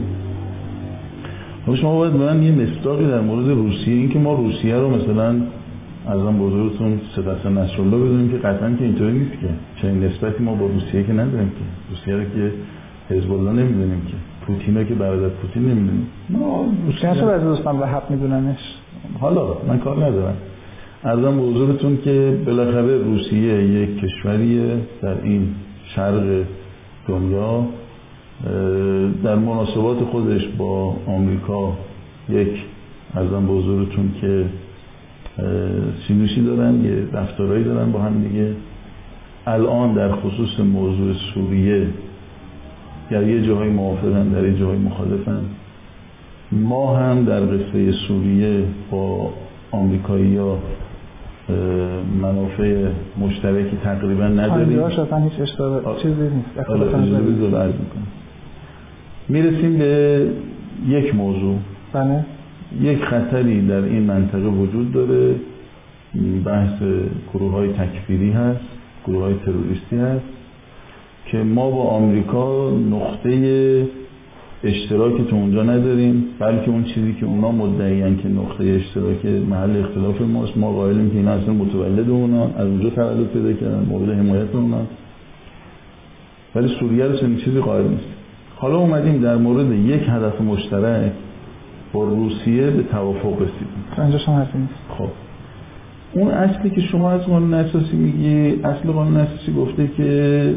[1.65, 5.36] حالا شما باید من یه مصداقی در مورد روسیه اینکه ما روسیه رو مثلا
[6.07, 9.48] از آن بزرگتون سپس نصرالله بدونیم که قطعا که اینطوری نیست که.
[9.82, 11.56] چنین نسبتی ما با روسیه که نداریم که.
[11.90, 12.53] روسیه رو که
[13.10, 14.14] حزب الله نمی‌دونیم که.
[14.45, 16.07] پوتین رو که برادر پوتین نمی‌دونیم.
[16.30, 18.60] ما روسیه از دوستان به حق میدوننش.
[19.19, 20.36] حالا من کار ندارم.
[21.08, 25.48] ارزم به حضورتون که بالاخره روسیه یک کشوریه در این
[25.96, 26.44] شرق
[27.08, 27.66] دنیا.
[29.24, 31.74] در مناسبات خودش با آمریکا
[32.30, 32.50] یک
[33.16, 34.46] ارزم به حضورتون که
[36.08, 38.54] سینوسی دارن یه رفتارهایی دارن با هم دیگه.
[39.46, 41.88] الان در خصوص موضوع سوریه
[43.10, 45.42] در یه جاهای موافقن در یه جاهای مخالفن.
[46.52, 49.30] ما هم در قصه سوریه با
[49.72, 50.58] آمریکایی ها
[52.22, 52.86] منافع
[53.19, 54.65] مشترکی تقریبا نداریم.
[54.65, 56.02] پنجهاش اصلا هیچ اشتباه آه.
[56.02, 56.69] چیزی نیست.
[56.69, 57.86] حالا اختلاف
[59.30, 60.26] می‌رسیم به
[60.88, 61.56] یک موضوع.
[61.94, 62.26] بله.
[62.82, 65.36] یک خطری در این منطقه وجود داره.
[66.45, 66.82] بحث
[67.34, 68.65] گروه های تکفیری هست
[69.07, 70.26] گروه های تروریستی هست
[71.26, 73.30] که ما با آمریکا نقطه
[74.64, 80.22] اشتراکی تو اونجا نداریم بلکه اون چیزی که اونا مدعیان که نقطه اشتراک محل اختلاف
[80.22, 80.58] ماست.
[80.58, 84.82] ما قائلیم که این اصلا متولد اونا از اونجا تولد پیدا کردن مورد حمایت اونا.
[86.56, 88.04] ولی سوریه رو چنین چیزی قائل نیست.
[88.56, 91.12] حالا اومدیم در مورد یک هدف مشترک
[91.94, 93.84] با روسیه به توافق رسیدیم.
[93.98, 94.74] اینجا شما نیست.
[94.98, 95.10] خب.
[96.14, 100.54] اون اصلی که شما از قانون اساسی میگی اصل قانون اساسی گفته که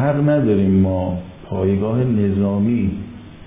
[0.00, 1.18] حق نداریم ما
[1.50, 2.90] پایگاه نظامی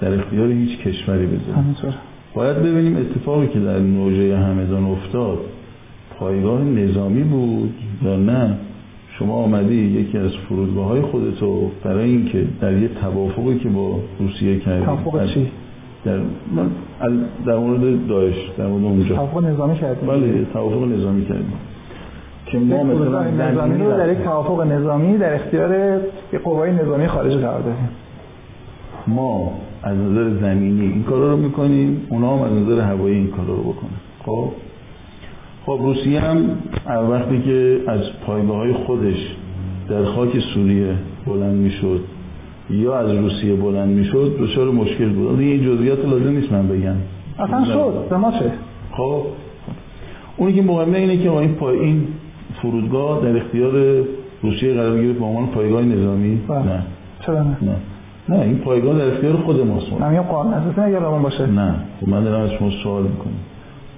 [0.02, 1.94] در اختیار هیچ کشوری بذاریم همینطور.
[2.34, 5.40] باید ببینیم اتفاقی که در نوژه همدان افتاد
[6.20, 7.74] پایگاه نظامی بود
[8.04, 8.58] یا نه.
[9.20, 14.60] شما آمدی یکی از فرودگاه های خودتو برای اینکه در یه توافقی که با روسیه
[14.60, 14.86] کردی.
[14.86, 15.48] توافق چی؟
[16.06, 16.20] در
[17.46, 19.16] در مورد داعش در مورد اونجا.
[19.16, 21.54] توافق نظامی کردیم بله توافق نظامی کردیم
[22.52, 26.02] که ما مثلا نظامی رو در یک توافق نظامی در اختیار
[26.34, 27.90] یک قوای نظامی خارجی قرار دادیم.
[29.08, 29.54] ما
[29.84, 33.62] از نظر زمینی این کارا رو می‌کنیم اونا هم از نظر هوایی این کارا رو
[33.62, 33.90] بکنن.
[34.26, 34.50] خب؟
[35.66, 36.38] خب روسیه هم
[37.10, 39.36] وقتی که از پایگاه های خودش
[39.90, 40.96] در خاک سوریه
[41.28, 42.00] بلند می‌شد
[42.70, 45.40] یا از روسیه بلند می‌شد دچار مشکل بود.
[45.40, 46.96] این جزئیات لازم نیست من بگم.
[47.40, 48.52] اصلا شد به ما چه
[48.92, 49.24] خب؟
[50.38, 52.08] اونی که مهمه اینه که این پای این
[52.62, 54.04] فرودگاه در اختیار
[54.42, 56.84] روسیه قرار بگیره به عنوان پایگاه نظامی؟ نه.
[57.26, 57.76] چرا نه؟ نه.
[58.30, 59.94] نه این پایگاه در اختیار خود ماست.
[60.00, 61.46] من میگم قانون اساسی اگر روان باشه.
[61.46, 61.76] نه.
[62.02, 63.34] خب من دارم از شما سوال می‌کنم.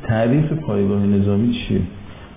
[0.03, 1.81] تعریف پایگاه نظامی چیه؟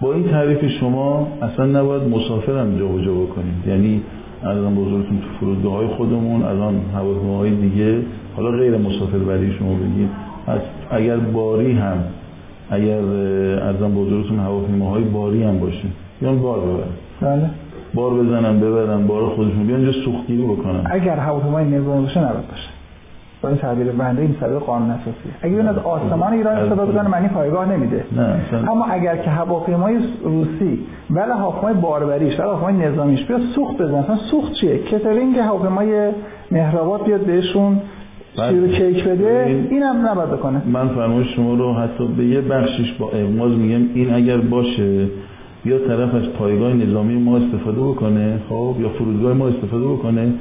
[0.01, 3.67] با این تعریف شما اصلا نباید مسافرم جابجا بکنید.
[3.67, 4.03] یعنی
[4.45, 7.99] الان بزرگتون تو فرودگاه های خودمون الان هواپیماهای دیگه
[8.37, 10.09] حالا غیر مسافر بری شما بگید.
[10.47, 10.61] از
[10.91, 11.99] اگر باری هم
[12.71, 12.99] اگر
[13.63, 15.89] ارزم بزرگتون هواپیماهای باری هم باشه.
[16.21, 16.89] بیان بار ببرن.
[17.21, 17.51] بله.
[17.95, 20.83] بار بزنن ببرن بار خودشون بیان اینجا سوختگیری بکنن.
[20.91, 22.69] اگر هواپیمای نظامی باشه نباید باشه.
[23.43, 25.13] با این تعبیر بنده این تعبیر قانون اساسی.
[25.43, 28.05] اگه بیان از آسمان ایران استفاده بکنه معنی پایگاه نمیده.
[28.17, 30.79] نه اما اگر که هواپیمای روسی
[31.11, 36.11] ولی هواپیمای باربریش ولی هواپیمای نظامیش بیاد سوخت بزنه مثلا سوخت چیه؟ کترینگ هواپیمای
[36.51, 37.81] مهرآباد بیاد بهشون
[38.49, 40.63] شیر کیک بده این هم نباید بکنه.
[40.67, 43.83] من فرمایش شما رو حتی به یه بخشش با اغماز میگم.
[43.95, 45.07] این اگر باشه
[45.67, 50.33] یا طرف از پایگاه نظامی ما استفاده بکنه خب یا فرودگاه ما استفاده بکنه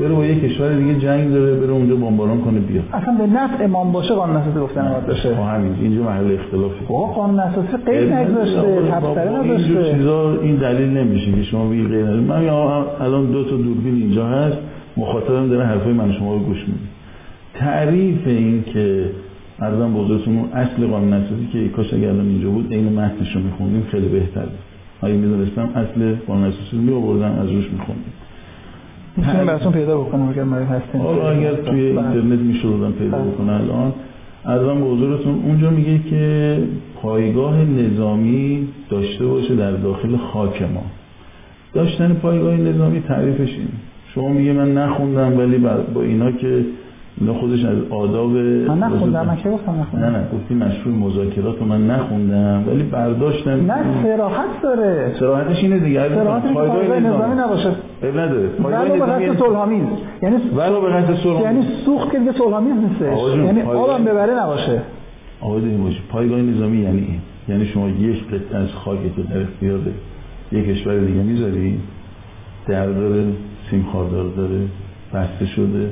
[0.00, 3.64] بره با یه کشور دیگه جنگ داره بره اونجا بمباران کنه بیا اصلا به نفع
[3.64, 5.34] امام باشه قانون اساسی گفتن نباید باشه.
[5.34, 5.74] خب همین.
[5.80, 11.42] اینجا محل اختلافی بابا قانون اساسی قید نگذاشته اینجور نداشته چیزا این دلیل نمیشه که
[11.42, 12.48] شما بگید غیر نداره من
[13.00, 14.58] الان دو تا دوربین اینجا هست
[14.96, 16.80] مخاطبم داره حرفای من شما رو گوش میده.
[17.54, 19.04] تعریف این که
[19.60, 23.86] ارزم بزرگتون اصل قانون اساسی که کاش اگر الان اینجا بود عین متنش رو میخوندیم
[23.90, 24.58] خیلی بهتر بود.
[25.02, 28.12] اگه می‌دونستم؟ اصل قانون اساسی رو میآوردم از روش میخوندیم.
[29.16, 31.00] می‌تونیم براتون پیدا بکنم اگر مرید هستین.
[31.00, 33.92] حالا اگر توی اینترنت میشه بودم پیدا بکنه الان
[34.44, 36.58] ارزم به حضورتون اونجا میگه که
[37.02, 40.82] پایگاه نظامی داشته باشه در داخل خاک ما.
[41.74, 43.68] داشتن پایگاه نظامی تعریفش اینه.
[44.14, 45.58] شما میگه من نخوندم ولی
[45.94, 46.64] با اینا که
[47.20, 51.66] اینا خودش از آداب من نخوندم من گفتم نخوندم؟ نه نه گفتی مشروع مذاکرات رو
[51.66, 55.14] من نخوندم ولی برداشتم نه سراحت داره.
[55.20, 57.68] سراحتش اینه دیگه سراحتش پایگاه نظامی نباشه.
[58.02, 58.48] اب نداره.
[58.48, 59.84] ولو به قصد صلحآمیز.
[60.22, 63.18] یعنی ولو به قصد صلح یعنی سوخت که دیگه صلحآمیز نیستش.
[63.36, 64.82] یعنی آبم ببره نباشه.
[65.40, 67.20] آقا دیگه باشه پایگاه نظامی یعنی این.
[67.48, 69.78] یعنی شما یک قطعه از خاک تو در اختیار
[70.52, 71.80] یک کشور دیگه می‌ذاری.
[72.68, 73.24] در داره
[73.70, 74.60] سیم خاردار داره
[75.14, 75.90] بسته شده.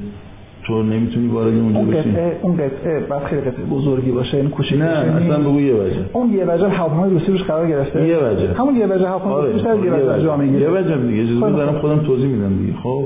[0.68, 4.78] تو نمی‌تونی وارد اونجا اون قطعه اون قطعه بعد خیلی قطعه بزرگی باشه این کوچیک
[4.78, 5.96] نه اصلا بگو یه وجه.
[6.12, 8.08] اون یه وجه هواپیمای روسی روش قرار گرفته.
[8.08, 8.54] یه وجه.
[8.54, 9.52] همون یه وجه هواپیمای آره.
[9.52, 10.60] روسی یه وجه جا می‌گیره.
[10.60, 12.72] یه وجه دیگه اجازه دارم خودم توضیح میدم دیگه.
[12.82, 13.04] خب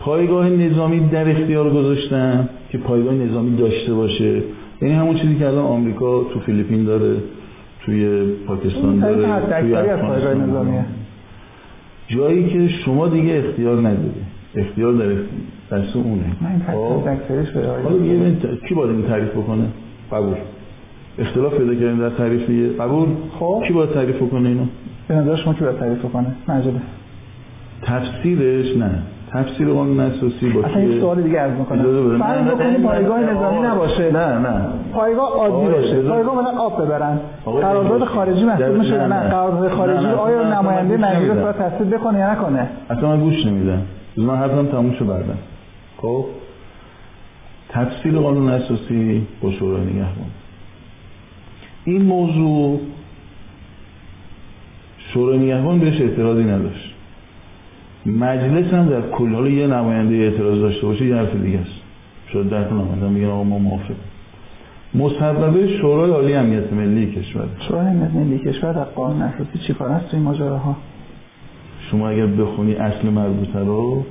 [0.00, 4.42] پایگاه نظامی در اختیار گذاشتن که پایگاه نظامی داشته باشه.
[4.82, 7.16] یعنی همون چیزی که الان آمریکا تو فیلیپین داره
[7.84, 10.84] توی پاکستان داره توی افغانستان
[12.08, 14.22] جایی که شما دیگه اختیار نداری.
[14.56, 15.12] اختیار در
[15.72, 16.24] دست اونه
[17.84, 18.36] حالا یه
[18.68, 19.64] کی باید این تعریف بکنه؟
[20.12, 20.34] قبول.
[21.18, 23.08] اختلاف پیدا کردیم در تعریفیه قبول؟
[23.40, 23.62] خب.
[23.66, 24.64] کی باید تعریف بکنه اینو
[25.08, 26.80] به نظر شما کی باید تعریف بکنه؟ مجله.
[27.82, 28.90] تفسیرش نه.
[29.32, 32.18] تفسیر قانون اساسی با اصلا یه سوال دیگه عرض می‌کنم.
[32.18, 34.12] فرض بکنید پایگاه نظامی نباشه.
[34.12, 34.66] نه نه.
[34.92, 36.02] پایگاه عادی باشه.
[36.02, 37.18] پایگاه مثلا آب ببرن.
[37.44, 42.68] قرارداد خارجی محسوب میشه نه قرارداد خارجی آیا نماینده مجلس باید تصویب بکنه؟ یا نکنه
[42.90, 43.82] اصلا من گوش نمیدم.
[44.16, 45.34] من حرفم تموم شد بعدن
[45.96, 46.24] خب
[47.68, 50.30] تفصیل قانون اساسی با شورای نگهبان.
[51.84, 52.80] این موضوع
[54.98, 56.94] شورای نگهبان بهش اعتراضی نداشت.
[58.06, 61.80] مجلس هم در کل حال یه نماینده اعتراض داشته باشه یه حرف دیگه است.
[62.32, 63.94] شد ده نماینده میگن آقا ما موافق
[64.94, 67.48] مصوبه شورای عالی امنیت ملی کشور.
[67.68, 70.76] شورای امنیت ملی کشور در قانون اساسی چی کار است؟ توی ماجراها؟
[71.90, 74.04] شما اگر بخونی اصل مربوطه رو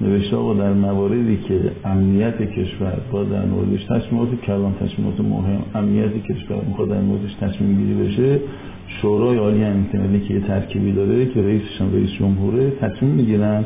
[0.00, 6.22] نوشته آقا در مواردی که امنیت کشور با در موردش تصمیمات کلان تصمیمات مهم امنیت
[6.22, 8.40] کشور می‌خواد در موردش تصمیم گیری بشه
[8.88, 13.64] شورای عالی امنیت که یه ترکیبی داره که رئیسش هم رئیس جمهوره تصمیم می‌گیرن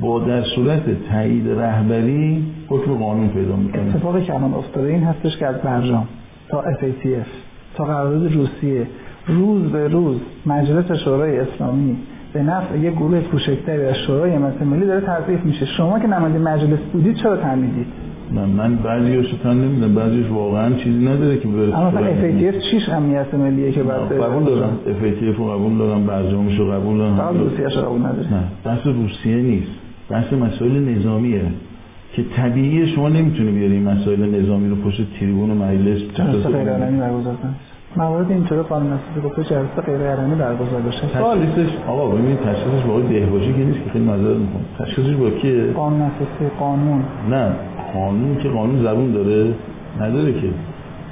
[0.00, 5.36] با در صورت تایید رهبری حکم قانون پیدا می‌کنه اتفاقی که الان افتاده این هستش
[5.36, 6.08] که از برجام
[6.48, 7.28] تا FATF
[7.74, 8.86] تا قرارداد روسیه
[9.26, 10.16] روز به روز
[10.46, 11.96] مجلس شورای اسلامی
[12.32, 15.66] به نفع یه گروه کوچکتری از شورای امنیت ملی داره تضعیف میشه.
[15.66, 17.86] شما که نماینده مجلس بودید چرا تنمیدید
[18.32, 22.88] من من بعضیاشو تن نمیدم بعضیش واقعا چیزی نداره که بره اما مثلا FATF چیش
[22.88, 24.78] امنیت ملیه که بعد قبول دارم.
[24.86, 27.16] FATF رو قبول دارم برجامش رو قبول دارم.
[27.16, 29.72] فقط روسیه رو قبول نداره نه بحث روسیه نیست.
[30.10, 31.42] بحث مسائل نظامیه
[32.12, 36.48] که طبیعیه شما نمی‌تونی بیاری مسائل نظامی رو پشت تریبون و مجلس جلسه
[37.96, 41.00] موارد اینطوری قانون اساسی گفته جلسه غیر علنی برگزار بشه.
[41.00, 44.64] تشخیصش آقا ببینید تشخیصش با دهباشی که نیست که خیلی معذرت می‌خوام.
[44.78, 47.02] تشخیصش با کیه؟ قانون اساسی قانون.
[47.30, 47.50] نه
[47.94, 49.54] قانون که قانون زبون داره
[50.00, 50.48] نداره که.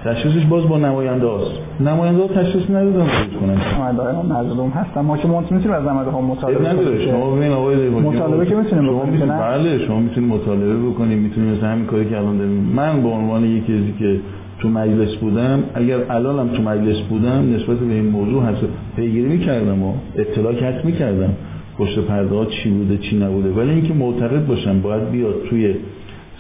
[0.04, 1.50] تشخیصش باز با نماینده هاست.
[1.80, 5.00] نماینده ها تشخیص ندادن خود کنن؟ نماینده های ما مظلوم هستن.
[5.00, 7.06] ما که می‌تونیم از نماینده ها مطالبه نداره.
[7.06, 11.66] شما ببین آقای دهباشی مطالبه که می‌تونیم بکنیم؟ بله شما می‌تونید مطالبه بکنید می‌تونید مثل
[11.66, 12.72] همین کاری که الان داریم.
[12.76, 14.20] من به عنوان یکی که
[14.60, 18.60] تو مجلس بودم اگر الانم تو مجلس بودم نسبت به این موضوع هست
[18.96, 21.34] پیگیری می‌کردم و اطلاع کسب می‌کردم
[21.78, 23.50] پشت پرده ها چی بوده چی نبوده.
[23.50, 25.74] ولی اینکه معتقد باشم باید بیاد توی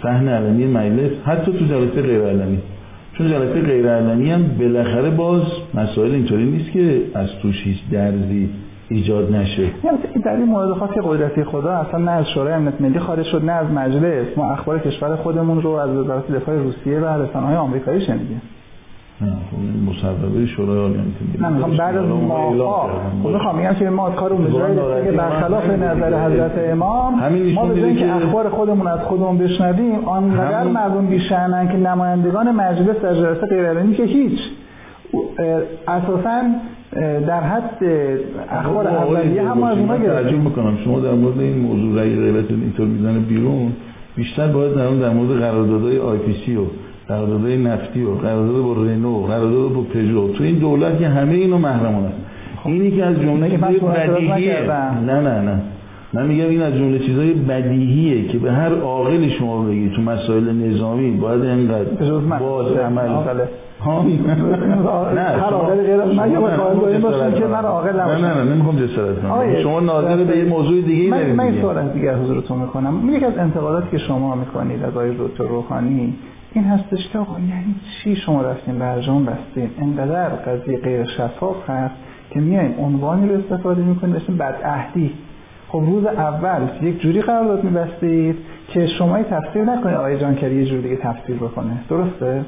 [0.02, 2.58] صحنه علنی مجلس حتی تو جلسه غیر علنی.
[3.18, 5.42] چون جلسه غیر علنی هم بالاخره باز
[5.74, 8.48] مسائل اینطوری نیست که از توش هیچ درزی
[8.88, 9.62] ایجاد نشه.
[9.62, 13.26] یعنی در این مورد خاص که قدرتی خدا اصلا نه از شورای امنیت ملی خارج
[13.26, 14.26] شد نه از مجلس.
[14.36, 18.42] ما اخبار کشور خودمون رو از وزارت دفاع روسیه و رسانه‌های آمریکایی شنیدیم.
[19.18, 21.00] خب این مصوبه شورای عالی
[21.40, 22.90] نه می‌خوام بعد از ماها
[23.22, 24.46] خب می‌خوام میگم که ما کار اون
[25.04, 27.14] که برخلاف نظر حضرت امام
[27.54, 33.14] ما به که اخبار خودمون از خودمون بشنویم آنقدر مردم بیشعنن که نمایندگان مجلس در
[33.14, 34.40] جلسه غیرعلنی که هیچ.
[35.88, 36.42] اساسا
[37.26, 37.84] در حد
[38.50, 40.38] اخبار اولیه هم از اونها گرفتیم.
[40.38, 40.78] می‌کنم.
[40.84, 43.72] شما در مورد این موضوع رأی غیرت اینطور می‌زنه بیرون
[44.16, 46.60] بیشتر باید در در مورد قراردادهای آی پی سی و
[47.08, 50.28] قراردادهای نفتی و قرارداد با رنو قرارداد با پژو.
[50.32, 52.16] تو این دولت که همه اینو محرمانه است.
[52.64, 54.62] اینی که از جمله بدیهیه.
[55.06, 55.60] نه نه نه.
[56.12, 60.52] من میگم این از جمله چیزای بدیهیه که به هر عاقلی شما بگی تو مسائل
[60.52, 61.84] نظامی باید اینقدر.
[62.38, 63.08] باز عمل
[63.84, 64.04] شما-
[64.88, 68.16] عاقل غیر من نه، که نه.
[68.16, 71.62] نه نه نمی‌خوام جسارت کنم شما ناظر به یه موضوع دیگه دارید من این دیگه.
[71.62, 76.14] سوال از دیگر حضورتون می‌کنم یکی از انتقاداتی که شما می‌کنید از آقای دکتر روحانی
[76.52, 77.74] این هستش که آقا یعنی
[78.04, 81.94] چی شما رفتین برجام بستین انقدر قضیه غیر شفاف هست
[82.30, 85.10] که میایم عنوانی رو استفاده می‌کنید بسیم بدعهدی
[85.68, 88.36] خب روز اول یک جوری قرارداد میبستید
[88.68, 92.44] که شما تفسیر نکنید آقای جانکری یه جور دیگه تفسیر بکنه درسته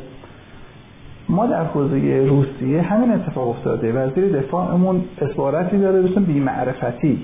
[1.28, 7.18] ما در حوزه روسیه همین اتفاق افتاده وزیر دفاعمون عبارتی داره بسیم بیمعرفتی.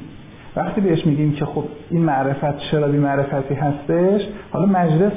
[0.57, 5.13] وقتی بهش میگیم که خب این معرفت چرا بیمعرفتی هستش حالا مجلس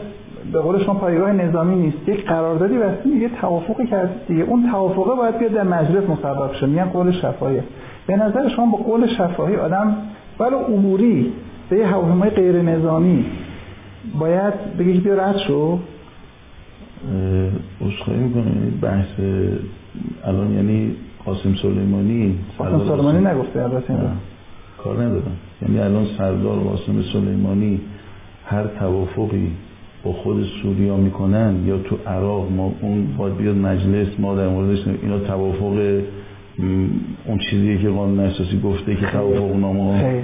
[0.53, 4.43] به قول شما پایگاه نظامی نیست یک قراردادی بستیم یه توافقی کردید دیگه.
[4.43, 6.65] اون توافقه باید بیاد در مجلس مصوب شه.
[6.65, 7.59] میگن قول شفاهی
[8.07, 9.97] به نظر شما با قول شفاهی آدم
[10.39, 11.33] ولو اموری
[11.69, 13.25] به یه هواپیمای غیر نظامی
[14.19, 15.79] باید که بیا رد شو؟
[17.81, 18.47] عذرخواهی می‌کنم.
[18.47, 19.07] یعنی بحث
[20.25, 20.91] الان یعنی
[21.25, 23.93] قاسم سلیمانی قاسم سلیمانی نگفته البته.
[24.77, 25.37] کار ندارم.
[25.61, 27.79] یعنی الان سردار قاسم سلیمانی
[28.45, 29.51] هر توافقی
[30.03, 34.79] با خود سوریا می‌کنن یا تو عراق ما اون باید بیاد مجلس ما در موردش
[35.01, 36.01] اینا توافق
[37.25, 40.23] اون چیزیه که قانون اساسی گفته که توافق نامه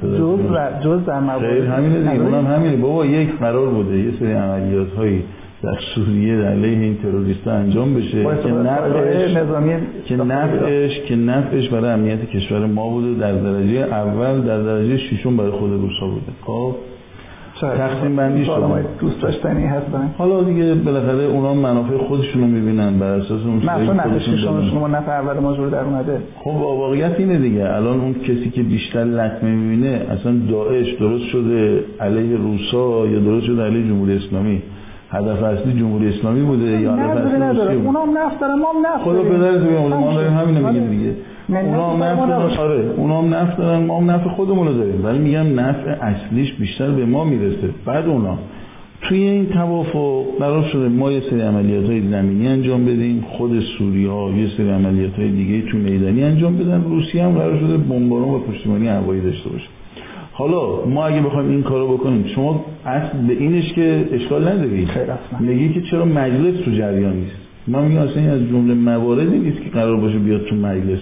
[0.00, 0.20] پدر جز.
[0.20, 2.76] و- جز در همینه دیگه؟ اونم همینه.
[2.76, 3.98] بابا یک قرار بوده.
[3.98, 5.22] یه سری عملیات هایی
[5.66, 9.72] در سوریه در علیه این تروریست انجام بشه که نفعش نظامی
[10.04, 15.36] که نفعش که نفعش برای امنیت کشور ما بوده در درجه اول در درجه ششم
[15.36, 16.32] برای خود روسا بوده.
[16.42, 16.74] خب.
[17.60, 18.84] تقسیم بندی شده.
[19.00, 22.98] دوست داشتنی هستن حالا دیگه بالاخره اونا منافع خودشون رو می‌بینن.
[22.98, 24.70] بر اساس اون مثلا که.
[24.70, 26.18] شما نفع اول ما جور در اومده.
[26.38, 27.74] خب واقعیت اینه دیگه.
[27.74, 33.46] الان اون کسی که بیشتر لطمه می‌بینه اصلا داعش درست شده علیه روسا یا درست
[33.46, 34.62] شده علیه جمهوری اسلامی؟
[35.10, 38.72] هدف اصلی جمهوری اسلامی بوده یا هدف اصلی روسیه بوده اونا هم نفت دارن ما
[38.72, 39.22] هم نفت خدا.
[39.22, 40.32] پدرت بیامرزه ما داریم.
[40.32, 40.80] همینو آره.
[40.80, 41.14] میگیم دیگه.
[41.48, 42.56] اونا هم نفت دارن.
[42.56, 45.04] آره اونا هم نفت دارن ما هم نفت خودمون رو داریم.
[45.04, 47.70] ولی میگم نفع اصلیش بیشتر به ما می‌رسه.
[47.84, 48.38] بعد اونا.
[49.02, 50.88] توی این توافق قرار شده.
[50.88, 53.24] ما یه سری عملیات های زمینی انجام بدیم.
[53.28, 56.84] خود سوری ها یه سری عملیات های دیگه تو میدانی انجام بدن.
[56.84, 59.66] روسیه هم قرار شده بمباران و پشتیبانی هوایی داشته باشه.
[60.38, 64.88] حالا ما اگه بخوایم این کارو بکنیم شما اصل به اینش که اشکال نداری.
[65.40, 67.36] میگی که چرا مجلس تو جریان نیست؟
[67.68, 70.98] ما میگم اصلا این از جمله مواردی نیست که قرار باشه بیاد تو مجلس.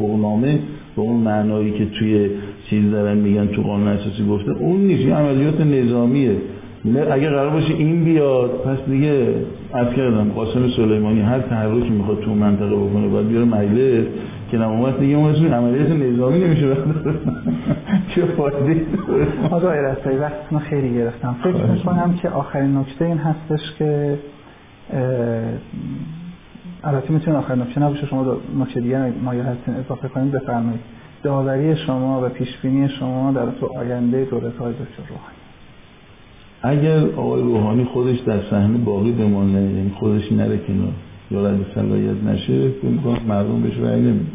[0.00, 0.58] نامه
[0.96, 2.30] به اون معنایی که توی
[2.70, 5.00] چیز دارن میگن تو قانون اساسی گفته اون نیست.
[5.00, 6.36] این عملیات نظامیه.
[6.94, 9.34] اگه قرار باشه این بیاد پس دیگه
[9.72, 14.06] از کردم قاسم سلیمانی هر تحرکی می‌خواد تو منطقه بکنه باید بیاره مجلس
[14.50, 16.66] که نمومت دیگه اون اسم عملیات نظامی نمیشه.
[18.14, 18.86] چه فایده؟
[19.50, 21.36] آقای رسایی وقتتون خیلی گرفتم.
[21.42, 24.18] فکر می‌کنم که آخرین نکته این هستش که
[26.84, 30.80] البته می‌تونه آخرین نکته نباشه شما نکته دیگه مایه هستین اضافه کنید بفرمایید.
[31.22, 35.35] داوری شما و پیشبینی شما در تو آینده دولت های دکتر روحانی.
[36.66, 40.92] اگر آقای روحانی خودش در صحنه باقی بمانه یعنی خودش نره کنار
[41.30, 44.26] یا رد صلاحیت نشه فکر مردم بهش رأی نمیدن.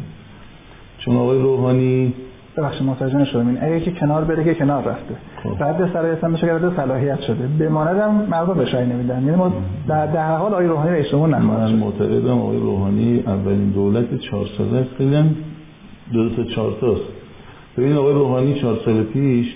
[0.98, 2.12] چون آقای روحانی
[2.56, 3.48] ببخشید متوجه نشدم.
[3.48, 5.14] این اگه که کنار بره که کنار رفته.
[5.42, 5.62] خب.
[5.62, 7.46] رد صلاحیت هم بشه رد صلاحیت شده.
[7.60, 9.24] بماند هم مردم بهش رأی نمیدن.
[9.24, 9.52] یعنی ما
[9.88, 14.76] در, در حال آقای روحانی رئیس جمهور من معتقدم آقای روحانی اولین دولت چهار ساله
[14.76, 14.90] است.
[14.98, 15.16] خیلی
[16.12, 17.02] دو تا چهار تاست
[17.78, 19.54] ببین آقای روحانی چهار سال پیش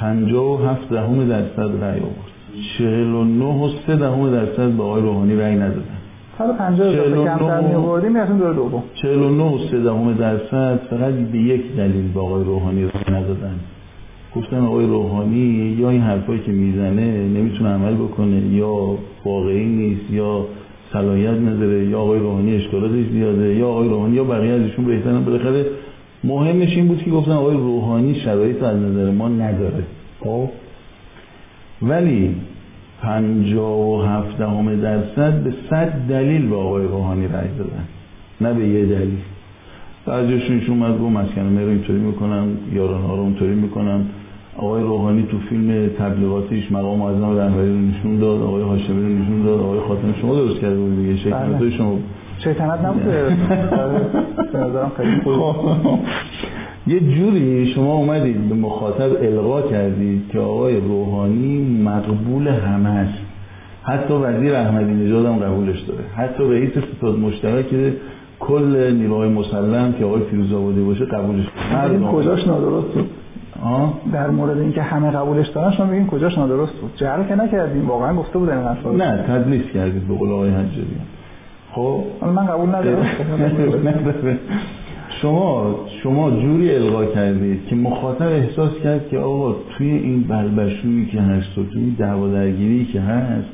[0.00, 2.30] پنجاه و هفت دهم درصد رأی آورد.
[2.78, 5.98] چهل و نه و سه دهم درصد به آقای روحانی رأی ندادن.
[6.38, 8.82] حالا 50 کمتر می آوردیم می‌رسیم دور دوم.
[8.94, 13.54] 49 و 3 دهم درصد فقط به یک دلیل به آقای روحانی رأی ندادن.
[14.36, 18.94] گفتن آقای روحانی یا این حرفایی که می‌زنه نمی‌تونه عمل بکنه یا
[19.24, 20.46] واقعی نیست یا
[20.92, 25.24] صلاحیت نداره یا آقای روحانی اشکالاتش زیاده یا آقای روحانی یا بقیه ازشون بهترن.
[25.24, 25.66] بالاخره
[26.24, 29.84] مهمش این بود که گفتن آقای روحانی شرایط از نظر ما نداره.
[30.20, 30.48] خب؟
[31.82, 32.34] ولی
[33.02, 34.38] پنجا و هفت
[34.82, 37.84] درصد به صد دلیل به آقای روحانی رأی دادن.
[38.40, 39.18] نه به یه دلیل.
[40.06, 44.06] بعضیشون اومد گفت مسکن رو اینطوری می‌کنم یاران ها رو اونطوری می‌کنم.
[44.56, 49.42] آقای روحانی تو فیلم تبلیغاتیش مقام اعظم رهبری رو نشون داد آقای هاشمی رو نشون
[49.42, 51.98] داد آقای خاتم شما درست کرده بود دیگه شیطنت شما
[52.44, 53.22] شیطنت نبوده.
[54.52, 55.98] به نظرم خیلی خوب.
[56.86, 63.18] یه جوری شما اومدید به مخاطب القا کردید که آقای روحانی مقبول همه است.
[63.82, 66.04] حتی وزیر احمدی نژاد هم قبولش داره.
[66.16, 67.66] حتی رئیس ستاد مشترک
[68.40, 71.46] کل نیروهای مسلم که آقای فیروز آبادی باشه قبولش
[71.90, 73.10] این کجاش نادرست بود؟
[74.12, 77.88] در مورد اینکه همه قبولش دارن شما بگین کجاش نادرست بود؟ جهل که نکردیم.
[77.88, 80.96] واقعا گفته بودن این نه تدلیس کردید به قول آقای حجاری
[81.72, 83.06] خب؟ من قبول ندارم.
[85.22, 91.20] شما شما جوری القا کردید که مخاطب احساس کرد که آقا توی این بلبشویی که
[91.20, 93.48] هست و توی دعوا درگیری که هست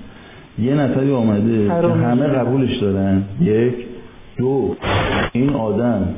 [0.59, 3.22] یه نفری آمده که همه قبولش دارن.
[3.40, 3.74] یک
[4.38, 4.76] دو
[5.32, 6.09] این آدم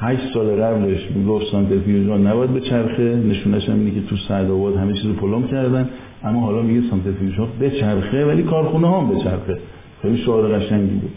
[0.00, 3.16] هشت سال قبلش می‌گفت سانتریفیوژها نباید به چرخه.
[3.16, 5.88] نشونش هم اینه که تو سعدآباد همه چیز رو پلم کردن.
[6.24, 9.58] اما حالا میگه سانتریفیوژها به چرخه ولی کارخونه هم به چرخه.
[10.02, 11.10] خیلی شعار قشنگی بود.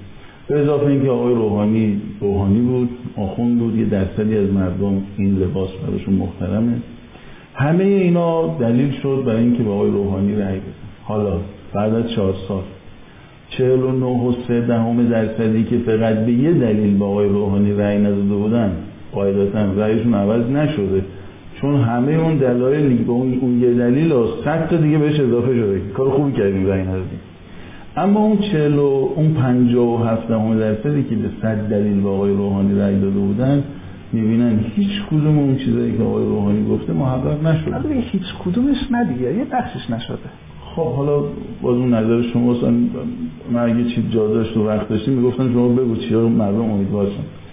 [0.47, 5.69] به اضافه اینکه آقای روحانی روحانی بود آخون بود یه درصدی از مردم این لباس
[5.87, 6.73] براشون محترمه.
[7.53, 10.73] همه اینا دلیل شد برای اینکه به آقای روحانی رأی بدن.
[11.03, 11.37] حالا
[11.73, 12.63] بعد از چهار سال
[13.49, 17.73] چهل و نه و سه دهم درصدی که فقط به یه دلیل به آقای روحانی
[17.73, 18.71] رأی نداده بودن
[19.13, 21.01] قاعدتا رأیشون عوض نشده.
[21.61, 25.81] چون همه اون دلایل اون یه دلیل و صد تا دیگه بهش اضافه شده.
[25.93, 27.19] کار خوبی کردیم رأی ندادیم.
[27.97, 32.09] اما اون چهل و اون پنجاه و هفت دهم درصدی که به صد دلیل به
[32.09, 33.63] آقای روحانی رأی داده بودن
[34.13, 38.01] می‌بینن هیچ کدوم اون چیزایی که آقای روحانی گفته محقق نشده.
[38.11, 39.37] هیچ کدومش ندیگه.
[39.37, 40.17] یه بخشش نشده.
[40.75, 41.19] خب حالا
[41.61, 42.55] باز اون نظر شما
[43.51, 47.44] من اگه چیز جا داشت و وقت داشتیم می‌گفتن شما بگو چیا مردم امیدوار شن.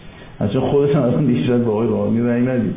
[0.43, 2.75] اصلا خودش هم اصلا شاید با آقای روحانی رأی ندید.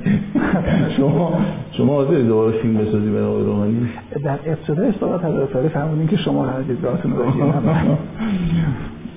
[0.98, 1.34] شما
[1.72, 3.90] شما حاضر دوباره فیلم بسازی برای آقای روحانی
[4.24, 7.44] در ابتدای صحبت حضرت تاریخ فرمودین که شما قرار دیدگاهتون رو بگید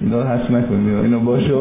[0.00, 1.54] اینا حس نکنید اینا باشه.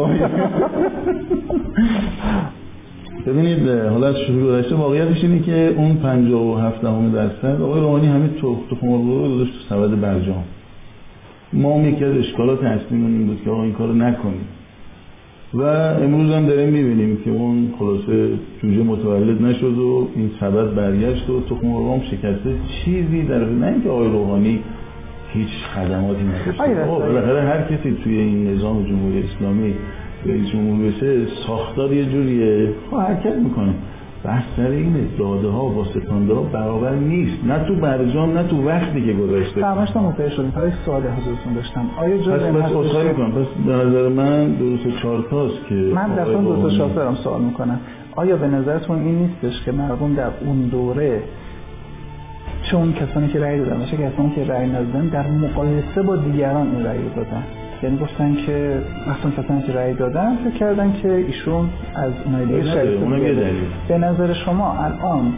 [3.25, 8.29] ببینید حالا از شروع گذشته واقعیتش اینه که اون 57 دهم درصد آقای روحانی همین
[8.69, 10.43] تخم مرغ رو گذاشت تو سبد برجام.
[11.53, 14.45] ما هم یکی از اشکالات اصلیمون این بود که آقا این کارو نکنیم.
[15.53, 18.29] و امروز هم داریم می‌بینیم که اون خلاصه
[18.61, 22.55] جوجه متولد نشد و این سبد برگشت و تخم مرغ شکسته
[22.85, 24.59] چیزی در نه اینکه آقای روحانی
[25.33, 26.85] هیچ خدماتی نداشته.
[26.85, 29.73] خب، بالاخره هر کسی توی این نظام جمهوری اسلامی
[30.25, 32.69] رئیس جمهور بشه ساختار یه جوریه.
[32.91, 33.73] خب حرکت می‌کنه.
[34.23, 37.43] بحث سر اینه داده ها با ستانده ها برابر نیست.
[37.45, 39.65] نه تو برجام نه تو وقتی که گذاشته.
[39.65, 41.85] همش تا متوجه شدیم فقط سوال حضورتون داشتم.
[41.97, 45.65] آیا جز پس این بس هستش خواهی که- کنم پس به نظر من درست چهارتاست
[45.69, 47.79] که من در آقای دو تا روحانی- شاخص دارم سوال می‌کنم.
[48.15, 51.21] آیا به نظرتون این نیستش که مردم در اون دوره
[52.63, 56.15] چه اون کسانی که رأی دادن و چه کسانی که رأی ندادن در مقایسه با
[56.15, 57.43] دیگران این رأی دادن؟
[57.83, 63.51] یعنی گفتن که مثلا کسانی که رأی دادن فکر کردن که ایشون از اونای دیگه.
[63.87, 65.33] به نظر شما الان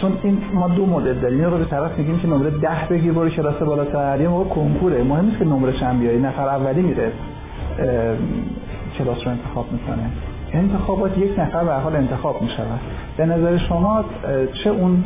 [0.00, 3.12] چون این ما دو مدل داریم یه رو به طرف میگیم که نمره ده بگیر
[3.12, 5.02] برو کلاس بالاتر یه موقع کنکوره.
[5.02, 7.12] مهم نیست که نمره چند بیاری نفر اولی میره
[8.98, 10.10] کلاس رو انتخاب می‌کنه.
[10.52, 12.80] انتخابات یک نفر به حال انتخاب می‌شود.
[13.16, 14.04] به نظر شما
[14.64, 15.04] چه اون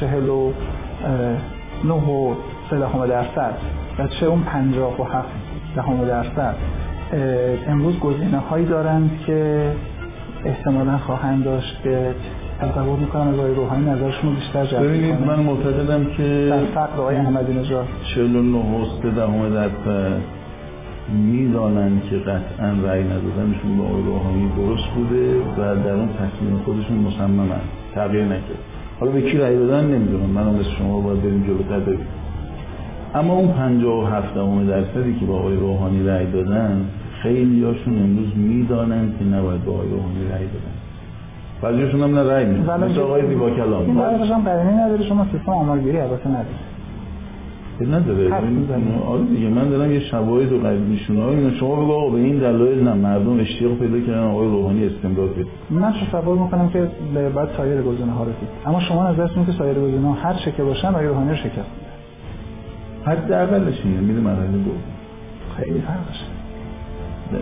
[0.00, 0.52] چهل و
[1.84, 3.54] نه و درصد
[3.98, 5.39] و چه اون پنجاه و هفت
[5.76, 6.54] دهم درصد.
[7.68, 9.70] امروز گزینه هایی دارند که
[10.44, 12.14] احتمالا خواهند داشت که
[12.60, 15.20] تصور می‌کنم از آقای روحانی نظرشون رو بیشتر جلب ببینید.
[15.26, 17.86] من معتقدم که در فقر آقای احمدی نژاد.
[18.14, 20.20] 49 و 3 دهم درصد
[21.12, 26.96] می‌دانن که قطعا رأی ندادنشون به آقای روحانی درست بوده و در اون تصمیم خودشون
[26.96, 27.60] مصممن.
[27.94, 28.58] تغییر نکرد.
[29.00, 30.26] حالا به کی رأی دادن نمی‌دونم.
[30.26, 32.06] منم مثل شما باید بریم جلوتر ببینیم.
[33.14, 36.84] اما اون 57 دهم درصدی که با آقای روحانی رأی دادن
[37.22, 40.74] خیلی هاشون امروز می‌دانن که نباید با آقای روحانی رأی بدن.
[41.62, 43.98] بعضیشون هم نه رأی میدن مثل آقای زیبا کلام.
[43.98, 46.46] این هم قرینه نداره شما سیستم آمارگیری البته نداره.
[47.80, 48.48] نداره.
[48.48, 48.84] می‌زنی.
[49.06, 52.38] آره دیگه من دارم یه شواهد و قریب نشونه های شما بگو آقا به این
[52.38, 56.88] دلایل نه مردم اشتیاق پیدا کردن آقای روحانی استمرار بده من تصور می‌کنم که
[57.36, 58.48] بعد سایر گزینه ها رو دید.
[58.66, 61.89] اما شما نظرتون که سایر گزینه ها هر چه که باشن آقای روحانی رو شکست.
[63.06, 64.80] میده حداقلش اینه میره مرحله دوم
[65.56, 66.24] خیلی فرقشه.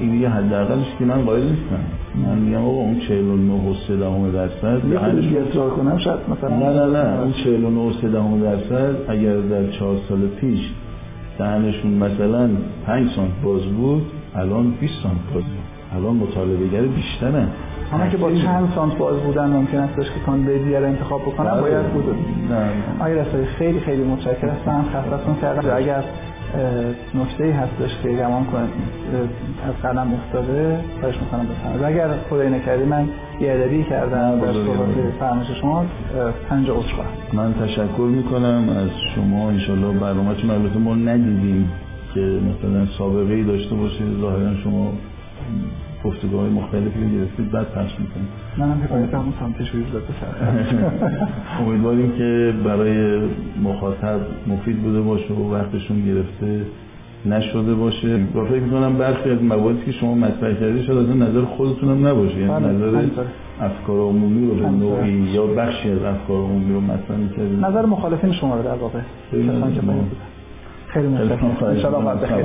[0.00, 1.80] این دیگه حداقلش که من قائل نیستم.
[2.26, 5.98] من میگم آقا اون 49 و 3 دهم درصد یه خود دهنشون- دیگه اصرار کنم
[5.98, 7.20] شاید مثلا نه نه نه.
[7.20, 10.60] اون 49 و 3 دهم درصد اگر در 4 سال پیش
[11.38, 12.50] دهنشون مثلا
[12.86, 14.02] 5 سانت باز بود
[14.34, 15.52] الان 20 سانت باز بود.
[15.96, 17.48] الان مطالبه‌گر بیشترن
[17.92, 21.60] همه که با چند سانت باز بودن ممکن است که کاندید دیگر انتخاب بکنن بله.
[21.60, 22.04] باید بود.
[23.00, 25.76] آقای رسایی خیلی خیلی متشکر هستم خبرتون کردم.
[25.76, 26.04] اگر
[27.14, 28.70] نکته ای هستش که گمان کنید
[29.68, 31.84] از قلم افتاده خواهش می‌کنم بفرمایید.
[31.84, 33.08] اگر خدای نکردی من
[33.38, 34.88] بیادبی کردم نه، در صحبت.
[35.20, 35.84] فرمایش شما
[36.48, 37.10] پنج عذر خواهم.
[37.32, 38.68] من تشکر می‌کنم.
[38.68, 41.70] از شما انشالله برنامه‌تون البته ما ندیدیم
[42.14, 44.20] که مثلا سابقه ای داشته باشید.
[44.20, 44.92] ظاهرا شما
[46.04, 48.28] گفتگاه های مختلفی رو گرفتید بعد پخش می‌کنید.
[48.58, 50.02] منم حکایت همون سمتش رو داد
[51.66, 53.20] امیدواریم که برای
[53.62, 56.60] مخاطب مفید بوده باشه و وقتشون گرفته
[57.26, 58.16] نشده باشه.
[58.34, 62.06] و فکر می‌کنم برخی از مواردی که شما مطرح کردید شاید از نظر خودتون هم
[62.06, 62.38] نباشه.
[62.38, 63.24] یعنی بله، نظر.
[63.60, 64.68] افکار عمومی رو به.
[64.68, 67.64] نوعی یا بخشی از افکار عمومی رو مطرح می‌کردید.
[67.64, 68.98] نظر مخالفین شما رو در واقع.
[69.30, 69.48] خیلی.
[69.48, 70.04] باید بودن.
[70.86, 72.44] خیلی متشکرم خیلی انشاءالله بعد بخیر